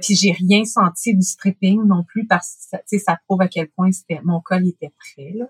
Puis 0.00 0.14
j'ai 0.14 0.32
rien 0.32 0.64
senti 0.64 1.14
du 1.14 1.22
stripping 1.22 1.82
non 1.84 2.04
plus 2.04 2.26
parce 2.26 2.68
que 2.72 2.76
tu 2.78 2.82
sais, 2.86 2.98
ça 2.98 3.18
prouve 3.26 3.42
à 3.42 3.48
quel 3.48 3.68
point 3.68 3.92
c'était 3.92 4.20
mon 4.24 4.40
col 4.40 4.66
était 4.66 4.92
prêt. 4.98 5.32
Là. 5.34 5.46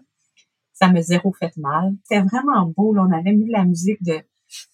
Ça 0.81 0.91
me 0.91 1.01
zéro 1.01 1.33
fait 1.33 1.57
mal. 1.57 1.93
C'était 2.05 2.23
vraiment 2.23 2.73
beau. 2.77 2.95
Là. 2.95 3.07
On 3.09 3.13
avait 3.13 3.33
mis 3.33 3.47
de 3.47 3.53
la 3.53 3.65
musique 3.65 4.03
de 4.03 4.21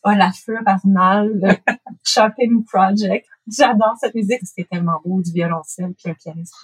Oh, 0.05 0.11
la 0.16 0.33
feu 0.33 0.57
Arnal, 0.64 1.33
le 1.42 1.55
Shopping 2.05 2.64
Project. 2.64 3.27
J'adore 3.47 3.97
cette 4.01 4.14
musique. 4.14 4.40
C'était 4.42 4.69
tellement 4.71 5.01
beau, 5.05 5.21
du 5.21 5.33
violoncelle, 5.33 5.95
puis 5.95 6.11
un 6.11 6.14
pianiste. 6.14 6.55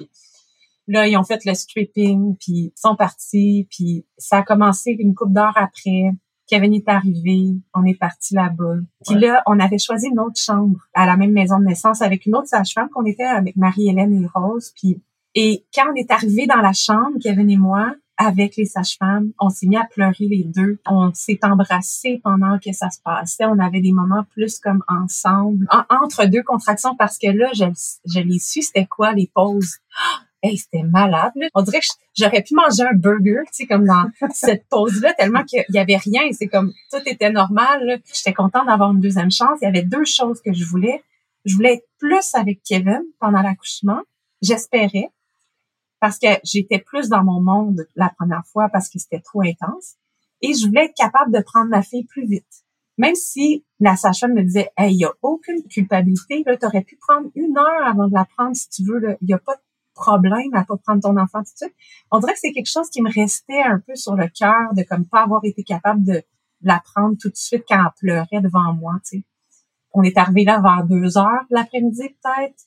Là, 0.87 1.07
ils 1.07 1.16
ont 1.16 1.22
fait 1.22 1.44
le 1.44 1.55
stripping, 1.55 2.37
puis 2.37 2.52
ils 2.52 2.72
sont 2.74 2.96
partis, 2.96 3.68
puis 3.70 4.07
ça 4.16 4.38
a 4.38 4.42
commencé 4.42 4.96
une 4.98 5.14
couple 5.14 5.33
d'heures 5.33 5.57
après. 5.57 6.12
Kevin 6.48 6.74
est 6.74 6.88
arrivé, 6.88 7.55
on 7.72 7.85
est 7.85 7.98
parti 7.98 8.35
là-bas. 8.35 8.76
Puis 9.07 9.18
là, 9.18 9.42
on 9.46 9.61
avait 9.61 9.78
choisi 9.78 10.09
une 10.09 10.18
autre 10.18 10.40
chambre 10.40 10.78
à 10.92 11.07
la 11.07 11.16
même 11.16 11.33
maison 11.33 11.59
de 11.59 11.64
naissance 11.64 12.02
avec 12.02 12.26
une 12.26 12.35
autre 12.35 12.48
sage-femme 12.48 12.88
qu'on 12.90 13.05
était 13.05 13.22
avec 13.22 13.57
Marie-Hélène 13.57 14.12
et 14.12 14.26
Rose. 14.35 14.72
Puis 14.74 15.00
et 15.35 15.64
quand 15.74 15.90
on 15.90 15.94
est 15.94 16.11
arrivé 16.11 16.46
dans 16.46 16.61
la 16.61 16.72
chambre, 16.72 17.16
Kevin 17.22 17.48
et 17.48 17.57
moi, 17.57 17.94
avec 18.22 18.56
les 18.56 18.64
sages-femmes, 18.64 19.32
on 19.40 19.48
s'est 19.48 19.66
mis 19.66 19.76
à 19.76 19.85
pleurer 19.85 20.26
les 20.28 20.44
deux. 20.44 20.78
On 20.87 21.12
s'est 21.14 21.38
embrassés 21.42 22.20
pendant 22.22 22.58
que 22.58 22.72
ça 22.72 22.90
se 22.90 23.00
passait. 23.02 23.44
On 23.44 23.58
avait 23.58 23.80
des 23.80 23.92
moments 23.92 24.24
plus 24.30 24.58
comme 24.58 24.82
ensemble, 24.88 25.66
entre 25.90 26.26
deux 26.26 26.42
contractions, 26.42 26.94
parce 26.96 27.18
que 27.18 27.28
là, 27.28 27.50
je, 27.54 27.64
je 28.06 28.20
l'ai 28.20 28.38
su, 28.38 28.62
c'était 28.62 28.87
quoi 28.87 29.12
les 29.12 29.30
pauses. 29.35 29.76
Hey, 30.44 30.56
c'était 30.58 30.82
malade. 30.82 31.30
On 31.54 31.62
dirait 31.62 31.78
que 31.78 31.87
j'aurais 32.18 32.42
pu 32.42 32.56
manger 32.56 32.82
un 32.82 32.96
burger, 32.96 33.42
tu 33.46 33.52
sais, 33.52 33.66
comme 33.68 33.87
dans 33.87 34.11
cette 34.35 34.66
pause-là, 34.68 35.14
tellement 35.14 35.44
qu'il 35.44 35.62
y 35.68 35.78
avait 35.78 35.98
rien. 35.98 36.22
C'est 36.32 36.48
comme 36.48 36.72
tout 36.90 36.98
était 37.06 37.30
normal. 37.30 38.02
J'étais 38.12 38.32
contente 38.32 38.66
d'avoir 38.66 38.90
une 38.90 38.98
deuxième 38.98 39.30
chance. 39.30 39.61
Il 39.62 39.66
y 39.66 39.68
avait 39.68 39.85
deux 39.85 40.04
choses 40.04 40.40
que 40.44 40.52
je 40.52 40.64
voulais. 40.64 41.04
Je 41.44 41.54
voulais 41.54 41.74
être 41.74 41.87
plus 42.00 42.35
avec 42.35 42.61
Kevin 42.64 43.02
pendant 43.20 43.40
l'accouchement. 43.40 44.00
J'espérais 44.42 45.11
parce 46.03 46.19
que 46.19 46.27
j'étais 46.43 46.81
plus 46.81 47.09
dans 47.09 47.23
mon 47.23 47.41
monde 47.41 47.87
la 47.95 48.11
première 48.19 48.45
fois 48.45 48.69
parce 48.69 48.88
que 48.88 48.99
c'était 48.99 49.21
trop 49.21 49.43
intense. 49.43 49.95
Et 50.41 50.53
je 50.53 50.67
voulais 50.67 50.87
être 50.87 50.97
capable 50.97 51.33
de 51.33 51.41
prendre 51.41 51.71
ma 51.71 51.81
fille 51.81 52.05
plus 52.07 52.27
vite. 52.27 52.65
Même 52.99 53.15
si 53.15 53.65
la 53.79 53.95
sage 53.95 54.25
me 54.25 54.43
disait, 54.43 54.71
il 54.81 54.99
y 54.99 55.05
a 55.05 55.12
aucune 55.23 55.62
culpabilité, 55.62 56.43
là, 56.45 56.57
t'aurais 56.57 56.83
pu 56.83 56.97
prendre 56.97 57.31
une 57.37 57.57
heure 57.57 57.87
avant 57.87 58.09
de 58.09 58.15
la 58.15 58.25
prendre 58.25 58.57
si 58.57 58.69
tu 58.69 58.83
veux, 58.83 59.17
il 59.21 59.29
y 59.31 59.33
a 59.33 59.38
pas 59.38 59.55
de 59.55 59.61
problème 59.95 60.53
à 60.55 60.65
pas 60.65 60.77
prendre 60.77 61.03
ton 61.03 61.17
enfant 61.17 61.38
tout 61.38 61.53
de 61.53 61.69
suite. 61.69 61.77
On 62.11 62.19
dirait 62.19 62.33
que 62.33 62.41
c'est 62.41 62.53
quelque 62.53 62.71
chose 62.71 62.91
qui 62.91 63.01
me 63.01 63.12
restait 63.12 63.62
un 63.62 63.79
peu 63.79 63.95
sur 63.95 64.17
le 64.17 64.27
cœur 64.27 64.75
de 64.75 64.83
comme 64.83 65.07
pas 65.07 65.23
avoir 65.23 65.45
été 65.45 65.62
capable 65.62 66.03
de 66.03 66.21
la 66.62 66.83
prendre 66.85 67.17
tout 67.17 67.29
de 67.29 67.37
suite 67.37 67.62
quand 67.69 67.79
elle 67.79 67.93
pleurait 68.01 68.43
devant 68.43 68.75
moi, 68.75 68.95
tu 69.09 69.19
sais. 69.19 69.25
On 69.93 70.03
est 70.03 70.19
arrivé 70.19 70.43
là 70.43 70.61
vers 70.61 70.85
deux 70.85 71.17
heures 71.17 71.45
l'après-midi 71.51 72.09
peut-être, 72.09 72.65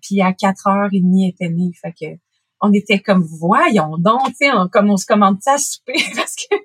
puis 0.00 0.20
à 0.20 0.32
quatre 0.32 0.68
heures 0.68 0.90
et 0.92 1.00
demie 1.00 1.28
était 1.28 1.48
née. 1.48 1.72
Fait 1.82 1.92
que 1.92 2.20
on 2.60 2.72
était 2.72 2.98
comme 3.00 3.22
voyons 3.22 3.96
donc, 3.98 4.26
tu 4.28 4.46
sais, 4.46 4.50
comme 4.72 4.90
on 4.90 4.96
se 4.96 5.06
commande 5.06 5.38
ça 5.40 5.54
à 5.54 5.58
souper 5.58 5.94
parce 6.16 6.34
que 6.34 6.56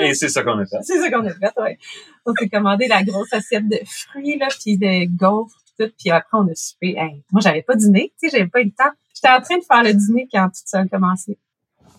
et 0.00 0.14
c'est 0.14 0.28
ça 0.28 0.42
qu'on 0.42 0.58
a 0.58 0.66
fait. 0.66 0.78
C'est 0.82 0.98
ça 0.98 1.08
qu'on 1.08 1.24
a 1.24 1.30
fait, 1.30 1.52
oui. 1.58 1.70
On 2.26 2.34
s'est 2.34 2.48
commandé 2.48 2.88
la 2.88 3.04
grosse 3.04 3.32
assiette 3.32 3.68
de 3.68 3.78
fruits 3.86 4.36
là, 4.36 4.48
puis 4.60 4.76
de 4.78 5.04
gaufres 5.16 5.62
puis 5.78 6.10
après, 6.10 6.38
on 6.38 6.48
a 6.48 6.54
soupé. 6.54 6.96
moi, 7.30 7.40
j'avais 7.40 7.62
pas 7.62 7.74
dîné, 7.74 8.12
tu 8.20 8.28
sais, 8.28 8.36
j'avais 8.36 8.48
pas 8.48 8.60
eu 8.60 8.66
le 8.66 8.72
temps. 8.72 8.92
J'étais 9.14 9.28
en 9.28 9.40
train 9.40 9.58
de 9.58 9.64
faire 9.64 9.82
le 9.82 9.94
dîner 9.94 10.28
quand 10.32 10.48
tout 10.48 10.62
ça 10.64 10.80
a 10.80 10.86
commencé. 10.86 11.38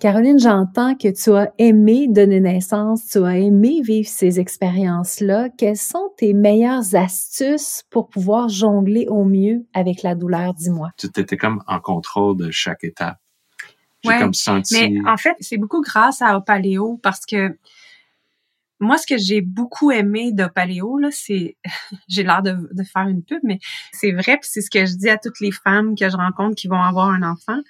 Caroline, 0.04 0.38
j'entends 0.38 0.96
que 0.96 1.08
tu 1.08 1.32
as 1.32 1.54
aimé 1.58 2.10
donner 2.10 2.42
naissance, 2.42 3.08
tu 3.08 3.20
as 3.20 3.38
aimé 3.38 3.80
vivre 3.82 4.10
ces 4.10 4.38
expériences-là. 4.38 5.48
Quelles 5.58 5.78
sont 5.78 6.12
tes 6.18 6.34
meilleures 6.34 6.94
astuces 6.94 7.86
pour 7.90 8.10
pouvoir 8.10 8.50
jongler 8.50 9.08
au 9.08 9.24
mieux 9.24 9.66
avec 9.74 10.04
la 10.04 10.16
douleur, 10.16 10.56
dis-moi? 10.56 10.90
Tu 10.98 11.08
étais 11.08 11.38
comme 11.38 11.64
en 11.68 11.80
contrôle 11.80 12.36
de 12.36 12.52
chaque 12.52 12.84
étape. 12.84 13.18
J'ai 14.04 14.20
comme 14.20 14.34
senti... 14.34 14.74
Mais 14.74 15.10
en 15.10 15.16
fait, 15.16 15.38
c'est 15.40 15.56
beaucoup 15.56 15.80
grâce 15.80 16.22
à 16.22 16.36
Opaléo 16.36 17.00
parce 17.02 17.26
que 17.26 17.58
moi, 18.82 18.98
ce 18.98 19.08
que 19.08 19.18
j'ai 19.18 19.40
beaucoup 19.40 19.90
aimé 19.90 20.34
de 20.34 20.48
Paléo, 20.48 20.98
là, 20.98 21.12
c'est, 21.12 21.56
j'ai 22.10 22.24
l'air 22.24 22.42
de, 22.44 22.58
de, 22.74 22.84
faire 22.84 23.08
une 23.08 23.24
pub, 23.24 23.40
mais 23.44 23.60
c'est 23.94 24.12
vrai, 24.12 24.38
puis 24.38 24.50
c'est 24.52 24.60
ce 24.60 24.70
que 24.70 24.86
je 24.86 24.98
dis 24.98 25.10
à 25.10 25.18
toutes 25.18 25.40
les 25.40 25.54
femmes 25.54 25.96
que 25.96 26.10
je 26.10 26.18
rencontre 26.18 26.56
qui 26.56 26.68
vont 26.68 26.82
avoir 26.82 27.08
un 27.08 27.24
enfant, 27.24 27.62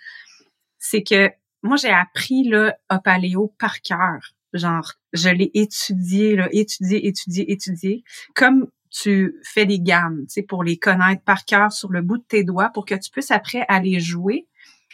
c'est 0.80 1.04
que 1.04 1.30
moi, 1.64 1.78
j'ai 1.78 1.90
appris 1.90 2.44
là, 2.44 2.78
à 2.90 3.00
Paléo 3.00 3.54
par 3.58 3.82
cœur. 3.82 4.34
Genre, 4.54 4.94
je 5.14 5.30
l'ai 5.30 5.50
étudié, 5.54 6.36
là, 6.36 6.48
étudié, 6.52 7.08
étudié, 7.08 7.52
étudié, 7.52 8.04
comme 8.36 8.68
tu 8.92 9.36
fais 9.44 9.66
des 9.66 9.80
gammes, 9.80 10.26
tu 10.32 10.44
pour 10.44 10.64
les 10.64 10.78
connaître 10.78 11.24
par 11.24 11.46
cœur 11.46 11.72
sur 11.72 11.92
le 11.92 12.02
bout 12.04 12.20
de 12.20 12.24
tes 12.24 12.44
doigts, 12.44 12.70
pour 12.70 12.86
que 12.86 12.94
tu 12.94 13.10
puisses 13.10 13.32
après 13.32 13.66
aller 13.68 14.00
jouer 14.00 14.48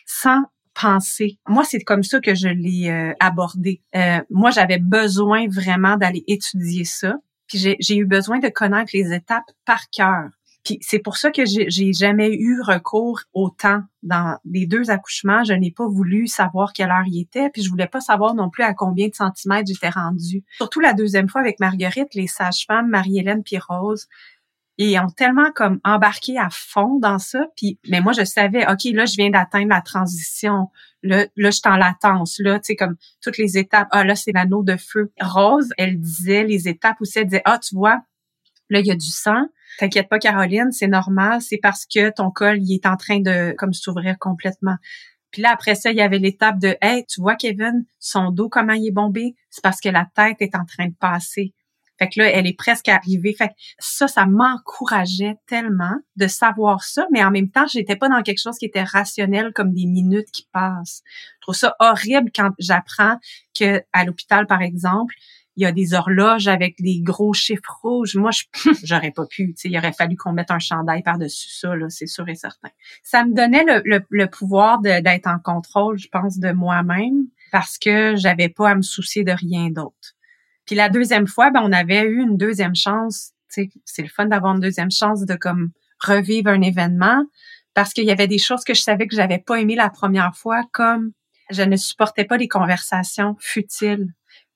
sans 0.05 0.43
penser. 0.73 1.39
Moi, 1.47 1.65
c'est 1.65 1.81
comme 1.81 2.03
ça 2.03 2.21
que 2.21 2.35
je 2.35 2.47
l'ai 2.47 2.89
euh, 2.89 3.13
abordé. 3.19 3.81
Euh, 3.95 4.21
moi, 4.29 4.51
j'avais 4.51 4.77
besoin 4.77 5.47
vraiment 5.49 5.97
d'aller 5.97 6.23
étudier 6.27 6.85
ça. 6.85 7.15
Puis 7.47 7.75
j'ai 7.79 7.97
eu 7.97 8.05
besoin 8.05 8.39
de 8.39 8.47
connaître 8.47 8.91
les 8.93 9.11
étapes 9.11 9.51
par 9.65 9.89
cœur. 9.89 10.29
C'est 10.81 10.99
pour 10.99 11.17
ça 11.17 11.31
que 11.31 11.43
j'ai 11.45 11.93
jamais 11.93 12.33
eu 12.33 12.61
recours 12.61 13.21
au 13.33 13.49
temps 13.49 13.81
dans 14.03 14.37
les 14.45 14.65
deux 14.65 14.89
accouchements. 14.89 15.43
Je 15.43 15.53
n'ai 15.53 15.71
pas 15.71 15.87
voulu 15.87 16.27
savoir 16.27 16.73
quelle 16.73 16.89
heure 16.89 17.05
il 17.07 17.21
était, 17.21 17.49
puis 17.49 17.61
je 17.63 17.69
voulais 17.69 17.87
pas 17.87 18.01
savoir 18.01 18.35
non 18.35 18.49
plus 18.49 18.63
à 18.63 18.73
combien 18.73 19.07
de 19.07 19.15
centimètres 19.15 19.67
j'étais 19.67 19.89
rendue. 19.89 20.43
Surtout 20.57 20.79
la 20.79 20.93
deuxième 20.93 21.29
fois 21.29 21.41
avec 21.41 21.59
Marguerite, 21.59 22.13
les 22.13 22.27
sages-femmes 22.27 22.89
Marie-Hélène 22.89 23.43
puis 23.43 23.57
Rose, 23.57 24.07
ils 24.81 24.97
ont 24.97 25.09
tellement 25.09 25.51
comme 25.51 25.81
embarqué 25.83 26.37
à 26.37 26.47
fond 26.49 26.99
dans 26.99 27.19
ça. 27.19 27.47
Puis, 27.57 27.77
mais 27.89 27.99
moi, 27.99 28.13
je 28.13 28.23
savais, 28.23 28.65
OK, 28.65 28.85
là, 28.93 29.05
je 29.05 29.15
viens 29.17 29.29
d'atteindre 29.29 29.67
la 29.67 29.81
transition. 29.81 30.69
Là, 31.03 31.25
là, 31.35 31.51
je 31.51 31.57
suis 31.57 31.61
en 31.65 31.75
latence. 31.75 32.39
Là, 32.39 32.59
tu 32.59 32.67
sais, 32.67 32.75
comme 32.77 32.95
toutes 33.21 33.37
les 33.37 33.57
étapes. 33.57 33.89
Ah, 33.91 34.05
là, 34.05 34.15
c'est 34.15 34.31
l'anneau 34.31 34.63
de 34.63 34.77
feu. 34.77 35.11
Rose, 35.19 35.69
elle 35.77 35.99
disait 35.99 36.45
les 36.45 36.69
étapes 36.69 36.95
aussi. 37.01 37.19
Elle 37.19 37.25
disait, 37.25 37.41
ah, 37.43 37.59
tu 37.59 37.75
vois, 37.75 38.01
là, 38.69 38.79
il 38.79 38.85
y 38.85 38.91
a 38.91 38.95
du 38.95 39.09
sang. 39.09 39.43
T'inquiète 39.77 40.09
pas, 40.09 40.19
Caroline, 40.19 40.71
c'est 40.71 40.87
normal. 40.87 41.41
C'est 41.41 41.59
parce 41.61 41.85
que 41.85 42.09
ton 42.09 42.31
col, 42.31 42.57
il 42.61 42.73
est 42.73 42.85
en 42.85 42.97
train 42.97 43.19
de 43.19 43.53
comme 43.57 43.73
s'ouvrir 43.73 44.17
complètement. 44.19 44.75
Puis 45.31 45.41
là, 45.41 45.51
après 45.51 45.75
ça, 45.75 45.91
il 45.91 45.97
y 45.97 46.01
avait 46.01 46.17
l'étape 46.17 46.59
de 46.59 46.75
Hey, 46.81 47.05
tu 47.05 47.21
vois, 47.21 47.35
Kevin, 47.35 47.85
son 47.99 48.31
dos, 48.31 48.49
comment 48.49 48.73
il 48.73 48.87
est 48.87 48.91
bombé? 48.91 49.35
C'est 49.49 49.61
parce 49.63 49.79
que 49.79 49.89
la 49.89 50.07
tête 50.15 50.37
est 50.41 50.55
en 50.55 50.65
train 50.65 50.87
de 50.87 50.95
passer. 50.99 51.53
Fait 51.99 52.07
que 52.07 52.21
là, 52.21 52.29
elle 52.29 52.47
est 52.47 52.57
presque 52.57 52.87
arrivée. 52.87 53.33
Fait 53.33 53.49
que 53.49 53.53
ça, 53.77 54.07
ça 54.07 54.25
m'encourageait 54.25 55.35
tellement 55.47 55.97
de 56.15 56.27
savoir 56.27 56.83
ça, 56.83 57.05
mais 57.11 57.23
en 57.23 57.29
même 57.29 57.51
temps, 57.51 57.67
j'étais 57.67 57.97
pas 57.97 58.07
dans 58.07 58.23
quelque 58.23 58.41
chose 58.41 58.57
qui 58.57 58.65
était 58.65 58.83
rationnel 58.83 59.51
comme 59.53 59.73
des 59.73 59.85
minutes 59.85 60.31
qui 60.31 60.47
passent. 60.53 61.03
Je 61.35 61.41
trouve 61.41 61.55
ça 61.55 61.75
horrible 61.79 62.31
quand 62.33 62.51
j'apprends 62.57 63.17
que 63.57 63.83
à 63.91 64.05
l'hôpital, 64.05 64.47
par 64.47 64.61
exemple, 64.61 65.13
il 65.59 65.63
y 65.63 65.65
a 65.65 65.71
des 65.71 65.93
horloges 65.93 66.47
avec 66.47 66.81
des 66.81 67.01
gros 67.01 67.33
chiffres 67.33 67.79
rouges. 67.81 68.15
Moi, 68.15 68.31
j'aurais 68.83 69.11
pas 69.11 69.25
pu. 69.25 69.53
Il 69.63 69.77
aurait 69.77 69.93
fallu 69.93 70.15
qu'on 70.15 70.33
mette 70.33 70.51
un 70.51 70.59
chandail 70.59 71.03
par-dessus 71.03 71.49
ça, 71.49 71.75
là, 71.75 71.89
c'est 71.89 72.07
sûr 72.07 72.27
et 72.29 72.35
certain. 72.35 72.69
Ça 73.03 73.25
me 73.25 73.33
donnait 73.33 73.63
le, 73.63 73.81
le, 73.85 74.01
le 74.09 74.27
pouvoir 74.27 74.79
d'être 74.79 75.27
en 75.27 75.39
contrôle, 75.39 75.97
je 75.97 76.07
pense, 76.07 76.39
de 76.39 76.51
moi-même 76.51 77.25
parce 77.51 77.77
que 77.77 78.15
j'avais 78.15 78.49
pas 78.49 78.69
à 78.69 78.75
me 78.75 78.81
soucier 78.81 79.23
de 79.23 79.31
rien 79.31 79.69
d'autre. 79.69 80.15
Puis 80.65 80.75
la 80.75 80.89
deuxième 80.89 81.27
fois, 81.27 81.51
ben, 81.51 81.61
on 81.63 81.71
avait 81.71 82.03
eu 82.03 82.21
une 82.21 82.37
deuxième 82.37 82.75
chance 82.75 83.33
c'est 83.49 84.01
le 84.01 84.07
fun 84.07 84.25
d'avoir 84.25 84.53
une 84.53 84.61
deuxième 84.61 84.91
chance 84.91 85.25
de 85.25 85.35
comme 85.35 85.71
revivre 85.99 86.49
un 86.49 86.61
événement 86.61 87.23
parce 87.73 87.93
qu'il 87.93 88.05
y 88.05 88.11
avait 88.11 88.27
des 88.27 88.37
choses 88.37 88.63
que 88.63 88.73
je 88.73 88.81
savais 88.81 89.07
que 89.07 89.15
j'avais 89.15 89.39
pas 89.39 89.59
aimé 89.59 89.75
la 89.75 89.89
première 89.89 90.35
fois, 90.35 90.63
comme 90.71 91.11
je 91.49 91.63
ne 91.63 91.75
supportais 91.75 92.25
pas 92.25 92.37
les 92.37 92.47
conversations 92.47 93.35
futiles, 93.39 94.07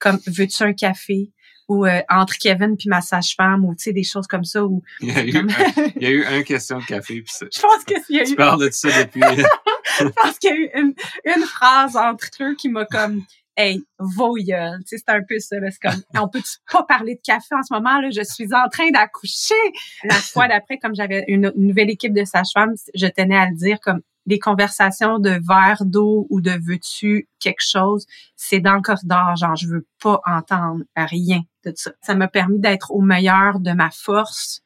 comme 0.04 0.20
veux-tu 0.28 0.64
un 0.64 0.74
café? 0.74 1.32
Ou 1.70 1.86
euh, 1.86 2.02
entre 2.10 2.38
Kevin 2.38 2.76
puis 2.76 2.90
ma 2.90 3.00
sage-femme 3.00 3.64
ou 3.64 3.74
tu 3.74 3.84
sais 3.84 3.94
des 3.94 4.04
choses 4.04 4.28
comme 4.28 4.44
ça 4.44 4.66
ou 4.66 4.84
il 5.00 5.08
y 5.08 5.12
a 5.18 5.24
eu, 5.24 5.38
un, 5.38 5.48
il 5.96 6.04
y 6.04 6.06
a 6.08 6.10
eu 6.10 6.26
une 6.26 6.44
question 6.44 6.78
de 6.78 6.84
café 6.84 7.22
puis 7.22 7.34
je 7.56 7.62
pense 7.62 7.86
que 7.86 7.94
y 8.12 8.20
a 8.20 8.26
tu 8.26 8.36
parles 8.36 8.66
de 8.66 8.70
ça 8.70 8.90
depuis 9.02 9.22
je 10.00 10.04
pense 10.10 10.38
qu'il 10.40 10.50
y 10.50 10.54
a 10.54 10.56
eu 10.58 10.70
une, 10.76 10.94
une 11.24 11.44
phrase 11.46 11.96
entre 11.96 12.28
eux 12.42 12.56
qui 12.56 12.68
m'a 12.68 12.84
comme 12.84 13.24
hey, 13.56 13.84
voyeul. 14.00 14.80
Tu 14.80 14.98
sais, 14.98 15.04
c'est 15.06 15.14
un 15.14 15.22
peu 15.28 15.40
ça, 15.40 15.60
là. 15.60 15.70
C'est 15.72 15.82
comme, 15.82 16.02
on 16.22 16.28
peut 16.28 16.42
pas 16.72 16.84
parler 16.84 17.16
de 17.16 17.22
café 17.22 17.56
en 17.56 17.64
ce 17.64 17.74
moment, 17.74 18.00
là? 18.00 18.10
Je 18.10 18.24
suis 18.24 18.54
en 18.54 18.68
train 18.70 18.90
d'accoucher. 18.92 19.56
La 20.04 20.16
fois 20.16 20.48
d'après, 20.48 20.78
comme 20.78 20.96
j'avais 20.96 21.24
une, 21.28 21.52
nouvelle 21.56 21.90
équipe 21.90 22.14
de 22.14 22.26
sages-femmes, 22.26 22.76
je 22.94 23.08
tenais 23.08 23.38
à 23.38 23.50
le 23.50 23.56
dire 23.56 23.80
comme, 23.80 24.02
des 24.26 24.40
conversations 24.40 25.20
de 25.20 25.32
verre 25.48 25.84
d'eau 25.86 26.28
ou 26.30 26.42
de 26.42 26.52
veux-tu 26.52 27.28
quelque 27.40 27.64
chose, 27.64 28.06
c'est 28.36 28.60
dans 28.60 28.76
le 28.76 28.82
corridor, 28.82 29.36
genre, 29.36 29.56
je 29.56 29.68
veux 29.68 29.88
pas 30.02 30.22
entendre 30.26 30.84
rien 30.96 31.42
de 31.66 31.74
ça. 31.76 31.92
Ça 32.02 32.16
m'a 32.16 32.28
permis 32.28 32.60
d'être 32.60 32.92
au 32.92 33.02
meilleur 33.02 33.60
de 33.60 33.72
ma 33.72 33.90
force, 33.92 34.62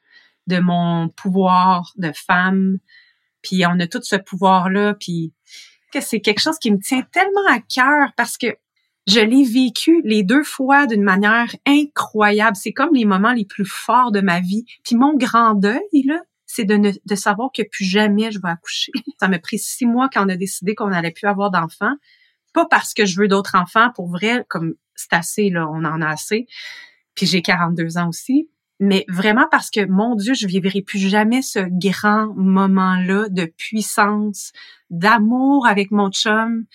de 0.45 0.60
mon 0.60 1.10
pouvoir 1.10 1.91
de 1.97 2.12
femme. 2.14 2.78
Puis 3.41 3.66
on 3.66 3.80
a 3.80 3.88
tout 3.88 4.01
ce 4.03 4.16
pouvoir-là, 4.16 4.95
puis 4.99 5.34
que 5.91 6.01
c'est 6.01 6.20
quelque 6.20 6.41
chose 6.41 6.60
qui 6.60 6.72
me 6.72 6.80
tient 6.80 7.03
tellement 7.12 7.47
à 7.49 7.60
cœur 7.60 8.12
parce 8.16 8.38
que 8.38 8.47
je 9.08 9.22
l'ai 9.22 9.45
vécu 9.45 10.01
les 10.03 10.24
deux 10.24 10.43
fois 10.43 10.86
d'une 10.86 11.03
manière 11.03 11.55
incroyable. 11.66 12.58
C'est 12.58 12.74
comme 12.74 12.93
les 12.93 13.05
moments 13.05 13.32
les 13.32 13.45
plus 13.45 13.66
forts 13.66 14.12
de 14.12 14.20
ma 14.20 14.41
vie. 14.41 14.66
Puis 14.84 14.97
mon 14.97 15.16
grand 15.16 15.53
deuil, 15.53 16.03
là, 16.03 16.20
c'est 16.58 16.66
de, 16.66 16.76
ne, 16.76 16.91
de 17.05 17.16
savoir 17.16 17.51
que 17.55 17.62
plus 17.62 17.86
jamais 17.86 18.32
je 18.32 18.39
vais 18.41 18.49
accoucher. 18.49 18.91
Ça 19.20 19.28
m'a 19.28 19.38
pris 19.38 19.60
six 19.60 19.86
mois 19.86 20.10
quand 20.12 20.26
on 20.26 20.30
a 20.30 20.36
décidé 20.36 20.74
qu'on 20.74 20.88
n'allait 20.88 21.12
plus 21.12 21.28
avoir 21.28 21.51
d'enfants. 21.51 21.95
Pas 22.53 22.66
parce 22.66 22.95
que 22.95 23.05
je 23.05 23.20
veux 23.20 23.28
d'autres 23.28 23.55
enfants, 23.55 23.91
pour 23.93 24.10
vrai, 24.10 24.43
comme 24.49 24.74
c'est 24.95 25.14
assez, 25.14 25.49
là, 25.51 25.68
on 25.70 25.86
en 25.86 26.01
a 26.01 26.08
assez. 26.08 26.47
Puis 27.14 27.28
j'ai 27.28 27.43
42 27.43 27.99
ans 27.99 28.10
aussi. 28.10 28.49
Mais 28.80 29.05
vraiment 29.08 29.47
parce 29.51 29.70
que, 29.70 29.86
mon 29.86 30.16
Dieu, 30.16 30.34
je 30.34 30.47
vivrai 30.47 30.82
plus 30.82 30.99
jamais 30.99 31.43
ce 31.43 31.60
grand 31.60 32.34
moment-là 32.36 33.28
de 33.30 33.45
puissance, 33.45 34.51
d'amour 34.89 35.68
avec 35.68 35.91
mon 35.91 36.10
chum, 36.10 36.66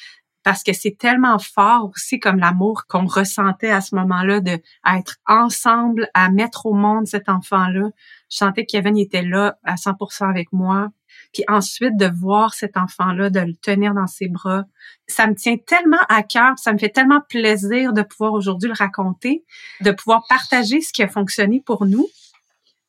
parce 0.42 0.62
que 0.62 0.72
c'est 0.72 0.96
tellement 0.98 1.38
fort 1.38 1.90
aussi 1.94 2.18
comme 2.18 2.38
l'amour 2.38 2.84
qu'on 2.88 3.06
ressentait 3.06 3.70
à 3.70 3.80
ce 3.80 3.94
moment-là 3.94 4.40
de 4.40 4.58
être 4.96 5.16
ensemble 5.26 6.08
à 6.14 6.30
mettre 6.30 6.66
au 6.66 6.74
monde 6.74 7.06
cet 7.06 7.28
enfant-là. 7.28 7.90
Je 8.30 8.36
sentais 8.36 8.64
que 8.64 8.72
Kevin 8.72 8.96
était 8.96 9.22
là 9.22 9.58
à 9.64 9.74
100% 9.74 10.28
avec 10.28 10.52
moi. 10.52 10.88
Puis 11.32 11.44
ensuite 11.48 11.96
de 11.96 12.06
voir 12.06 12.54
cet 12.54 12.76
enfant-là, 12.76 13.30
de 13.30 13.40
le 13.40 13.54
tenir 13.54 13.94
dans 13.94 14.06
ses 14.06 14.28
bras, 14.28 14.64
ça 15.06 15.26
me 15.26 15.34
tient 15.34 15.56
tellement 15.56 16.00
à 16.08 16.22
cœur, 16.22 16.58
ça 16.58 16.72
me 16.72 16.78
fait 16.78 16.88
tellement 16.88 17.20
plaisir 17.28 17.92
de 17.92 18.02
pouvoir 18.02 18.32
aujourd'hui 18.32 18.68
le 18.68 18.74
raconter, 18.74 19.44
de 19.82 19.90
pouvoir 19.92 20.24
partager 20.28 20.80
ce 20.80 20.92
qui 20.92 21.02
a 21.02 21.08
fonctionné 21.08 21.62
pour 21.64 21.86
nous 21.86 22.08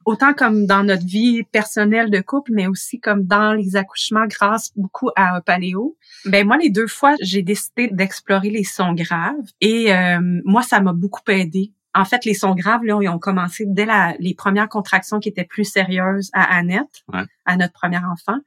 autant 0.05 0.33
comme 0.33 0.65
dans 0.65 0.83
notre 0.83 1.05
vie 1.05 1.43
personnelle 1.43 2.09
de 2.09 2.19
couple, 2.21 2.51
mais 2.53 2.67
aussi 2.67 2.99
comme 2.99 3.23
dans 3.23 3.53
les 3.53 3.75
accouchements 3.75 4.25
grâce 4.27 4.71
beaucoup 4.75 5.09
à 5.15 5.41
Paléo. 5.41 5.97
Ben 6.25 6.45
moi, 6.45 6.57
les 6.57 6.69
deux 6.69 6.87
fois, 6.87 7.15
j'ai 7.21 7.41
décidé 7.41 7.89
d'explorer 7.91 8.49
les 8.49 8.63
sons 8.63 8.93
graves 8.93 9.45
et 9.61 9.93
euh, 9.93 10.19
moi, 10.45 10.61
ça 10.61 10.79
m'a 10.79 10.93
beaucoup 10.93 11.21
aidé. 11.29 11.71
En 11.95 12.05
fait, 12.05 12.25
les 12.25 12.33
sons 12.33 12.55
graves, 12.55 12.83
là, 12.83 12.97
ils 13.01 13.09
ont 13.09 13.19
commencé 13.19 13.65
dès 13.67 13.85
la, 13.85 14.15
les 14.19 14.33
premières 14.33 14.69
contractions 14.69 15.19
qui 15.19 15.29
étaient 15.29 15.43
plus 15.43 15.65
sérieuses 15.65 16.31
à 16.33 16.55
Annette, 16.55 17.03
à 17.45 17.55
notre 17.55 17.73
premier 17.73 17.99
enfant. 17.99 18.39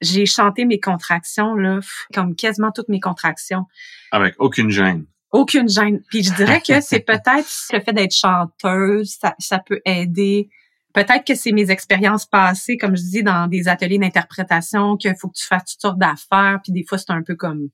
J'ai 0.00 0.24
chanté 0.24 0.64
mes 0.64 0.80
contractions, 0.80 1.54
là, 1.54 1.80
comme 2.14 2.34
quasiment 2.34 2.70
toutes 2.72 2.88
mes 2.88 3.00
contractions. 3.00 3.66
Avec 4.12 4.34
aucune 4.38 4.70
gêne 4.70 5.04
aucune 5.32 5.68
gêne. 5.68 6.00
Puis 6.08 6.22
je 6.22 6.32
dirais 6.34 6.62
que 6.66 6.80
c'est 6.80 7.00
peut-être 7.00 7.48
le 7.72 7.80
fait 7.80 7.92
d'être 7.92 8.14
chanteuse, 8.14 9.16
ça, 9.20 9.34
ça 9.38 9.58
peut 9.58 9.80
aider 9.84 10.48
Peut-être 10.96 11.26
que 11.26 11.34
c'est 11.34 11.52
mes 11.52 11.70
expériences 11.70 12.24
passées, 12.24 12.78
comme 12.78 12.96
je 12.96 13.02
dis, 13.02 13.22
dans 13.22 13.48
des 13.48 13.68
ateliers 13.68 13.98
d'interprétation, 13.98 14.96
qu'il 14.96 15.14
faut 15.20 15.28
que 15.28 15.36
tu 15.36 15.44
fasses 15.44 15.66
toutes 15.66 15.80
sortes 15.82 15.98
d'affaires, 15.98 16.58
puis 16.64 16.72
des 16.72 16.86
fois, 16.88 16.96
c'est 16.96 17.10
un 17.10 17.22
peu 17.22 17.36
comme 17.36 17.68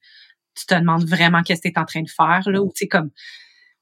tu 0.57 0.67
te 0.67 0.75
demandes 0.75 1.05
vraiment 1.05 1.45
qu'est-ce 1.45 1.63
que 1.63 1.69
tu 1.69 1.75
es 1.75 1.79
en 1.79 1.85
train 1.85 2.03
de 2.03 2.11
faire, 2.11 2.43
là, 2.51 2.61
ou 2.61 2.73
tu 2.75 2.79
sais, 2.79 2.89
comme 2.89 3.11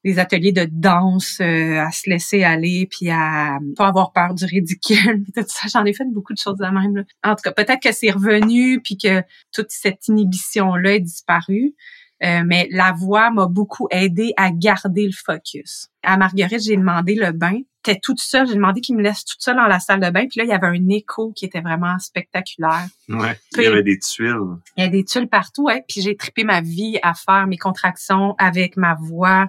des 0.04 0.18
ateliers 0.18 0.52
de 0.52 0.68
danse, 0.70 1.38
euh, 1.40 1.80
à 1.80 1.90
se 1.90 2.10
laisser 2.10 2.44
aller, 2.44 2.86
puis 2.90 3.08
à 3.08 3.58
pas 3.78 3.88
avoir 3.88 4.12
peur 4.12 4.34
du 4.34 4.44
ridicule, 4.44 5.24
tout 5.34 5.44
ça. 5.46 5.68
J'en 5.72 5.86
ai 5.86 5.94
fait 5.94 6.04
beaucoup 6.12 6.34
de 6.34 6.38
choses 6.38 6.58
de 6.58 6.66
même. 6.66 6.96
Là. 6.96 7.04
En 7.24 7.34
tout 7.34 7.42
cas, 7.42 7.52
peut-être 7.52 7.80
que 7.80 7.92
c'est 7.92 8.10
revenu, 8.10 8.82
puis 8.82 8.98
que 8.98 9.22
toute 9.54 9.70
cette 9.70 10.06
inhibition-là 10.08 10.96
est 10.96 11.00
disparue. 11.00 11.74
Euh, 12.22 12.42
mais 12.44 12.68
la 12.70 12.92
voix 12.92 13.30
m'a 13.30 13.46
beaucoup 13.46 13.88
aidé 13.90 14.34
à 14.36 14.50
garder 14.50 15.06
le 15.06 15.12
focus. 15.12 15.88
À 16.02 16.18
Marguerite, 16.18 16.60
j'ai 16.62 16.76
demandé 16.76 17.14
le 17.14 17.32
bain. 17.32 17.60
T'es 17.82 17.98
toute 18.02 18.20
seule. 18.20 18.46
J'ai 18.46 18.54
demandé 18.54 18.80
qu'il 18.80 18.96
me 18.96 19.02
laisse 19.02 19.24
toute 19.24 19.40
seule 19.40 19.56
dans 19.56 19.66
la 19.66 19.80
salle 19.80 20.00
de 20.00 20.10
bain. 20.10 20.26
Puis 20.28 20.38
là, 20.38 20.44
il 20.44 20.50
y 20.50 20.52
avait 20.52 20.66
un 20.66 20.88
écho 20.88 21.32
qui 21.32 21.46
était 21.46 21.60
vraiment 21.60 21.98
spectaculaire. 21.98 22.86
Ouais. 23.08 23.38
il 23.56 23.62
y 23.62 23.66
avait 23.66 23.82
des 23.82 23.98
tuiles. 23.98 24.58
Il 24.76 24.84
y 24.84 24.86
a 24.86 24.90
des 24.90 25.04
tuiles 25.04 25.28
partout. 25.28 25.64
Ouais. 25.64 25.84
Puis 25.88 26.02
j'ai 26.02 26.16
trippé 26.16 26.44
ma 26.44 26.60
vie 26.60 26.98
à 27.02 27.14
faire 27.14 27.46
mes 27.46 27.58
contractions 27.58 28.34
avec 28.38 28.76
ma 28.76 28.94
voix 28.94 29.48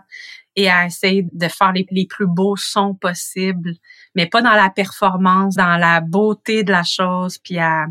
et 0.55 0.69
à 0.69 0.85
essayer 0.85 1.25
de 1.31 1.47
faire 1.47 1.71
les, 1.71 1.85
les 1.91 2.05
plus 2.05 2.27
beaux 2.27 2.57
sons 2.57 2.93
possibles, 2.93 3.73
mais 4.15 4.25
pas 4.25 4.41
dans 4.41 4.51
la 4.51 4.69
performance, 4.69 5.55
dans 5.55 5.77
la 5.77 6.01
beauté 6.01 6.63
de 6.63 6.71
la 6.71 6.83
chose, 6.83 7.37
puis 7.37 7.57
à 7.57 7.85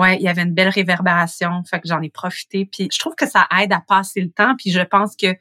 ouais, 0.00 0.16
il 0.16 0.22
y 0.22 0.28
avait 0.28 0.42
une 0.42 0.54
belle 0.54 0.68
réverbération, 0.68 1.62
fait 1.64 1.80
que 1.80 1.88
j'en 1.88 2.00
ai 2.00 2.08
profité. 2.08 2.64
Puis 2.64 2.88
je 2.92 2.98
trouve 2.98 3.14
que 3.14 3.28
ça 3.28 3.46
aide 3.60 3.72
à 3.72 3.80
passer 3.80 4.20
le 4.20 4.30
temps. 4.30 4.54
Puis 4.56 4.70
je 4.70 4.80
pense 4.80 5.14
que 5.14 5.34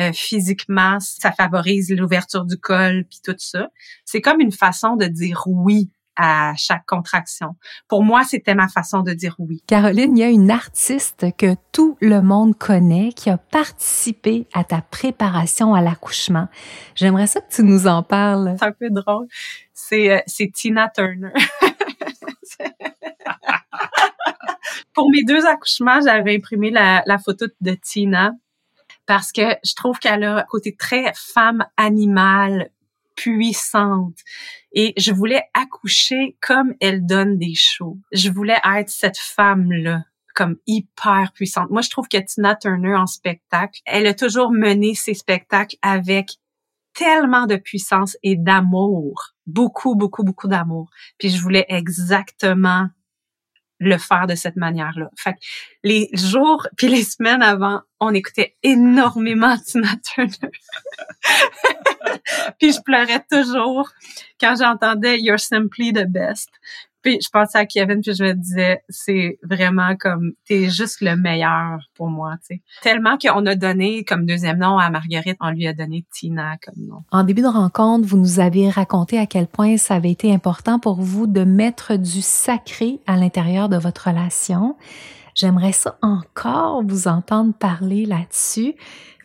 euh, 0.00 0.12
physiquement, 0.12 0.98
ça 1.00 1.30
favorise 1.32 1.90
l'ouverture 1.90 2.44
du 2.44 2.56
col, 2.56 3.04
puis 3.08 3.20
tout 3.24 3.36
ça. 3.38 3.68
C'est 4.04 4.20
comme 4.20 4.40
une 4.40 4.52
façon 4.52 4.96
de 4.96 5.06
dire 5.06 5.44
oui 5.46 5.90
à 6.16 6.54
chaque 6.56 6.86
contraction. 6.86 7.56
Pour 7.88 8.02
moi, 8.02 8.24
c'était 8.24 8.54
ma 8.54 8.68
façon 8.68 9.02
de 9.02 9.12
dire 9.12 9.34
oui. 9.38 9.62
Caroline, 9.66 10.16
il 10.16 10.20
y 10.20 10.24
a 10.24 10.28
une 10.28 10.50
artiste 10.50 11.26
que 11.36 11.54
tout 11.72 11.96
le 12.00 12.22
monde 12.22 12.56
connaît 12.56 13.12
qui 13.12 13.30
a 13.30 13.38
participé 13.38 14.46
à 14.52 14.64
ta 14.64 14.80
préparation 14.80 15.74
à 15.74 15.80
l'accouchement. 15.80 16.48
J'aimerais 16.94 17.26
ça 17.26 17.40
que 17.40 17.52
tu 17.52 17.62
nous 17.62 17.86
en 17.86 18.02
parles. 18.02 18.56
C'est 18.58 18.66
un 18.66 18.72
peu 18.72 18.90
drôle. 18.90 19.26
C'est 19.72 20.10
euh, 20.12 20.20
c'est 20.26 20.50
Tina 20.52 20.90
Turner. 20.94 21.32
Pour 24.92 25.10
mes 25.10 25.24
deux 25.24 25.44
accouchements, 25.46 26.00
j'avais 26.00 26.36
imprimé 26.36 26.70
la, 26.70 27.02
la 27.06 27.18
photo 27.18 27.46
de 27.60 27.74
Tina 27.74 28.32
parce 29.06 29.32
que 29.32 29.56
je 29.64 29.74
trouve 29.74 29.98
qu'elle 29.98 30.24
a 30.24 30.38
un 30.38 30.42
côté 30.44 30.74
très 30.76 31.12
femme 31.14 31.64
animale, 31.76 32.70
puissante. 33.14 34.18
Et 34.72 34.92
je 34.96 35.12
voulais 35.12 35.44
accoucher 35.54 36.36
comme 36.40 36.74
elle 36.80 37.06
donne 37.06 37.38
des 37.38 37.54
shows. 37.54 37.98
Je 38.12 38.30
voulais 38.30 38.58
être 38.64 38.90
cette 38.90 39.18
femme-là 39.18 40.04
comme 40.34 40.56
hyper 40.66 41.32
puissante. 41.32 41.70
Moi, 41.70 41.82
je 41.82 41.90
trouve 41.90 42.08
que 42.08 42.18
Tina 42.18 42.56
Turner 42.56 42.96
en 42.96 43.06
spectacle, 43.06 43.80
elle 43.86 44.06
a 44.06 44.14
toujours 44.14 44.50
mené 44.50 44.94
ses 44.94 45.14
spectacles 45.14 45.76
avec 45.80 46.38
tellement 46.92 47.46
de 47.46 47.56
puissance 47.56 48.16
et 48.22 48.36
d'amour. 48.36 49.34
Beaucoup, 49.46 49.94
beaucoup, 49.94 50.24
beaucoup 50.24 50.48
d'amour. 50.48 50.90
Puis 51.18 51.30
je 51.30 51.40
voulais 51.40 51.66
exactement 51.68 52.88
le 53.80 53.98
faire 53.98 54.26
de 54.26 54.34
cette 54.34 54.56
manière-là. 54.56 55.10
Fait 55.16 55.34
que 55.34 55.38
les 55.82 56.08
jours 56.14 56.66
puis 56.76 56.88
les 56.88 57.02
semaines 57.02 57.42
avant, 57.42 57.82
on 58.00 58.14
écoutait 58.14 58.56
énormément 58.62 59.56
Tina 59.58 59.90
Turner. 60.02 60.30
puis 62.58 62.72
je 62.72 62.80
pleurais 62.82 63.24
toujours 63.30 63.90
quand 64.40 64.54
j'entendais 64.58 65.20
You're 65.20 65.40
Simply 65.40 65.92
the 65.92 66.06
Best. 66.06 66.50
Puis 67.04 67.18
je 67.22 67.28
pensais 67.30 67.58
à 67.58 67.66
Kevin, 67.66 68.00
puis 68.00 68.14
je 68.14 68.24
me 68.24 68.32
disais, 68.32 68.82
c'est 68.88 69.38
vraiment 69.42 69.94
comme, 69.94 70.32
t'es 70.46 70.70
juste 70.70 71.02
le 71.02 71.16
meilleur 71.16 71.78
pour 71.94 72.08
moi, 72.08 72.32
tu 72.38 72.56
sais. 72.56 72.62
Tellement 72.82 73.18
qu'on 73.18 73.44
a 73.44 73.54
donné 73.54 74.04
comme 74.04 74.24
deuxième 74.24 74.58
nom 74.58 74.78
à 74.78 74.88
Marguerite, 74.88 75.36
on 75.40 75.50
lui 75.50 75.66
a 75.66 75.74
donné 75.74 76.06
Tina 76.10 76.56
comme 76.64 76.82
nom. 76.86 77.02
En 77.12 77.22
début 77.22 77.42
de 77.42 77.46
rencontre, 77.46 78.08
vous 78.08 78.16
nous 78.16 78.40
avez 78.40 78.70
raconté 78.70 79.18
à 79.18 79.26
quel 79.26 79.46
point 79.46 79.76
ça 79.76 79.96
avait 79.96 80.10
été 80.10 80.32
important 80.32 80.78
pour 80.78 81.02
vous 81.02 81.26
de 81.26 81.44
mettre 81.44 81.96
du 81.96 82.22
sacré 82.22 83.00
à 83.06 83.16
l'intérieur 83.16 83.68
de 83.68 83.76
votre 83.76 84.08
relation. 84.08 84.76
J'aimerais 85.34 85.72
ça 85.72 85.98
encore 86.00 86.82
vous 86.84 87.06
entendre 87.06 87.52
parler 87.52 88.06
là-dessus. 88.06 88.74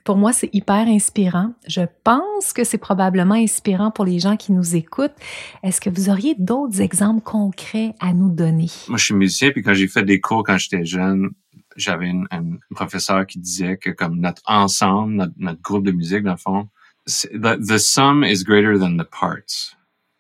Pour 0.10 0.18
moi, 0.18 0.34
c'est 0.34 0.50
hyper 0.54 0.88
inspirant. 0.88 1.54
Je 1.68 1.82
pense 2.04 2.52
que 2.52 2.64
c'est 2.64 2.80
probablement 2.80 3.36
inspirant 3.36 3.92
pour 3.92 4.06
les 4.06 4.18
gens 4.18 4.38
qui 4.38 4.52
nous 4.54 4.76
écoutent. 4.76 5.14
Est-ce 5.62 5.80
que 5.80 5.92
vous 5.92 6.10
auriez 6.10 6.34
d'autres 6.40 6.82
exemples 6.82 7.22
concrets 7.22 7.94
à 8.00 8.12
nous 8.12 8.32
donner? 8.32 8.72
Moi, 8.88 8.98
je 8.98 9.06
suis 9.06 9.14
musicien, 9.14 9.52
puis 9.52 9.62
quand 9.62 9.76
j'ai 9.76 9.88
fait 9.88 10.02
des 10.02 10.20
cours 10.20 10.44
quand 10.44 10.58
j'étais 10.58 10.84
jeune, 10.84 11.30
j'avais 11.76 12.10
un 12.32 12.58
professeur 12.74 13.28
qui 13.28 13.38
disait 13.38 13.78
que 13.78 13.92
comme 13.92 14.20
notre 14.20 14.42
ensemble, 14.48 15.32
notre, 15.38 15.62
groupe 15.62 15.86
de 15.86 15.92
musique, 15.92 16.24
dans 16.24 16.32
le 16.32 16.38
fond, 16.38 16.70
the, 17.06 17.60
the 17.64 17.78
sum 17.78 18.24
is 18.24 18.44
greater 18.44 18.80
than 18.80 18.98
the 18.98 19.08
parts. 19.08 19.76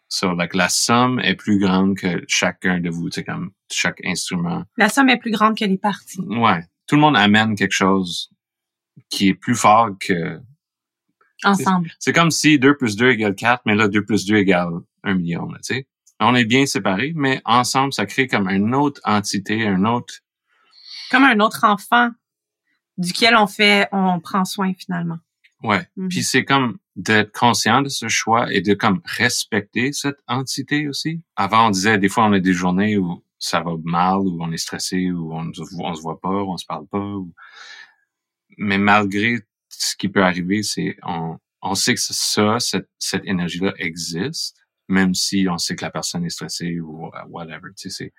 So, 0.07 0.33
like, 0.35 0.53
la 0.53 0.69
somme 0.69 1.19
est 1.19 1.33
plus 1.33 1.57
grande 1.57 1.97
que 1.97 2.23
chacun 2.27 2.79
de 2.79 2.91
vous, 2.91 3.09
c'est 3.09 3.23
comme 3.23 3.53
chaque 3.71 4.05
instrument. 4.05 4.65
La 4.77 4.89
somme 4.89 5.09
est 5.09 5.17
plus 5.17 5.31
grande 5.31 5.57
que 5.57 5.65
les 5.65 5.79
parties. 5.79 6.21
Ouais. 6.27 6.63
Tout 6.85 6.93
le 6.93 7.01
monde 7.01 7.17
amène 7.17 7.55
quelque 7.55 7.73
chose 7.73 8.29
qui 9.09 9.29
est 9.29 9.33
plus 9.33 9.55
fort 9.55 9.89
que... 9.99 10.39
Ensemble. 11.43 11.89
C'est 11.99 12.11
comme 12.11 12.31
si 12.31 12.59
2 12.59 12.75
plus 12.75 12.97
2 12.97 13.11
égale 13.11 13.35
4, 13.35 13.61
mais 13.65 13.75
là, 13.75 13.87
2 13.87 14.03
plus 14.03 14.25
2 14.25 14.35
égale 14.35 14.69
1 15.03 15.13
million, 15.13 15.47
tu 15.47 15.57
sais. 15.61 15.87
On 16.19 16.35
est 16.35 16.43
bien 16.43 16.65
séparés, 16.65 17.13
mais 17.15 17.41
ensemble, 17.45 17.93
ça 17.93 18.05
crée 18.05 18.27
comme 18.27 18.49
une 18.49 18.75
autre 18.75 18.99
entité, 19.05 19.65
un 19.65 19.85
autre... 19.85 20.15
Comme 21.09 21.23
un 21.23 21.39
autre 21.39 21.63
enfant 21.63 22.11
duquel 22.97 23.35
on 23.35 23.47
fait, 23.47 23.87
on 23.91 24.19
prend 24.19 24.45
soin 24.45 24.73
finalement. 24.77 25.17
Ouais. 25.63 25.87
Mhm. 25.95 26.09
Puis 26.09 26.23
c'est 26.23 26.45
comme 26.45 26.77
d'être 26.95 27.31
conscient 27.31 27.81
de 27.81 27.89
ce 27.89 28.07
choix 28.07 28.51
et 28.53 28.61
de 28.61 28.73
comme 28.73 29.01
respecter 29.05 29.93
cette 29.93 30.19
entité 30.27 30.87
aussi. 30.87 31.23
Avant, 31.35 31.67
on 31.67 31.69
disait, 31.69 31.97
des 31.97 32.09
fois, 32.09 32.25
on 32.25 32.33
a 32.33 32.39
des 32.39 32.53
journées 32.53 32.97
où 32.97 33.23
ça 33.39 33.61
va 33.61 33.71
mal, 33.83 34.19
où 34.19 34.37
on 34.41 34.51
est 34.51 34.57
stressé, 34.57 35.09
où 35.11 35.33
on, 35.33 35.49
on 35.79 35.93
se 35.93 36.01
voit 36.01 36.19
pas, 36.19 36.29
on 36.29 36.57
se 36.57 36.65
parle 36.65 36.87
pas. 36.87 37.15
Mais 38.59 38.77
malgré 38.77 39.39
ce 39.69 39.95
qui 39.95 40.09
peut 40.09 40.23
arriver, 40.23 40.63
c'est 40.63 40.97
on, 41.03 41.37
on 41.61 41.75
sait 41.75 41.95
que 41.95 42.01
ça, 42.01 42.59
cette, 42.59 42.89
cette 42.99 43.25
énergie-là 43.25 43.73
existe, 43.77 44.57
même 44.89 45.13
si 45.13 45.47
on 45.49 45.57
sait 45.57 45.75
que 45.75 45.85
la 45.85 45.91
personne 45.91 46.25
est 46.25 46.29
stressée 46.29 46.79
ou 46.79 47.09
whatever. 47.29 47.69
Tu 47.77 47.89
sais, 47.89 48.11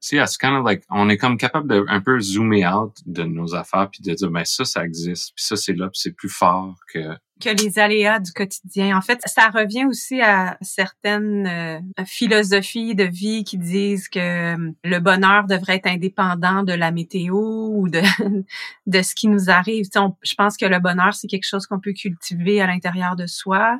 c'est, 0.00 0.18
c'est 0.18 0.38
kind 0.38 0.54
of 0.54 0.64
like, 0.64 0.84
on 0.88 1.08
est 1.08 1.18
comme 1.18 1.36
capable 1.36 1.68
de 1.68 1.84
un 1.88 2.00
peu 2.00 2.18
zoomer 2.20 2.66
out 2.66 2.96
de 3.04 3.24
nos 3.24 3.54
affaires 3.54 3.90
puis 3.90 4.00
de 4.02 4.14
dire, 4.14 4.30
ben 4.30 4.44
ça, 4.44 4.64
ça 4.64 4.84
existe, 4.84 5.32
puis 5.34 5.44
ça, 5.44 5.56
c'est 5.56 5.74
là, 5.74 5.88
puis 5.88 6.00
c'est 6.00 6.12
plus 6.12 6.28
fort 6.28 6.76
que 6.92 7.16
que 7.40 7.50
les 7.50 7.78
aléas 7.78 8.20
du 8.20 8.32
quotidien. 8.32 8.96
En 8.96 9.00
fait, 9.00 9.20
ça 9.26 9.48
revient 9.48 9.84
aussi 9.84 10.20
à 10.20 10.56
certaines 10.60 11.46
euh, 11.46 12.04
philosophies 12.04 12.94
de 12.94 13.04
vie 13.04 13.44
qui 13.44 13.58
disent 13.58 14.08
que 14.08 14.54
euh, 14.54 14.72
le 14.84 14.98
bonheur 15.00 15.44
devrait 15.46 15.76
être 15.76 15.88
indépendant 15.88 16.62
de 16.62 16.72
la 16.72 16.92
météo 16.92 17.34
ou 17.34 17.88
de 17.88 18.00
de 18.86 19.02
ce 19.02 19.14
qui 19.14 19.28
nous 19.28 19.50
arrive. 19.50 19.86
Je 19.92 20.34
pense 20.36 20.56
que 20.56 20.66
le 20.66 20.78
bonheur 20.78 21.14
c'est 21.14 21.26
quelque 21.26 21.46
chose 21.46 21.66
qu'on 21.66 21.80
peut 21.80 21.92
cultiver 21.92 22.60
à 22.60 22.66
l'intérieur 22.66 23.16
de 23.16 23.26
soi, 23.26 23.78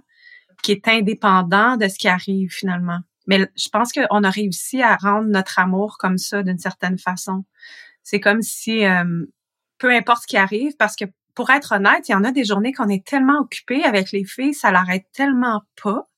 qui 0.62 0.72
est 0.72 0.88
indépendant 0.88 1.76
de 1.76 1.86
ce 1.88 1.98
qui 1.98 2.09
arrive 2.09 2.50
finalement. 2.50 3.00
Mais 3.26 3.48
je 3.57 3.68
pense 3.68 3.92
qu'on 3.92 4.24
a 4.24 4.30
réussi 4.30 4.82
à 4.82 4.96
rendre 4.96 5.28
notre 5.28 5.59
amour 5.59 5.96
comme 5.98 6.18
ça 6.18 6.42
d'une 6.42 6.59
certaine 6.59 6.98
façon. 6.98 7.44
C'est 8.02 8.20
comme 8.20 8.42
si 8.42 8.84
euh, 8.84 9.24
peu 9.78 9.90
importe 9.90 10.22
ce 10.22 10.26
qui 10.26 10.36
arrive, 10.36 10.76
parce 10.76 10.96
que 10.96 11.05
pour 11.35 11.51
être 11.51 11.72
honnête, 11.72 12.09
il 12.09 12.12
y 12.12 12.14
en 12.14 12.24
a 12.24 12.32
des 12.32 12.45
journées 12.45 12.72
qu'on 12.72 12.89
est 12.89 13.05
tellement 13.05 13.41
occupé 13.41 13.85
avec 13.85 14.12
les 14.12 14.24
filles, 14.24 14.55
ça 14.55 14.70
l'arrête 14.70 15.07
tellement 15.12 15.62
pas 15.82 16.09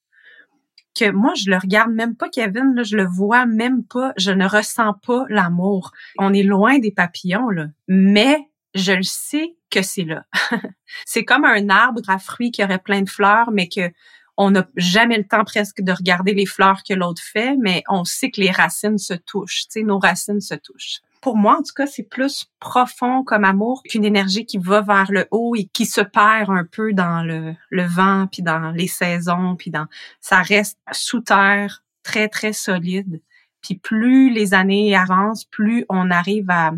que 0.98 1.10
moi, 1.10 1.34
je 1.34 1.50
le 1.50 1.58
regarde 1.58 1.92
même 1.92 2.16
pas, 2.16 2.28
Kevin, 2.28 2.74
là, 2.74 2.82
je 2.82 2.96
le 2.96 3.06
vois 3.06 3.44
même 3.46 3.84
pas, 3.84 4.12
je 4.16 4.30
ne 4.30 4.48
ressens 4.48 4.94
pas 5.06 5.24
l'amour. 5.28 5.92
On 6.18 6.32
est 6.32 6.42
loin 6.42 6.78
des 6.78 6.90
papillons, 6.90 7.50
là, 7.50 7.66
mais 7.86 8.38
je 8.74 8.92
le 8.92 9.02
sais 9.02 9.56
que 9.70 9.82
c'est 9.82 10.04
là. 10.04 10.24
c'est 11.04 11.24
comme 11.24 11.44
un 11.44 11.68
arbre 11.68 12.08
à 12.08 12.18
fruits 12.18 12.50
qui 12.50 12.64
aurait 12.64 12.78
plein 12.78 13.02
de 13.02 13.10
fleurs, 13.10 13.50
mais 13.52 13.68
que 13.68 13.90
on 14.38 14.50
n'a 14.50 14.66
jamais 14.76 15.16
le 15.16 15.26
temps 15.26 15.44
presque 15.44 15.80
de 15.80 15.92
regarder 15.92 16.34
les 16.34 16.44
fleurs 16.44 16.82
que 16.86 16.92
l'autre 16.92 17.22
fait, 17.22 17.56
mais 17.56 17.82
on 17.88 18.04
sait 18.04 18.30
que 18.30 18.40
les 18.40 18.50
racines 18.50 18.98
se 18.98 19.14
touchent, 19.14 19.62
tu 19.64 19.80
sais, 19.80 19.82
nos 19.82 19.98
racines 19.98 20.42
se 20.42 20.54
touchent. 20.54 21.00
Pour 21.20 21.36
moi, 21.36 21.58
en 21.58 21.62
tout 21.62 21.72
cas, 21.74 21.86
c'est 21.86 22.04
plus 22.04 22.46
profond 22.60 23.24
comme 23.24 23.44
amour 23.44 23.82
qu'une 23.82 24.04
énergie 24.04 24.46
qui 24.46 24.58
va 24.58 24.80
vers 24.80 25.10
le 25.10 25.26
haut 25.30 25.54
et 25.56 25.64
qui 25.64 25.86
se 25.86 26.00
perd 26.00 26.50
un 26.50 26.64
peu 26.64 26.92
dans 26.92 27.22
le, 27.22 27.54
le 27.70 27.84
vent, 27.84 28.26
puis 28.30 28.42
dans 28.42 28.70
les 28.70 28.86
saisons, 28.86 29.56
puis 29.56 29.70
dans... 29.70 29.86
Ça 30.20 30.42
reste 30.42 30.78
sous 30.92 31.20
terre, 31.20 31.82
très, 32.02 32.28
très 32.28 32.52
solide. 32.52 33.20
Puis 33.60 33.76
plus 33.76 34.30
les 34.30 34.54
années 34.54 34.94
avancent, 34.94 35.44
plus 35.44 35.84
on 35.88 36.10
arrive 36.10 36.50
à, 36.50 36.72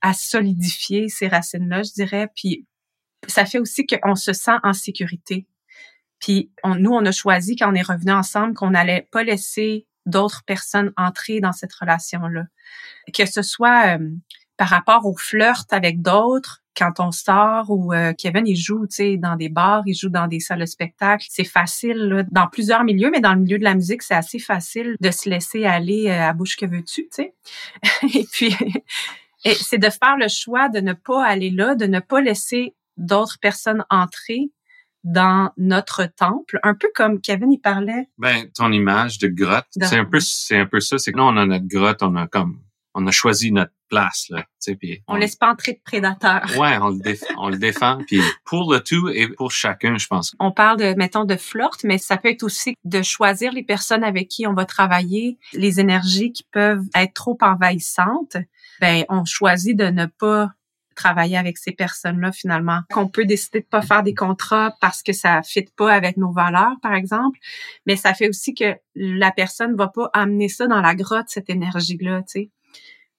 à 0.00 0.12
solidifier 0.12 1.08
ces 1.08 1.28
racines-là, 1.28 1.82
je 1.82 1.92
dirais. 1.92 2.28
Puis 2.34 2.66
ça 3.28 3.44
fait 3.44 3.58
aussi 3.58 3.86
qu'on 3.86 4.14
se 4.14 4.32
sent 4.32 4.56
en 4.62 4.72
sécurité. 4.72 5.46
Puis 6.18 6.50
on, 6.64 6.74
nous, 6.76 6.92
on 6.92 7.04
a 7.04 7.12
choisi 7.12 7.56
quand 7.56 7.70
on 7.70 7.74
est 7.74 7.82
revenu 7.82 8.12
ensemble 8.12 8.54
qu'on 8.54 8.70
n'allait 8.70 9.06
pas 9.10 9.22
laisser 9.22 9.86
d'autres 10.06 10.42
personnes 10.44 10.92
entrer 10.96 11.40
dans 11.40 11.52
cette 11.52 11.72
relation-là. 11.74 12.44
Que 13.12 13.26
ce 13.26 13.42
soit 13.42 13.98
euh, 13.98 14.10
par 14.56 14.68
rapport 14.68 15.04
au 15.06 15.16
flirt 15.16 15.72
avec 15.72 16.00
d'autres, 16.00 16.62
quand 16.76 17.00
on 17.00 17.10
sort 17.10 17.70
ou 17.70 17.92
euh, 17.92 18.12
Kevin 18.12 18.46
il 18.46 18.56
joue, 18.56 18.86
tu 18.86 18.96
sais, 18.96 19.16
dans 19.16 19.36
des 19.36 19.48
bars, 19.48 19.82
il 19.86 19.94
joue 19.94 20.08
dans 20.08 20.26
des 20.26 20.40
salles 20.40 20.60
de 20.60 20.66
spectacle, 20.66 21.26
c'est 21.30 21.44
facile 21.44 21.96
là, 21.96 22.22
dans 22.30 22.46
plusieurs 22.48 22.84
milieux, 22.84 23.10
mais 23.10 23.20
dans 23.20 23.34
le 23.34 23.40
milieu 23.40 23.58
de 23.58 23.64
la 23.64 23.74
musique, 23.74 24.02
c'est 24.02 24.14
assez 24.14 24.38
facile 24.38 24.96
de 25.00 25.10
se 25.10 25.28
laisser 25.28 25.64
aller 25.64 26.08
euh, 26.08 26.28
à 26.28 26.32
bouche 26.32 26.56
que 26.56 26.66
veux-tu, 26.66 27.08
tu 27.08 27.08
sais. 27.10 27.34
Et 28.14 28.26
puis 28.30 28.54
c'est 29.60 29.78
de 29.78 29.90
faire 29.90 30.16
le 30.18 30.28
choix 30.28 30.68
de 30.68 30.80
ne 30.80 30.92
pas 30.92 31.24
aller 31.24 31.50
là, 31.50 31.74
de 31.74 31.86
ne 31.86 32.00
pas 32.00 32.20
laisser 32.20 32.74
d'autres 32.96 33.38
personnes 33.40 33.84
entrer 33.90 34.50
dans 35.06 35.52
notre 35.56 36.04
temple, 36.04 36.58
un 36.64 36.74
peu 36.74 36.88
comme 36.92 37.20
Kevin 37.20 37.52
il 37.52 37.60
parlait. 37.60 38.08
Ben, 38.18 38.50
ton 38.52 38.72
image 38.72 39.18
de 39.18 39.28
grotte, 39.28 39.68
c'est 39.80 39.96
un 39.96 40.04
peu, 40.04 40.18
c'est 40.18 40.58
un 40.58 40.66
peu 40.66 40.80
ça. 40.80 40.98
C'est 40.98 41.12
que 41.12 41.16
nous, 41.16 41.22
on 41.22 41.36
a 41.36 41.46
notre 41.46 41.68
grotte, 41.68 42.02
on 42.02 42.16
a 42.16 42.26
comme, 42.26 42.60
on 42.92 43.06
a 43.06 43.12
choisi 43.12 43.52
notre 43.52 43.72
place, 43.88 44.26
là, 44.30 44.42
tu 44.42 44.46
sais, 44.58 44.74
puis 44.74 45.04
On 45.06 45.14
laisse 45.14 45.36
pas 45.36 45.48
entrer 45.48 45.74
de 45.74 45.80
prédateurs. 45.84 46.44
Ouais, 46.58 46.76
on 46.78 46.88
le 46.88 46.98
défend, 46.98 47.26
on 47.38 47.48
le 47.48 47.56
défend, 47.56 47.98
puis 48.08 48.20
pour 48.44 48.72
le 48.72 48.80
tout 48.80 49.08
et 49.08 49.28
pour 49.28 49.52
chacun, 49.52 49.96
je 49.96 50.08
pense. 50.08 50.34
On 50.40 50.50
parle 50.50 50.78
de, 50.78 50.94
mettons, 50.96 51.24
de 51.24 51.36
flirt, 51.36 51.84
mais 51.84 51.98
ça 51.98 52.16
peut 52.16 52.30
être 52.30 52.42
aussi 52.42 52.74
de 52.84 53.02
choisir 53.02 53.52
les 53.52 53.62
personnes 53.62 54.02
avec 54.02 54.26
qui 54.26 54.44
on 54.48 54.54
va 54.54 54.64
travailler, 54.64 55.38
les 55.52 55.78
énergies 55.78 56.32
qui 56.32 56.44
peuvent 56.50 56.84
être 56.96 57.14
trop 57.14 57.38
envahissantes. 57.42 58.38
Ben, 58.80 59.04
on 59.08 59.24
choisit 59.24 59.76
de 59.76 59.86
ne 59.86 60.06
pas 60.06 60.50
travailler 60.96 61.36
avec 61.36 61.58
ces 61.58 61.72
personnes-là 61.72 62.32
finalement. 62.32 62.80
Qu'on 62.90 63.08
peut 63.08 63.24
décider 63.24 63.60
de 63.60 63.66
pas 63.66 63.82
faire 63.82 64.02
des 64.02 64.14
contrats 64.14 64.74
parce 64.80 65.02
que 65.02 65.12
ça 65.12 65.42
fit 65.42 65.66
pas 65.76 65.92
avec 65.92 66.16
nos 66.16 66.32
valeurs, 66.32 66.76
par 66.82 66.94
exemple, 66.94 67.38
mais 67.86 67.94
ça 67.94 68.14
fait 68.14 68.28
aussi 68.28 68.54
que 68.54 68.74
la 68.96 69.30
personne 69.30 69.76
va 69.76 69.88
pas 69.88 70.10
amener 70.12 70.48
ça 70.48 70.66
dans 70.66 70.80
la 70.80 70.94
grotte 70.94 71.26
cette 71.28 71.50
énergie-là, 71.50 72.22
tu 72.22 72.26
sais. 72.26 72.50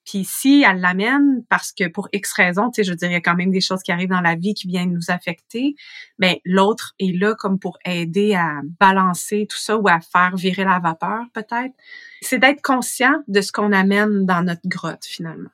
Puis 0.07 0.23
si 0.23 0.63
elle 0.65 0.80
l'amène 0.80 1.43
parce 1.49 1.73
que 1.73 1.89
pour 1.89 2.07
X 2.13 2.32
raisons, 2.32 2.71
tu 2.71 2.75
sais, 2.75 2.89
je 2.89 2.93
dirais 2.93 3.21
quand 3.21 3.36
même 3.36 3.51
des 3.51 3.59
choses 3.59 3.84
qui 3.84 3.91
arrivent 3.91 4.09
dans 4.09 4.21
la 4.21 4.36
vie 4.36 4.53
qui 4.53 4.67
viennent 4.67 4.93
nous 4.93 5.09
affecter, 5.11 5.75
ben 6.17 6.36
l'autre 6.45 6.95
est 6.97 7.13
là 7.19 7.36
comme 7.36 7.59
pour 7.59 7.78
aider 7.84 8.34
à 8.34 8.61
balancer 8.80 9.47
tout 9.49 9.57
ça 9.57 9.78
ou 9.78 9.89
à 9.89 9.99
faire 9.99 10.38
virer 10.38 10.63
la 10.63 10.80
vapeur 10.80 11.25
peut-être. 11.34 11.73
C'est 12.21 12.39
d'être 12.39 12.61
conscient 12.61 13.21
de 13.28 13.41
ce 13.41 13.51
qu'on 13.51 13.73
amène 13.73 14.25
dans 14.25 14.43
notre 14.43 14.65
grotte 14.65 15.03
finalement. 15.03 15.49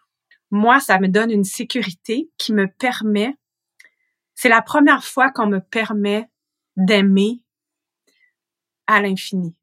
Moi, 0.53 0.79
ça 0.79 0.99
me 0.99 1.07
donne 1.07 1.31
une 1.31 1.45
sécurité 1.45 2.29
qui 2.37 2.53
me 2.53 2.67
permet, 2.67 3.35
c'est 4.35 4.49
la 4.49 4.61
première 4.61 5.03
fois 5.03 5.31
qu'on 5.31 5.47
me 5.47 5.57
permet 5.57 6.29
d'aimer 6.77 7.41
à 8.85 9.01
l'infini. 9.01 9.55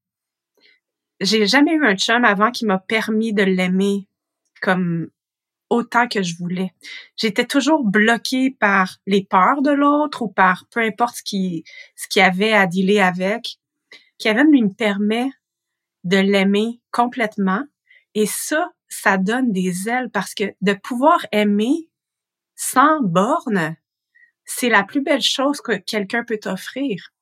J'ai 1.21 1.47
jamais 1.47 1.75
eu 1.75 1.87
un 1.87 1.95
chum 1.95 2.25
avant 2.25 2.51
qui 2.51 2.67
m'a 2.67 2.79
permis 2.81 3.33
de 3.33 3.45
l'aimer 3.45 4.09
comme 4.61 5.11
autant 5.69 6.09
que 6.09 6.25
je 6.25 6.35
voulais. 6.37 6.75
J'étais 7.17 7.47
toujours 7.47 7.85
bloquée 7.85 8.51
par 8.51 8.97
les 9.07 9.23
peurs 9.23 9.63
de 9.63 9.71
l'autre 9.71 10.23
ou 10.23 10.29
par 10.29 10.67
peu 10.73 10.81
importe 10.81 11.19
ce 11.19 11.23
qui 11.23 11.63
ce 11.95 12.09
qu'il 12.09 12.23
avait 12.23 12.53
à 12.53 12.67
dealer 12.67 12.99
avec. 12.99 13.61
Kevin 14.19 14.51
lui 14.51 14.63
me 14.63 14.75
permet 14.75 15.31
de 16.03 16.17
l'aimer 16.17 16.81
complètement 16.91 17.65
et 18.15 18.27
ça 18.27 18.71
ça 18.89 19.17
donne 19.19 19.53
des 19.53 19.89
ailes 19.89 20.11
parce 20.11 20.35
que 20.35 20.45
de 20.61 20.73
pouvoir 20.73 21.25
aimer 21.31 21.89
sans 22.57 23.01
borne, 23.01 23.77
c'est 24.45 24.69
la 24.69 24.83
plus 24.83 25.01
belle 25.01 25.23
chose 25.23 25.61
que 25.61 25.77
quelqu'un 25.77 26.25
peut 26.25 26.39
t'offrir. 26.39 27.13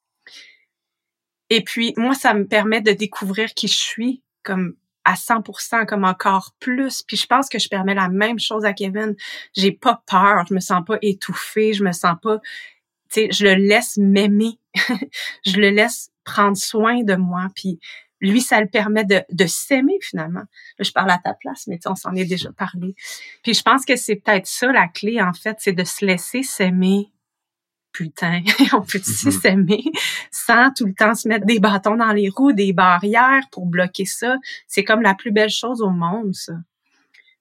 Et 1.51 1.63
puis 1.63 1.93
moi 1.97 2.15
ça 2.15 2.35
me 2.35 2.47
permet 2.47 2.81
de 2.81 2.93
découvrir 2.93 3.53
qui 3.55 3.69
je 3.69 3.77
suis 3.77 4.23
comme 4.43 4.77
à 5.09 5.15
100%, 5.15 5.87
comme 5.87 6.05
encore 6.05 6.55
plus. 6.61 7.03
Puis 7.03 7.17
je 7.17 7.27
pense 7.27 7.49
que 7.49 7.59
je 7.59 7.69
permets 7.69 7.95
la 7.95 8.11
même 8.11 8.39
chose 8.39 8.67
à 8.67 8.75
Kevin. 8.75 9.17
J'ai 9.57 9.73
pas 9.73 10.03
peur, 10.07 10.45
je 10.47 10.55
me 10.55 10.61
sens 10.61 10.85
pas 10.87 10.99
étouffée, 11.01 11.73
je 11.73 11.83
me 11.83 11.93
sens 11.93 12.17
pas, 12.23 12.41
tu 13.11 13.23
sais, 13.23 13.29
je 13.33 13.45
le 13.45 13.55
laisse 13.55 13.97
m'aimer, 13.97 14.59
je 15.47 15.57
le 15.57 15.71
laisse 15.71 16.11
prendre 16.25 16.59
soin 16.59 17.03
de 17.05 17.15
moi. 17.15 17.47
Puis 17.55 17.81
lui, 18.21 18.41
ça 18.41 18.61
le 18.61 18.67
permet 18.67 19.05
de, 19.05 19.23
de 19.31 19.47
s'aimer 19.47 19.99
finalement. 20.01 20.41
Là, 20.41 20.83
je 20.85 20.91
parle 20.93 21.11
à 21.11 21.19
ta 21.19 21.35
place, 21.35 21.67
mais 21.67 21.77
tu 21.77 21.83
sais, 21.83 21.89
on 21.91 21.95
s'en 21.95 22.15
est 22.15 22.25
déjà 22.25 22.51
parlé. 22.53 22.95
Puis 23.43 23.55
je 23.55 23.63
pense 23.63 23.85
que 23.85 23.97
c'est 23.97 24.17
peut-être 24.17 24.47
ça 24.47 24.73
la 24.73 24.89
clé 24.89 25.21
en 25.23 25.33
fait, 25.33 25.57
c'est 25.61 25.73
de 25.73 25.85
se 25.85 26.05
laisser 26.05 26.43
s'aimer. 26.43 27.13
Putain, 27.93 28.43
on 28.75 28.83
peut 28.83 29.01
aussi 29.01 29.27
Mhm. 29.29 29.33
s'aimer 29.33 29.85
sans 30.31 30.73
tout 30.73 30.87
le 30.87 30.95
temps 30.95 31.15
se 31.15 31.27
mettre 31.29 31.47
des 31.47 31.59
bâtons 31.59 31.97
dans 31.97 32.13
les 32.13 32.29
roues, 32.29 32.53
des 32.53 32.73
barrières 32.73 33.45
pour 33.51 33.67
bloquer 33.67 34.05
ça? 34.05 34.37
C'est 34.67 34.85
comme 34.85 35.03
la 35.03 35.15
plus 35.15 35.33
belle 35.33 35.51
chose 35.51 35.81
au 35.83 35.91
monde, 35.91 36.35
ça. 36.35 36.53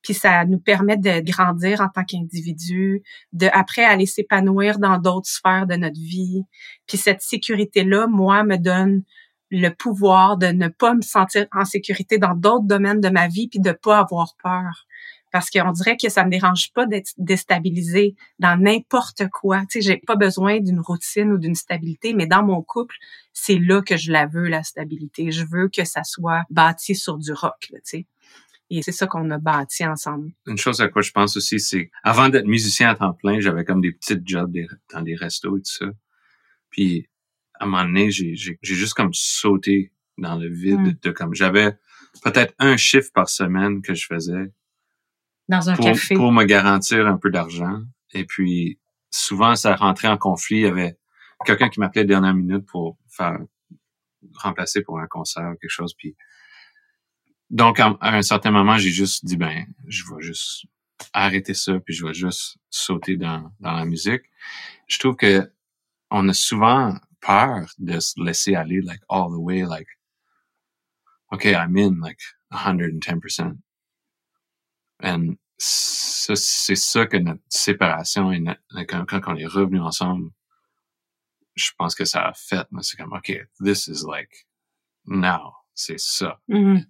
Puis 0.03 0.13
ça 0.13 0.45
nous 0.45 0.59
permet 0.59 0.95
de 0.95 1.19
grandir 1.19 1.82
en 1.82 1.89
tant 1.89 2.05
qu'individu, 2.05 3.03
de 3.34 3.47
après 3.51 3.84
aller 3.84 4.05
s'épanouir 4.05 4.80
dans 4.80 4.97
d'autres 4.99 5.28
sphères 5.28 5.67
de 5.67 5.75
notre 5.75 5.99
vie. 5.99 6.43
Puis 6.88 6.97
cette 6.97 7.21
sécurité-là, 7.21 8.07
moi, 8.07 8.43
me 8.43 8.57
donne 8.57 9.03
le 9.49 9.69
pouvoir 9.69 10.37
de 10.37 10.47
ne 10.47 10.67
pas 10.67 10.93
me 10.93 11.01
sentir 11.01 11.47
en 11.53 11.65
sécurité 11.65 12.17
dans 12.17 12.35
d'autres 12.35 12.65
domaines 12.65 13.01
de 13.01 13.09
ma 13.09 13.27
vie 13.27 13.47
puis 13.47 13.59
de 13.59 13.71
pas 13.71 13.99
avoir 13.99 14.35
peur 14.41 14.85
parce 15.31 15.49
qu'on 15.49 15.71
dirait 15.71 15.97
que 15.97 16.09
ça 16.09 16.23
me 16.23 16.31
dérange 16.31 16.71
pas 16.73 16.85
d'être 16.85 17.11
déstabilisée 17.17 18.15
dans 18.39 18.59
n'importe 18.59 19.27
quoi. 19.29 19.61
Tu 19.69 19.81
sais, 19.81 19.81
j'ai 19.81 19.97
pas 19.97 20.15
besoin 20.15 20.59
d'une 20.59 20.79
routine 20.79 21.31
ou 21.31 21.37
d'une 21.37 21.55
stabilité, 21.55 22.13
mais 22.13 22.27
dans 22.27 22.43
mon 22.43 22.61
couple, 22.61 22.95
c'est 23.33 23.59
là 23.59 23.81
que 23.81 23.97
je 23.97 24.11
la 24.11 24.25
veux 24.25 24.47
la 24.47 24.63
stabilité. 24.63 25.31
Je 25.31 25.45
veux 25.49 25.69
que 25.69 25.83
ça 25.83 26.03
soit 26.03 26.43
bâti 26.49 26.95
sur 26.95 27.17
du 27.17 27.33
rock, 27.33 27.67
tu 27.69 27.79
sais. 27.83 28.05
Et 28.69 28.81
c'est 28.81 28.91
ça 28.91 29.07
qu'on 29.07 29.29
a 29.29 29.37
bâti 29.37 29.85
ensemble. 29.85 30.31
Une 30.45 30.57
chose 30.57 30.81
à 30.81 30.89
quoi 30.89 31.01
je 31.01 31.11
pense 31.11 31.37
aussi, 31.37 31.59
c'est 31.59 31.89
avant 32.03 32.27
d'être 32.27 32.47
musicien 32.47 32.89
à 32.89 32.95
temps 32.95 33.13
plein, 33.13 33.39
j'avais 33.39 33.63
comme 33.63 33.79
des 33.79 33.93
petites 33.93 34.27
jobs 34.27 34.57
dans 34.93 35.01
des 35.01 35.15
restos 35.15 35.55
et 35.57 35.61
tout 35.61 35.71
ça. 35.71 35.85
Puis 36.69 37.07
à 37.60 37.66
un 37.66 37.68
moment 37.68 37.84
donné, 37.84 38.12
j'ai 38.12 38.58
juste 38.62 38.93
comme 38.93 39.14
sauté 39.14 39.91
dans 40.18 40.36
le 40.36 40.49
vide 40.49 40.80
mm. 40.80 40.97
de 41.01 41.12
comme 41.12 41.34
j'avais 41.34 41.78
peut-être 42.24 42.53
un 42.60 42.78
chiffre 42.78 43.12
par 43.14 43.30
semaine 43.30 43.82
que 43.82 43.93
je 43.93 44.05
faisais 44.05 44.51
dans 45.47 45.70
un 45.70 45.76
pour, 45.76 45.86
café 45.86 46.16
pour 46.16 46.32
me 46.32 46.43
garantir 46.43 47.08
un 47.08 47.18
peu 47.18 47.30
d'argent. 47.30 47.82
Et 48.14 48.26
puis 48.26 48.80
souvent 49.12 49.55
ça 49.55 49.76
rentrait 49.76 50.08
en 50.08 50.18
conflit. 50.18 50.58
Il 50.58 50.64
y 50.64 50.68
avait 50.68 50.97
quelqu'un 51.45 51.70
qui 51.70 51.80
m'appelait 51.80 52.05
dernière 52.05 52.34
minute 52.34 52.66
pour 52.66 52.97
faire 53.10 53.39
remplacer 54.36 54.82
pour 54.82 54.99
un 54.99 55.08
concert 55.08 55.51
ou 55.53 55.55
quelque 55.58 55.70
chose. 55.70 55.93
Puis 55.93 56.16
donc 57.49 57.80
à, 57.80 57.97
un 58.01 58.22
certain 58.22 58.51
moment, 58.51 58.78
j'ai 58.78 58.89
juste 58.89 59.26
dit 59.26 59.38
ben 59.38 59.66
je 59.88 60.03
vais 60.03 60.22
juste 60.22 60.66
arrêter 61.14 61.53
ça 61.53 61.80
puis 61.80 61.93
je 61.93 62.05
vais 62.05 62.14
juste 62.14 62.58
sauter 62.70 63.18
dans 63.18 63.51
dans 63.60 63.74
la 63.74 63.86
musique. 63.86 64.24
Je 64.88 64.99
trouve 64.99 65.16
que 65.16 65.49
on 66.10 66.28
a 66.30 66.34
souvent 66.34 66.95
peur 67.22 67.68
de 67.78 67.99
se 67.99 68.22
laisser 68.22 68.55
aller 68.55 68.82
like 68.82 69.01
all 69.09 69.30
the 69.30 69.39
way 69.39 69.63
like 69.65 69.88
okay 71.32 71.55
I'm 71.55 71.78
in 71.78 71.99
like 71.99 72.20
110%. 72.51 73.57
Et 75.03 75.38
c'est 75.57 76.76
ça 76.76 77.05
que 77.05 77.18
notre 77.18 77.41
séparation 77.49 78.32
et 78.32 78.43
quand, 78.88 79.05
quand, 79.05 79.22
on 79.28 79.36
est 79.36 79.45
revenu 79.45 79.80
ensemble, 79.80 80.32
je 81.55 81.72
pense 81.78 81.95
que 81.95 82.05
ça 82.05 82.28
a 82.28 82.34
fait. 82.34 82.68
C'est 82.82 82.97
comme, 82.97 83.13
OK, 83.13 83.32
this 83.63 83.88
is 83.88 84.03
like 84.07 84.47
now. 85.05 85.53
C'est 85.74 85.99
ça. 85.99 86.39
Mm-hmm. 86.49 86.86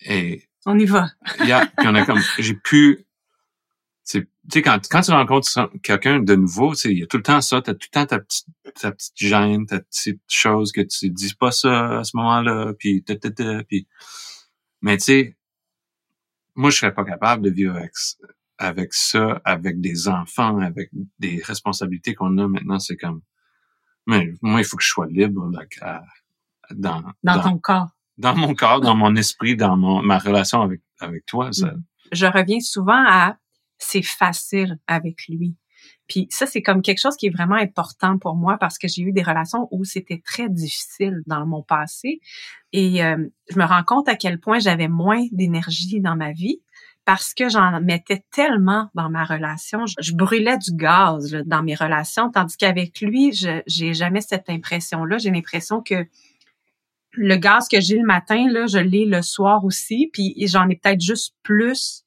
Et. 0.00 0.48
On 0.66 0.78
y 0.78 0.84
va. 0.84 1.10
yeah, 1.44 1.70
on 1.78 1.94
a 1.94 2.04
comme, 2.04 2.20
j'ai 2.38 2.54
pu, 2.54 3.06
tu 4.18 4.28
sais, 4.50 4.62
quand, 4.62 4.80
quand 4.90 5.00
tu 5.02 5.10
rencontres 5.12 5.70
quelqu'un 5.82 6.20
de 6.20 6.34
nouveau, 6.34 6.74
tu 6.74 6.80
sais, 6.80 6.92
il 6.92 6.98
y 6.98 7.02
a 7.02 7.06
tout 7.06 7.16
le 7.18 7.22
temps 7.22 7.40
ça, 7.40 7.62
t'as 7.62 7.74
tout 7.74 7.88
le 7.92 7.94
temps 7.94 8.06
ta 8.06 8.18
petite, 8.18 8.46
ta 8.80 8.92
petite 8.92 9.16
gêne, 9.16 9.66
ta 9.66 9.80
petite 9.80 10.22
chose 10.28 10.72
que 10.72 10.80
tu 10.80 11.10
dis 11.10 11.34
pas 11.34 11.52
ça 11.52 11.98
à 12.00 12.04
ce 12.04 12.16
moment-là, 12.16 12.72
puis, 12.78 13.04
puis, 13.68 13.86
mais 14.82 14.96
tu 14.96 15.04
sais, 15.04 15.36
moi, 16.54 16.70
je 16.70 16.76
serais 16.76 16.94
pas 16.94 17.04
capable 17.04 17.42
de 17.42 17.50
vivre 17.50 17.76
avec, 17.76 17.92
avec 18.58 18.92
ça, 18.92 19.40
avec 19.44 19.80
des 19.80 20.08
enfants, 20.08 20.58
avec 20.58 20.90
des 21.18 21.40
responsabilités 21.44 22.14
qu'on 22.14 22.36
a 22.38 22.48
maintenant. 22.48 22.78
C'est 22.78 22.96
comme, 22.96 23.22
mais 24.06 24.34
moi, 24.42 24.60
il 24.60 24.64
faut 24.64 24.76
que 24.76 24.82
je 24.82 24.88
sois 24.88 25.06
libre 25.06 25.50
dans, 26.70 27.12
dans, 27.22 27.42
ton 27.42 27.58
corps. 27.58 27.88
Dans 28.18 28.36
mon 28.36 28.54
corps, 28.54 28.80
dans 28.80 28.94
mon 28.94 29.14
esprit, 29.16 29.56
dans 29.56 29.76
mon, 29.76 30.02
ma 30.02 30.18
relation 30.18 30.62
avec, 30.62 30.82
avec 30.98 31.24
toi. 31.26 31.52
Ça. 31.52 31.68
Mm. 31.68 31.84
Je 32.12 32.26
reviens 32.26 32.60
souvent 32.60 33.04
à 33.06 33.36
c'est 33.80 34.02
facile 34.02 34.78
avec 34.86 35.26
lui. 35.28 35.56
Puis 36.08 36.26
ça, 36.30 36.46
c'est 36.46 36.62
comme 36.62 36.82
quelque 36.82 37.00
chose 37.00 37.16
qui 37.16 37.26
est 37.26 37.34
vraiment 37.34 37.56
important 37.56 38.18
pour 38.18 38.34
moi 38.34 38.58
parce 38.58 38.78
que 38.78 38.88
j'ai 38.88 39.02
eu 39.02 39.12
des 39.12 39.22
relations 39.22 39.68
où 39.70 39.84
c'était 39.84 40.22
très 40.24 40.48
difficile 40.48 41.22
dans 41.26 41.46
mon 41.46 41.62
passé. 41.62 42.20
Et 42.72 43.02
euh, 43.02 43.16
je 43.48 43.58
me 43.58 43.64
rends 43.64 43.84
compte 43.84 44.08
à 44.08 44.16
quel 44.16 44.38
point 44.38 44.58
j'avais 44.58 44.88
moins 44.88 45.24
d'énergie 45.32 46.00
dans 46.00 46.16
ma 46.16 46.32
vie 46.32 46.60
parce 47.04 47.32
que 47.32 47.48
j'en 47.48 47.80
mettais 47.80 48.24
tellement 48.30 48.88
dans 48.94 49.08
ma 49.08 49.24
relation. 49.24 49.84
Je, 49.86 50.12
brûlais 50.14 50.58
du 50.58 50.72
gaz 50.74 51.32
dans 51.46 51.62
mes 51.62 51.74
relations, 51.74 52.30
tandis 52.30 52.56
qu'avec 52.56 53.00
lui, 53.00 53.32
je 53.32 53.62
j'ai 53.66 53.94
jamais 53.94 54.20
cette 54.20 54.50
impression-là. 54.50 55.18
J'ai 55.18 55.30
l'impression 55.30 55.80
que 55.80 56.06
le 57.12 57.36
gaz 57.36 57.68
que 57.68 57.80
j'ai 57.80 57.96
le 57.96 58.06
matin, 58.06 58.46
là, 58.50 58.66
je 58.66 58.78
l'ai 58.78 59.06
le 59.06 59.22
soir 59.22 59.64
aussi, 59.64 60.10
puis 60.12 60.34
j'en 60.46 60.68
ai 60.68 60.76
peut-être 60.76 61.00
juste 61.00 61.34
plus 61.42 62.04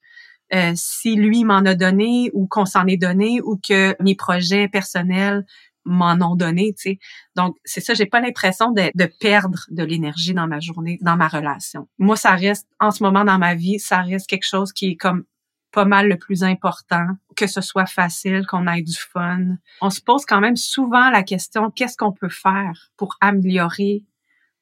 euh, 0.54 0.74
si 0.76 1.16
lui 1.16 1.44
m'en 1.44 1.60
a 1.60 1.76
donné 1.76 2.30
ou 2.34 2.48
qu'on 2.48 2.66
s'en 2.66 2.86
est 2.88 2.98
donné 2.98 3.42
ou 3.42 3.58
que 3.58 3.96
mes 4.02 4.16
projets 4.16 4.68
personnels 4.68 5.46
m'en 5.86 6.14
ont 6.22 6.36
donné, 6.36 6.74
tu 6.78 6.92
sais. 6.92 7.00
Donc, 7.36 7.58
c'est 7.66 7.82
ça, 7.82 7.94
j'ai 7.94 8.06
pas 8.06 8.22
l'impression 8.22 8.72
de, 8.72 8.90
de, 8.96 9.12
perdre 9.20 9.66
de 9.70 9.84
l'énergie 9.84 10.34
dans 10.34 10.48
ma 10.48 10.60
journée, 10.60 10.98
dans 11.02 11.18
ma 11.18 11.28
relation. 11.28 11.88
Moi, 11.98 12.16
ça 12.16 12.32
reste, 12.32 12.68
en 12.80 12.92
ce 12.92 13.04
moment 13.04 13.26
dans 13.26 13.38
ma 13.38 13.56
vie, 13.56 13.80
ça 13.80 14.02
reste 14.02 14.28
quelque 14.28 14.48
chose 14.48 14.72
qui 14.72 14.92
est 14.92 14.96
comme 14.96 15.26
pas 15.74 15.86
mal 15.86 16.08
le 16.08 16.18
plus 16.18 16.44
important, 16.44 17.08
que 17.36 17.48
ce 17.48 17.60
soit 17.60 17.88
facile, 17.88 18.46
qu'on 18.46 18.68
ait 18.68 18.84
du 18.84 18.96
fun. 18.96 19.58
On 19.82 19.90
se 19.90 20.02
pose 20.02 20.24
quand 20.26 20.40
même 20.40 20.56
souvent 20.56 21.10
la 21.10 21.24
question, 21.24 21.72
qu'est-ce 21.72 21.98
qu'on 21.98 22.14
peut 22.14 22.30
faire 22.30 22.92
pour 22.96 23.18
améliorer 23.20 24.06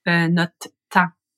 euh, 0.08 0.30
notre 0.30 0.70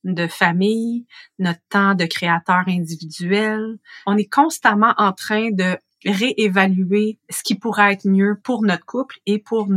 de 0.04 0.28
famille, 0.28 1.06
notre 1.40 1.62
temps 1.70 1.96
de 1.96 2.06
créateur 2.06 2.64
individuel. 2.68 3.78
On 4.06 4.18
est 4.18 4.32
constamment 4.32 4.94
en 4.98 5.14
train 5.14 5.52
de 5.52 5.78
réévaluer 6.06 7.20
ce 7.30 7.44
qui 7.44 7.56
pourrait 7.56 7.94
être 7.94 8.08
mieux 8.08 8.40
pour 8.44 8.64
notre 8.64 8.86
couple 8.86 9.20
et 9.26 9.40
pour 9.40 9.70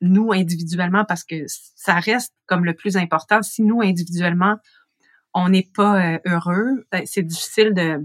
nous 0.00 0.32
individuellement 0.32 1.04
parce 1.06 1.24
que 1.24 1.44
ça 1.46 1.94
reste 1.94 2.32
comme 2.46 2.64
le 2.64 2.74
plus 2.74 2.96
important. 2.96 3.42
Si 3.42 3.62
nous 3.62 3.82
individuellement 3.82 4.56
on 5.34 5.48
n'est 5.48 5.68
pas 5.74 6.14
euh, 6.14 6.18
heureux, 6.26 6.86
ben, 6.92 7.02
c'est 7.06 7.22
difficile 7.22 7.74
de, 7.74 7.98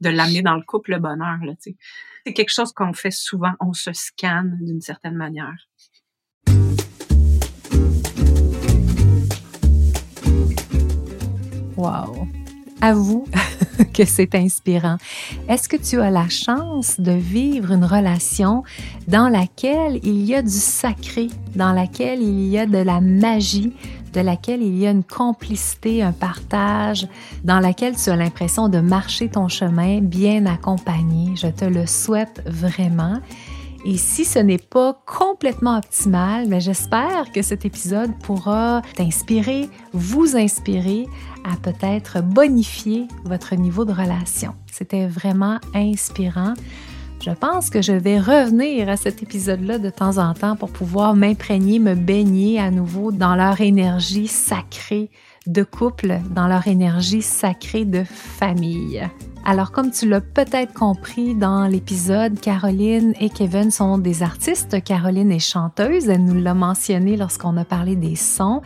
de 0.00 0.08
l'amener 0.08 0.42
dans 0.42 0.56
le 0.56 0.62
couple 0.62 0.90
le 0.90 0.98
bonheur. 0.98 1.38
C'est 1.60 2.32
quelque 2.32 2.52
chose 2.52 2.72
qu'on 2.72 2.92
fait 2.92 3.12
souvent. 3.12 3.52
On 3.60 3.72
se 3.72 3.92
scanne 3.92 4.58
d'une 4.60 4.80
certaine 4.80 5.14
manière. 5.14 5.54
Wow! 11.76 12.26
Avoue 12.80 13.24
que 13.94 14.04
c'est 14.04 14.34
inspirant. 14.34 14.96
Est-ce 15.48 15.68
que 15.68 15.76
tu 15.76 16.00
as 16.00 16.10
la 16.10 16.28
chance 16.28 17.00
de 17.00 17.12
vivre 17.12 17.72
une 17.72 17.84
relation 17.84 18.62
dans 19.08 19.28
laquelle 19.28 20.00
il 20.02 20.24
y 20.24 20.34
a 20.34 20.42
du 20.42 20.50
sacré, 20.50 21.28
dans 21.54 21.72
laquelle 21.72 22.20
il 22.20 22.46
y 22.48 22.58
a 22.58 22.66
de 22.66 22.78
la 22.78 23.00
magie, 23.00 23.72
de 24.12 24.20
laquelle 24.20 24.62
il 24.62 24.76
y 24.76 24.86
a 24.86 24.90
une 24.90 25.02
complicité, 25.04 26.02
un 26.02 26.12
partage, 26.12 27.06
dans 27.42 27.58
laquelle 27.58 27.96
tu 27.96 28.10
as 28.10 28.16
l'impression 28.16 28.68
de 28.68 28.80
marcher 28.80 29.28
ton 29.28 29.48
chemin 29.48 30.00
bien 30.00 30.44
accompagné? 30.46 31.34
Je 31.36 31.48
te 31.48 31.64
le 31.64 31.86
souhaite 31.86 32.42
vraiment. 32.46 33.18
Et 33.86 33.98
si 33.98 34.24
ce 34.24 34.38
n'est 34.38 34.56
pas 34.56 34.98
complètement 35.06 35.76
optimal, 35.76 36.48
ben, 36.48 36.58
j'espère 36.58 37.30
que 37.32 37.42
cet 37.42 37.66
épisode 37.66 38.12
pourra 38.22 38.80
t'inspirer, 38.96 39.68
vous 39.92 40.36
inspirer 40.36 41.06
à 41.44 41.56
peut-être 41.56 42.22
bonifier 42.22 43.06
votre 43.24 43.54
niveau 43.56 43.84
de 43.84 43.92
relation. 43.92 44.54
C'était 44.72 45.06
vraiment 45.06 45.58
inspirant. 45.74 46.54
Je 47.22 47.30
pense 47.30 47.68
que 47.68 47.82
je 47.82 47.92
vais 47.92 48.18
revenir 48.18 48.88
à 48.88 48.96
cet 48.96 49.22
épisode-là 49.22 49.78
de 49.78 49.90
temps 49.90 50.16
en 50.16 50.32
temps 50.32 50.56
pour 50.56 50.70
pouvoir 50.70 51.14
m'imprégner, 51.14 51.78
me 51.78 51.94
baigner 51.94 52.58
à 52.58 52.70
nouveau 52.70 53.12
dans 53.12 53.34
leur 53.34 53.60
énergie 53.60 54.28
sacrée 54.28 55.10
de 55.46 55.62
couple, 55.62 56.20
dans 56.30 56.46
leur 56.46 56.66
énergie 56.68 57.22
sacrée 57.22 57.84
de 57.84 58.02
famille. 58.04 59.02
Alors, 59.46 59.72
comme 59.72 59.90
tu 59.90 60.08
l'as 60.08 60.22
peut-être 60.22 60.72
compris 60.72 61.34
dans 61.34 61.66
l'épisode, 61.66 62.40
Caroline 62.40 63.12
et 63.20 63.28
Kevin 63.28 63.70
sont 63.70 63.98
des 63.98 64.22
artistes. 64.22 64.82
Caroline 64.82 65.30
est 65.30 65.38
chanteuse, 65.38 66.08
elle 66.08 66.24
nous 66.24 66.40
l'a 66.40 66.54
mentionné 66.54 67.18
lorsqu'on 67.18 67.58
a 67.58 67.64
parlé 67.66 67.94
des 67.94 68.16
sons. 68.16 68.62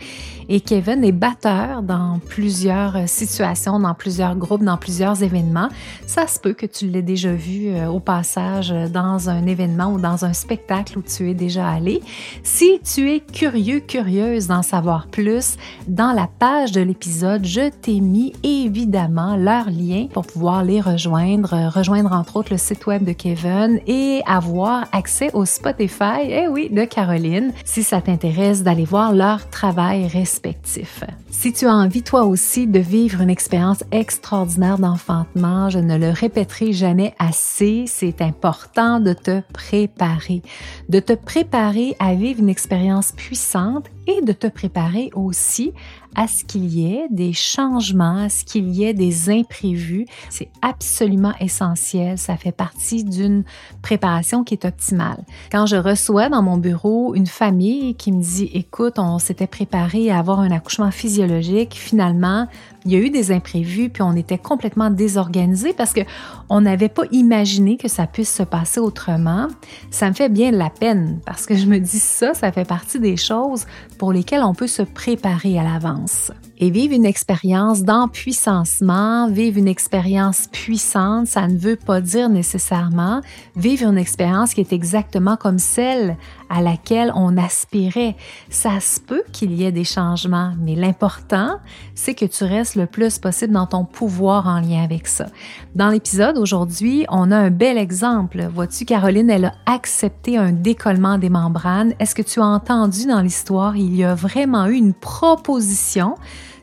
Et 0.48 0.60
Kevin 0.60 1.02
est 1.02 1.12
batteur 1.12 1.82
dans 1.82 2.20
plusieurs 2.28 3.08
situations, 3.08 3.80
dans 3.80 3.94
plusieurs 3.94 4.36
groupes, 4.36 4.62
dans 4.62 4.76
plusieurs 4.76 5.20
événements. 5.24 5.68
Ça 6.06 6.28
se 6.28 6.38
peut 6.38 6.54
que 6.54 6.64
tu 6.64 6.86
l'aies 6.86 7.02
déjà 7.02 7.32
vu 7.32 7.70
euh, 7.70 7.88
au 7.88 7.98
passage 7.98 8.70
dans 8.70 9.28
un 9.28 9.46
événement 9.46 9.92
ou 9.92 9.98
dans 9.98 10.24
un 10.24 10.32
spectacle 10.32 10.96
où 10.98 11.02
tu 11.02 11.28
es 11.28 11.34
déjà 11.34 11.68
allé. 11.68 12.00
Si 12.44 12.80
tu 12.84 13.10
es 13.10 13.20
curieux, 13.20 13.80
curieuse 13.80 14.46
d'en 14.46 14.62
savoir 14.62 15.08
plus, 15.08 15.56
dans 15.88 16.12
la 16.12 16.28
page 16.38 16.70
de 16.70 16.80
l'épisode, 16.80 17.44
je 17.44 17.68
t'ai 17.68 18.00
mis 18.00 18.32
évidemment 18.44 19.36
leur 19.36 19.68
lien 19.70 20.06
pour 20.12 20.24
pouvoir 20.24 20.67
rejoindre, 20.76 21.54
euh, 21.54 21.68
rejoindre 21.68 22.12
entre 22.12 22.36
autres 22.36 22.52
le 22.52 22.58
site 22.58 22.86
web 22.86 23.04
de 23.04 23.12
Kevin 23.12 23.80
et 23.86 24.20
avoir 24.26 24.86
accès 24.92 25.30
au 25.32 25.44
Spotify, 25.44 26.20
eh 26.28 26.48
oui, 26.48 26.68
de 26.70 26.84
Caroline, 26.84 27.52
si 27.64 27.82
ça 27.82 28.00
t'intéresse 28.00 28.62
d'aller 28.62 28.84
voir 28.84 29.14
leur 29.14 29.48
travail 29.48 30.06
respectif. 30.06 31.02
Si 31.30 31.52
tu 31.52 31.66
as 31.66 31.74
envie 31.74 32.02
toi 32.02 32.24
aussi 32.24 32.66
de 32.66 32.78
vivre 32.78 33.20
une 33.20 33.30
expérience 33.30 33.82
extraordinaire 33.92 34.78
d'enfantement, 34.78 35.70
je 35.70 35.78
ne 35.78 35.96
le 35.96 36.10
répéterai 36.10 36.72
jamais 36.72 37.14
assez, 37.18 37.84
c'est 37.86 38.20
important 38.20 39.00
de 39.00 39.12
te 39.12 39.40
préparer, 39.52 40.42
de 40.88 41.00
te 41.00 41.12
préparer 41.12 41.96
à 41.98 42.14
vivre 42.14 42.40
une 42.40 42.48
expérience 42.48 43.12
puissante 43.12 43.86
et 44.06 44.22
de 44.22 44.32
te 44.32 44.46
préparer 44.46 45.10
aussi 45.14 45.72
à 46.18 46.26
ce 46.26 46.42
qu'il 46.42 46.66
y 46.66 46.92
ait 46.92 47.06
des 47.10 47.32
changements, 47.32 48.24
à 48.24 48.28
ce 48.28 48.44
qu'il 48.44 48.70
y 48.70 48.82
ait 48.82 48.92
des 48.92 49.30
imprévus. 49.30 50.04
C'est 50.30 50.48
absolument 50.62 51.32
essentiel. 51.38 52.18
Ça 52.18 52.36
fait 52.36 52.50
partie 52.50 53.04
d'une 53.04 53.44
préparation 53.82 54.42
qui 54.42 54.54
est 54.54 54.64
optimale. 54.64 55.22
Quand 55.52 55.66
je 55.66 55.76
reçois 55.76 56.28
dans 56.28 56.42
mon 56.42 56.56
bureau 56.56 57.14
une 57.14 57.28
famille 57.28 57.94
qui 57.94 58.10
me 58.10 58.20
dit, 58.20 58.50
écoute, 58.52 58.98
on 58.98 59.20
s'était 59.20 59.46
préparé 59.46 60.10
à 60.10 60.18
avoir 60.18 60.40
un 60.40 60.50
accouchement 60.50 60.90
physiologique, 60.90 61.74
finalement, 61.74 62.48
il 62.88 62.92
y 62.92 62.96
a 62.96 63.00
eu 63.00 63.10
des 63.10 63.32
imprévus, 63.32 63.90
puis 63.90 64.02
on 64.02 64.16
était 64.16 64.38
complètement 64.38 64.88
désorganisé 64.88 65.74
parce 65.74 65.92
que 65.92 66.00
on 66.48 66.62
n'avait 66.62 66.88
pas 66.88 67.02
imaginé 67.12 67.76
que 67.76 67.86
ça 67.86 68.06
puisse 68.06 68.34
se 68.34 68.42
passer 68.42 68.80
autrement. 68.80 69.48
Ça 69.90 70.08
me 70.08 70.14
fait 70.14 70.30
bien 70.30 70.52
de 70.52 70.56
la 70.56 70.70
peine 70.70 71.20
parce 71.26 71.44
que 71.44 71.54
je 71.54 71.66
me 71.66 71.80
dis 71.80 71.98
ça, 71.98 72.32
ça 72.32 72.50
fait 72.50 72.66
partie 72.66 72.98
des 72.98 73.18
choses 73.18 73.66
pour 73.98 74.10
lesquelles 74.10 74.42
on 74.42 74.54
peut 74.54 74.66
se 74.66 74.80
préparer 74.80 75.58
à 75.58 75.64
l'avance. 75.64 76.32
Et 76.56 76.70
vivre 76.70 76.94
une 76.94 77.04
expérience 77.04 77.82
d'empuissancement, 77.82 79.28
vivre 79.28 79.58
une 79.58 79.68
expérience 79.68 80.46
puissante, 80.50 81.26
ça 81.26 81.46
ne 81.46 81.58
veut 81.58 81.76
pas 81.76 82.00
dire 82.00 82.30
nécessairement 82.30 83.20
vivre 83.54 83.86
une 83.86 83.98
expérience 83.98 84.54
qui 84.54 84.62
est 84.62 84.72
exactement 84.72 85.36
comme 85.36 85.58
celle 85.58 86.16
à 86.48 86.62
laquelle 86.62 87.12
on 87.14 87.36
aspirait. 87.36 88.16
Ça 88.50 88.80
se 88.80 89.00
peut 89.00 89.22
qu'il 89.32 89.52
y 89.52 89.64
ait 89.64 89.72
des 89.72 89.84
changements, 89.84 90.52
mais 90.58 90.74
l'important, 90.74 91.58
c'est 91.94 92.14
que 92.14 92.24
tu 92.24 92.44
restes 92.44 92.76
le 92.76 92.86
plus 92.86 93.18
possible 93.18 93.52
dans 93.52 93.66
ton 93.66 93.84
pouvoir 93.84 94.46
en 94.46 94.60
lien 94.60 94.82
avec 94.82 95.06
ça. 95.06 95.26
Dans 95.74 95.88
l'épisode 95.88 96.38
aujourd'hui, 96.38 97.04
on 97.08 97.30
a 97.30 97.36
un 97.36 97.50
bel 97.50 97.78
exemple. 97.78 98.48
Vois-tu, 98.52 98.84
Caroline, 98.84 99.30
elle 99.30 99.46
a 99.46 99.54
accepté 99.66 100.38
un 100.38 100.52
décollement 100.52 101.18
des 101.18 101.30
membranes. 101.30 101.94
Est-ce 101.98 102.14
que 102.14 102.22
tu 102.22 102.40
as 102.40 102.46
entendu 102.46 103.06
dans 103.06 103.20
l'histoire, 103.20 103.76
il 103.76 103.94
y 103.94 104.04
a 104.04 104.14
vraiment 104.14 104.66
eu 104.66 104.74
une 104.74 104.94
proposition 104.94 106.14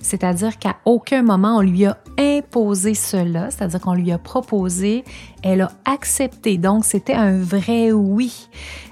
c'est-à-dire 0.05 0.59
qu'à 0.59 0.77
aucun 0.85 1.23
moment 1.23 1.57
on 1.57 1.61
lui 1.61 1.85
a 1.85 1.97
imposé 2.17 2.93
cela, 2.93 3.49
c'est-à-dire 3.49 3.81
qu'on 3.81 3.93
lui 3.93 4.11
a 4.11 4.17
proposé, 4.17 5.03
elle 5.43 5.61
a 5.61 5.71
accepté. 5.85 6.57
Donc 6.57 6.85
c'était 6.85 7.13
un 7.13 7.37
vrai 7.39 7.91
oui. 7.91 8.47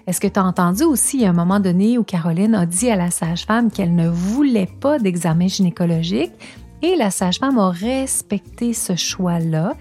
Est-ce 0.07 0.19
que 0.19 0.27
tu 0.27 0.39
as 0.39 0.43
entendu 0.43 0.83
aussi 0.83 1.23
à 1.25 1.29
un 1.29 1.33
moment 1.33 1.59
donné 1.59 1.97
où 1.97 2.03
Caroline 2.03 2.55
a 2.55 2.65
dit 2.65 2.89
à 2.89 2.95
la 2.95 3.11
sage-femme 3.11 3.69
qu'elle 3.71 3.95
ne 3.95 4.09
voulait 4.09 4.69
pas 4.81 4.99
d'examen 4.99 5.47
gynécologique 5.47 6.33
et 6.81 6.95
la 6.95 7.11
sage-femme 7.11 7.59
a 7.59 7.69
respecté 7.69 8.73
ce 8.73 8.95
choix-là? 8.95 9.75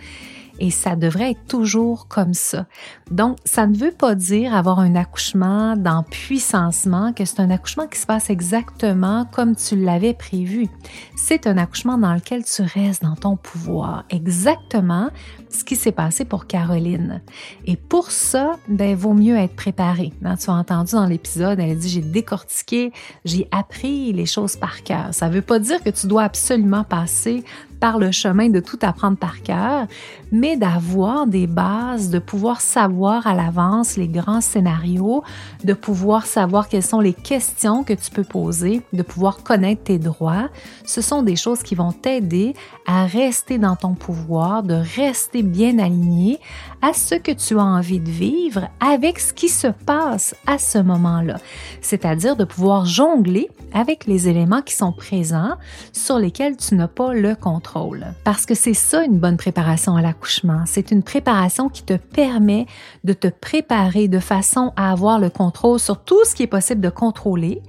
Et 0.63 0.71
ça 0.71 0.95
devrait 0.95 1.33
être 1.33 1.45
toujours 1.49 2.07
comme 2.07 2.35
ça. 2.35 2.67
Donc, 3.11 3.37
ça 3.45 3.67
ne 3.67 3.77
veut 3.77 3.91
pas 3.91 4.15
dire 4.15 4.55
avoir 4.55 4.79
un 4.79 4.95
accouchement 4.95 5.77
d'empuissancement, 5.77 7.13
que 7.13 7.25
c'est 7.25 7.41
un 7.41 7.51
accouchement 7.51 7.89
qui 7.89 7.99
se 7.99 8.07
passe 8.07 8.31
exactement 8.31 9.27
comme 9.33 9.57
tu 9.57 9.75
l'avais 9.75 10.15
prévu. 10.15 10.69
C'est 11.17 11.49
un 11.49 11.59
accouchement 11.59 11.99
dans 11.99 12.15
lequel 12.15 12.45
tu 12.45 12.63
restes 12.63 13.03
dans 13.03 13.17
ton 13.17 13.37
pouvoir, 13.37 14.05
exactement 14.09 15.11
ce 15.53 15.65
qui 15.65 15.77
s'est 15.77 15.93
passé 15.93 16.25
pour 16.25 16.47
Caroline. 16.47 17.21
Et 17.67 17.77
pour 17.77 18.11
ça, 18.11 18.57
ben, 18.69 18.97
vaut 18.97 19.15
mieux 19.15 19.37
être 19.37 19.55
préparé. 19.55 20.13
Hein, 20.25 20.37
tu 20.37 20.51
as 20.51 20.55
entendu 20.55 20.93
dans 20.93 21.07
l'épisode, 21.07 21.61
elle 21.61 21.79
dit, 21.79 21.89
j'ai 21.89 22.01
décortiqué, 22.01 22.93
j'ai 23.25 23.47
appris 23.51 24.13
les 24.13 24.27
choses 24.27 24.57
par 24.57 24.83
cœur. 24.83 25.09
Ça 25.13 25.29
ne 25.29 25.35
veut 25.35 25.43
pas 25.43 25.59
dire 25.59 25.83
que 25.83 25.91
tu 25.91 26.07
dois 26.07 26.23
absolument 26.23 26.85
passer 26.85 27.45
par 27.83 27.99
le 27.99 28.13
chemin 28.13 28.49
de 28.49 28.61
tout 28.61 28.79
apprendre 28.83 29.17
par 29.17 29.43
cœur, 29.43 29.89
mais 30.31 30.57
d'avoir 30.57 31.27
des 31.27 31.49
bases, 31.49 32.11
de 32.11 32.21
pouvoir 32.21 32.61
savoir 32.61 33.27
à 33.27 33.35
l'avance 33.35 33.97
les 33.97 34.07
grands 34.07 34.41
scénarios, 34.41 35.25
de 35.65 35.75
pouvoir 35.75 36.27
savoir 36.27 36.69
quelles 36.69 36.85
sont 36.85 37.01
les 37.01 37.13
questions 37.13 37.83
que 37.83 37.93
tu 37.93 38.13
peux 38.13 38.23
poser, 38.23 38.83
de 38.93 39.03
pouvoir 39.03 39.43
connaître 39.43 39.83
tes 39.83 39.99
droits. 39.99 40.49
Ce 40.87 41.01
sont 41.01 41.25
des 41.25 41.35
choses 41.35 41.65
qui 41.65 41.75
vont 41.75 41.91
t'aider 41.91 42.55
à 42.87 43.05
rester 43.05 43.59
dans 43.59 43.75
ton 43.75 43.95
pouvoir, 43.95 44.63
de 44.63 44.81
rester 44.97 45.42
bien 45.51 45.79
aligné 45.79 46.39
à 46.81 46.93
ce 46.93 47.15
que 47.15 47.33
tu 47.33 47.59
as 47.59 47.65
envie 47.65 48.01
de 48.01 48.11
vivre 48.11 48.69
avec 48.81 49.19
ce 49.19 49.33
qui 49.33 49.49
se 49.49 49.69
passe 49.69 50.35
à 50.47 50.59
ce 50.59 50.79
moment-là. 50.79 51.39
C'est-à-dire 51.81 52.37
de 52.37 52.45
pouvoir 52.45 52.87
jongler 52.87 53.49
avec 53.73 54.07
les 54.07 54.29
éléments 54.29 54.63
qui 54.63 54.75
sont 54.75 54.93
présents 54.93 55.55
sur 55.93 56.19
lesquels 56.19 56.57
tu 56.57 56.75
n'as 56.75 56.89
pas 56.89 57.13
le 57.13 57.35
contrôle. 57.35 58.07
Parce 58.25 58.47
que 58.47 58.55
c'est 58.55 58.75
ça 58.75 59.05
une 59.05 59.19
bonne 59.19 59.37
préparation 59.37 59.97
à 59.97 60.03
l'accouchement. 60.03 60.65
C'est 60.67 60.91
une 60.91 61.03
préparation 61.03 61.69
qui 61.69 61.83
te 61.83 61.95
permet 61.95 62.67
de 63.05 63.13
te 63.13 63.29
préparer 63.29 64.09
de 64.09 64.19
façon 64.19 64.73
à 64.77 64.91
avoir 64.91 65.19
le 65.19 65.31
contrôle 65.31 65.79
sur 65.79 66.03
tout 66.03 66.25
ce 66.25 66.35
qui 66.35 66.43
est 66.43 66.49
possible 66.49 66.81
de 66.81 66.91
contrôler 66.91 67.63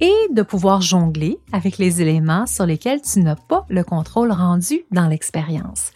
et 0.00 0.14
de 0.30 0.42
pouvoir 0.42 0.80
jongler 0.80 1.38
avec 1.52 1.78
les 1.78 2.00
éléments 2.00 2.46
sur 2.46 2.66
lesquels 2.66 3.02
tu 3.02 3.20
n'as 3.20 3.36
pas 3.36 3.66
le 3.68 3.84
contrôle 3.84 4.32
rendu 4.32 4.82
dans 4.90 5.06
l'expérience. 5.06 5.92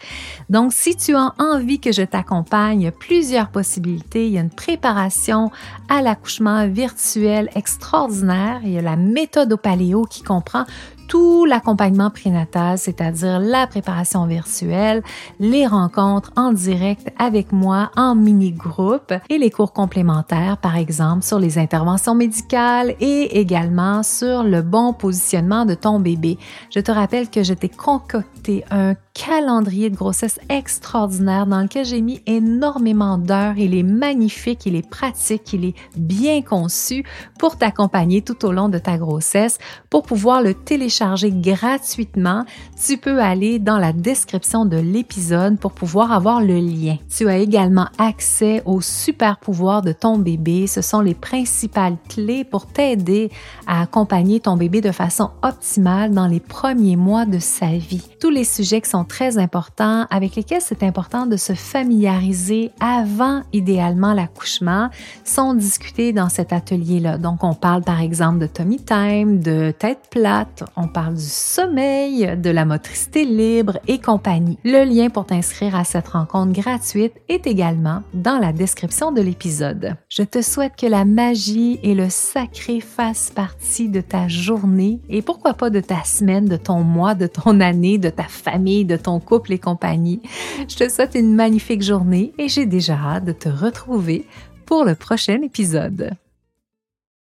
Donc, 0.50 0.72
si 0.72 0.94
tu 0.96 1.14
as 1.14 1.32
envie 1.38 1.80
que 1.80 1.92
je 1.92 2.02
t'accompagne, 2.02 2.82
il 2.82 2.84
y 2.84 2.88
a 2.88 2.92
plusieurs 2.92 3.48
possibilités. 3.48 4.26
Il 4.26 4.32
y 4.32 4.38
a 4.38 4.42
une 4.42 4.50
préparation 4.50 5.50
à 5.88 6.02
l'accouchement 6.02 6.68
virtuel 6.68 7.48
extraordinaire. 7.54 8.60
Il 8.64 8.72
y 8.72 8.78
a 8.78 8.82
la 8.82 8.96
méthode 8.96 9.52
au 9.52 9.56
paléo 9.56 10.04
qui 10.04 10.22
comprend 10.22 10.64
tout 11.08 11.44
l'accompagnement 11.44 12.10
prénatal, 12.10 12.78
c'est-à-dire 12.78 13.38
la 13.40 13.66
préparation 13.66 14.26
virtuelle, 14.26 15.02
les 15.40 15.66
rencontres 15.66 16.32
en 16.36 16.52
direct 16.52 17.12
avec 17.18 17.52
moi 17.52 17.90
en 17.96 18.14
mini-groupe 18.14 19.12
et 19.28 19.38
les 19.38 19.50
cours 19.50 19.72
complémentaires, 19.72 20.58
par 20.58 20.76
exemple, 20.76 21.22
sur 21.22 21.38
les 21.38 21.58
interventions 21.58 22.14
médicales 22.14 22.94
et 23.00 23.38
également 23.38 24.02
sur 24.02 24.42
le 24.42 24.62
bon 24.62 24.92
positionnement 24.92 25.64
de 25.64 25.74
ton 25.74 26.00
bébé. 26.00 26.38
Je 26.74 26.80
te 26.80 26.90
rappelle 26.90 27.30
que 27.30 27.42
je 27.42 27.54
t'ai 27.54 27.68
concocté 27.68 28.64
un 28.70 28.94
calendrier 29.14 29.90
de 29.90 29.96
grossesse 29.96 30.40
extraordinaire 30.48 31.46
dans 31.46 31.62
lequel 31.62 31.86
j'ai 31.86 32.00
mis 32.00 32.20
énormément 32.26 33.16
d'heures. 33.16 33.56
Il 33.56 33.74
est 33.74 33.84
magnifique, 33.84 34.66
il 34.66 34.74
est 34.74 34.88
pratique, 34.88 35.52
il 35.52 35.66
est 35.66 35.74
bien 35.96 36.42
conçu 36.42 37.04
pour 37.38 37.56
t'accompagner 37.56 38.22
tout 38.22 38.44
au 38.44 38.52
long 38.52 38.68
de 38.68 38.78
ta 38.78 38.98
grossesse. 38.98 39.58
Pour 39.88 40.02
pouvoir 40.02 40.42
le 40.42 40.52
télécharger 40.52 41.30
gratuitement, 41.30 42.44
tu 42.84 42.98
peux 42.98 43.22
aller 43.22 43.60
dans 43.60 43.78
la 43.78 43.92
description 43.92 44.66
de 44.66 44.76
l'épisode 44.76 45.58
pour 45.58 45.72
pouvoir 45.72 46.10
avoir 46.10 46.40
le 46.40 46.58
lien. 46.58 46.96
Tu 47.08 47.28
as 47.28 47.38
également 47.38 47.86
accès 47.98 48.62
aux 48.64 48.80
super 48.80 49.38
pouvoirs 49.38 49.82
de 49.82 49.92
ton 49.92 50.18
bébé. 50.18 50.66
Ce 50.66 50.82
sont 50.82 51.00
les 51.00 51.14
principales 51.14 51.96
clés 52.08 52.42
pour 52.42 52.66
t'aider 52.66 53.30
à 53.68 53.82
accompagner 53.82 54.40
ton 54.40 54.56
bébé 54.56 54.80
de 54.80 54.90
façon 54.90 55.30
optimale 55.42 56.12
dans 56.12 56.26
les 56.26 56.40
premiers 56.40 56.96
mois 56.96 57.26
de 57.26 57.38
sa 57.38 57.68
vie. 57.68 58.02
Tous 58.20 58.30
les 58.30 58.44
sujets 58.44 58.80
qui 58.80 58.90
sont 58.90 59.03
très 59.04 59.38
importants, 59.38 60.06
avec 60.10 60.36
lesquels 60.36 60.60
c'est 60.60 60.82
important 60.82 61.26
de 61.26 61.36
se 61.36 61.52
familiariser 61.52 62.70
avant 62.80 63.42
idéalement 63.52 64.12
l'accouchement, 64.12 64.90
sont 65.24 65.54
discutés 65.54 66.12
dans 66.12 66.28
cet 66.28 66.52
atelier-là. 66.52 67.18
Donc, 67.18 67.44
on 67.44 67.54
parle 67.54 67.82
par 67.82 68.00
exemple 68.00 68.38
de 68.38 68.46
tummy 68.46 68.78
time, 68.78 69.40
de 69.40 69.72
tête 69.78 70.08
plate, 70.10 70.64
on 70.76 70.88
parle 70.88 71.14
du 71.14 71.22
sommeil, 71.22 72.36
de 72.36 72.50
la 72.50 72.64
motricité 72.64 73.24
libre 73.24 73.78
et 73.86 73.98
compagnie. 74.00 74.58
Le 74.64 74.84
lien 74.84 75.08
pour 75.10 75.26
t'inscrire 75.26 75.76
à 75.76 75.84
cette 75.84 76.08
rencontre 76.08 76.52
gratuite 76.52 77.14
est 77.28 77.46
également 77.46 78.02
dans 78.12 78.38
la 78.38 78.52
description 78.52 79.12
de 79.12 79.20
l'épisode. 79.20 79.96
Je 80.08 80.22
te 80.22 80.42
souhaite 80.42 80.76
que 80.76 80.86
la 80.86 81.04
magie 81.04 81.78
et 81.82 81.94
le 81.94 82.08
sacré 82.08 82.80
fassent 82.80 83.30
partie 83.34 83.88
de 83.88 84.00
ta 84.00 84.28
journée 84.28 85.00
et 85.08 85.22
pourquoi 85.22 85.54
pas 85.54 85.70
de 85.70 85.80
ta 85.80 86.04
semaine, 86.04 86.46
de 86.46 86.56
ton 86.56 86.82
mois, 86.82 87.14
de 87.14 87.26
ton 87.26 87.60
année, 87.60 87.98
de 87.98 88.10
ta 88.10 88.24
famille, 88.24 88.84
ton 88.96 89.20
couple 89.20 89.52
et 89.52 89.58
compagnie. 89.58 90.20
Je 90.68 90.76
te 90.76 90.88
souhaite 90.88 91.14
une 91.14 91.34
magnifique 91.34 91.82
journée 91.82 92.32
et 92.38 92.48
j'ai 92.48 92.66
déjà 92.66 92.94
hâte 92.94 93.24
de 93.24 93.32
te 93.32 93.48
retrouver 93.48 94.26
pour 94.66 94.84
le 94.84 94.94
prochain 94.94 95.40
épisode. 95.42 96.10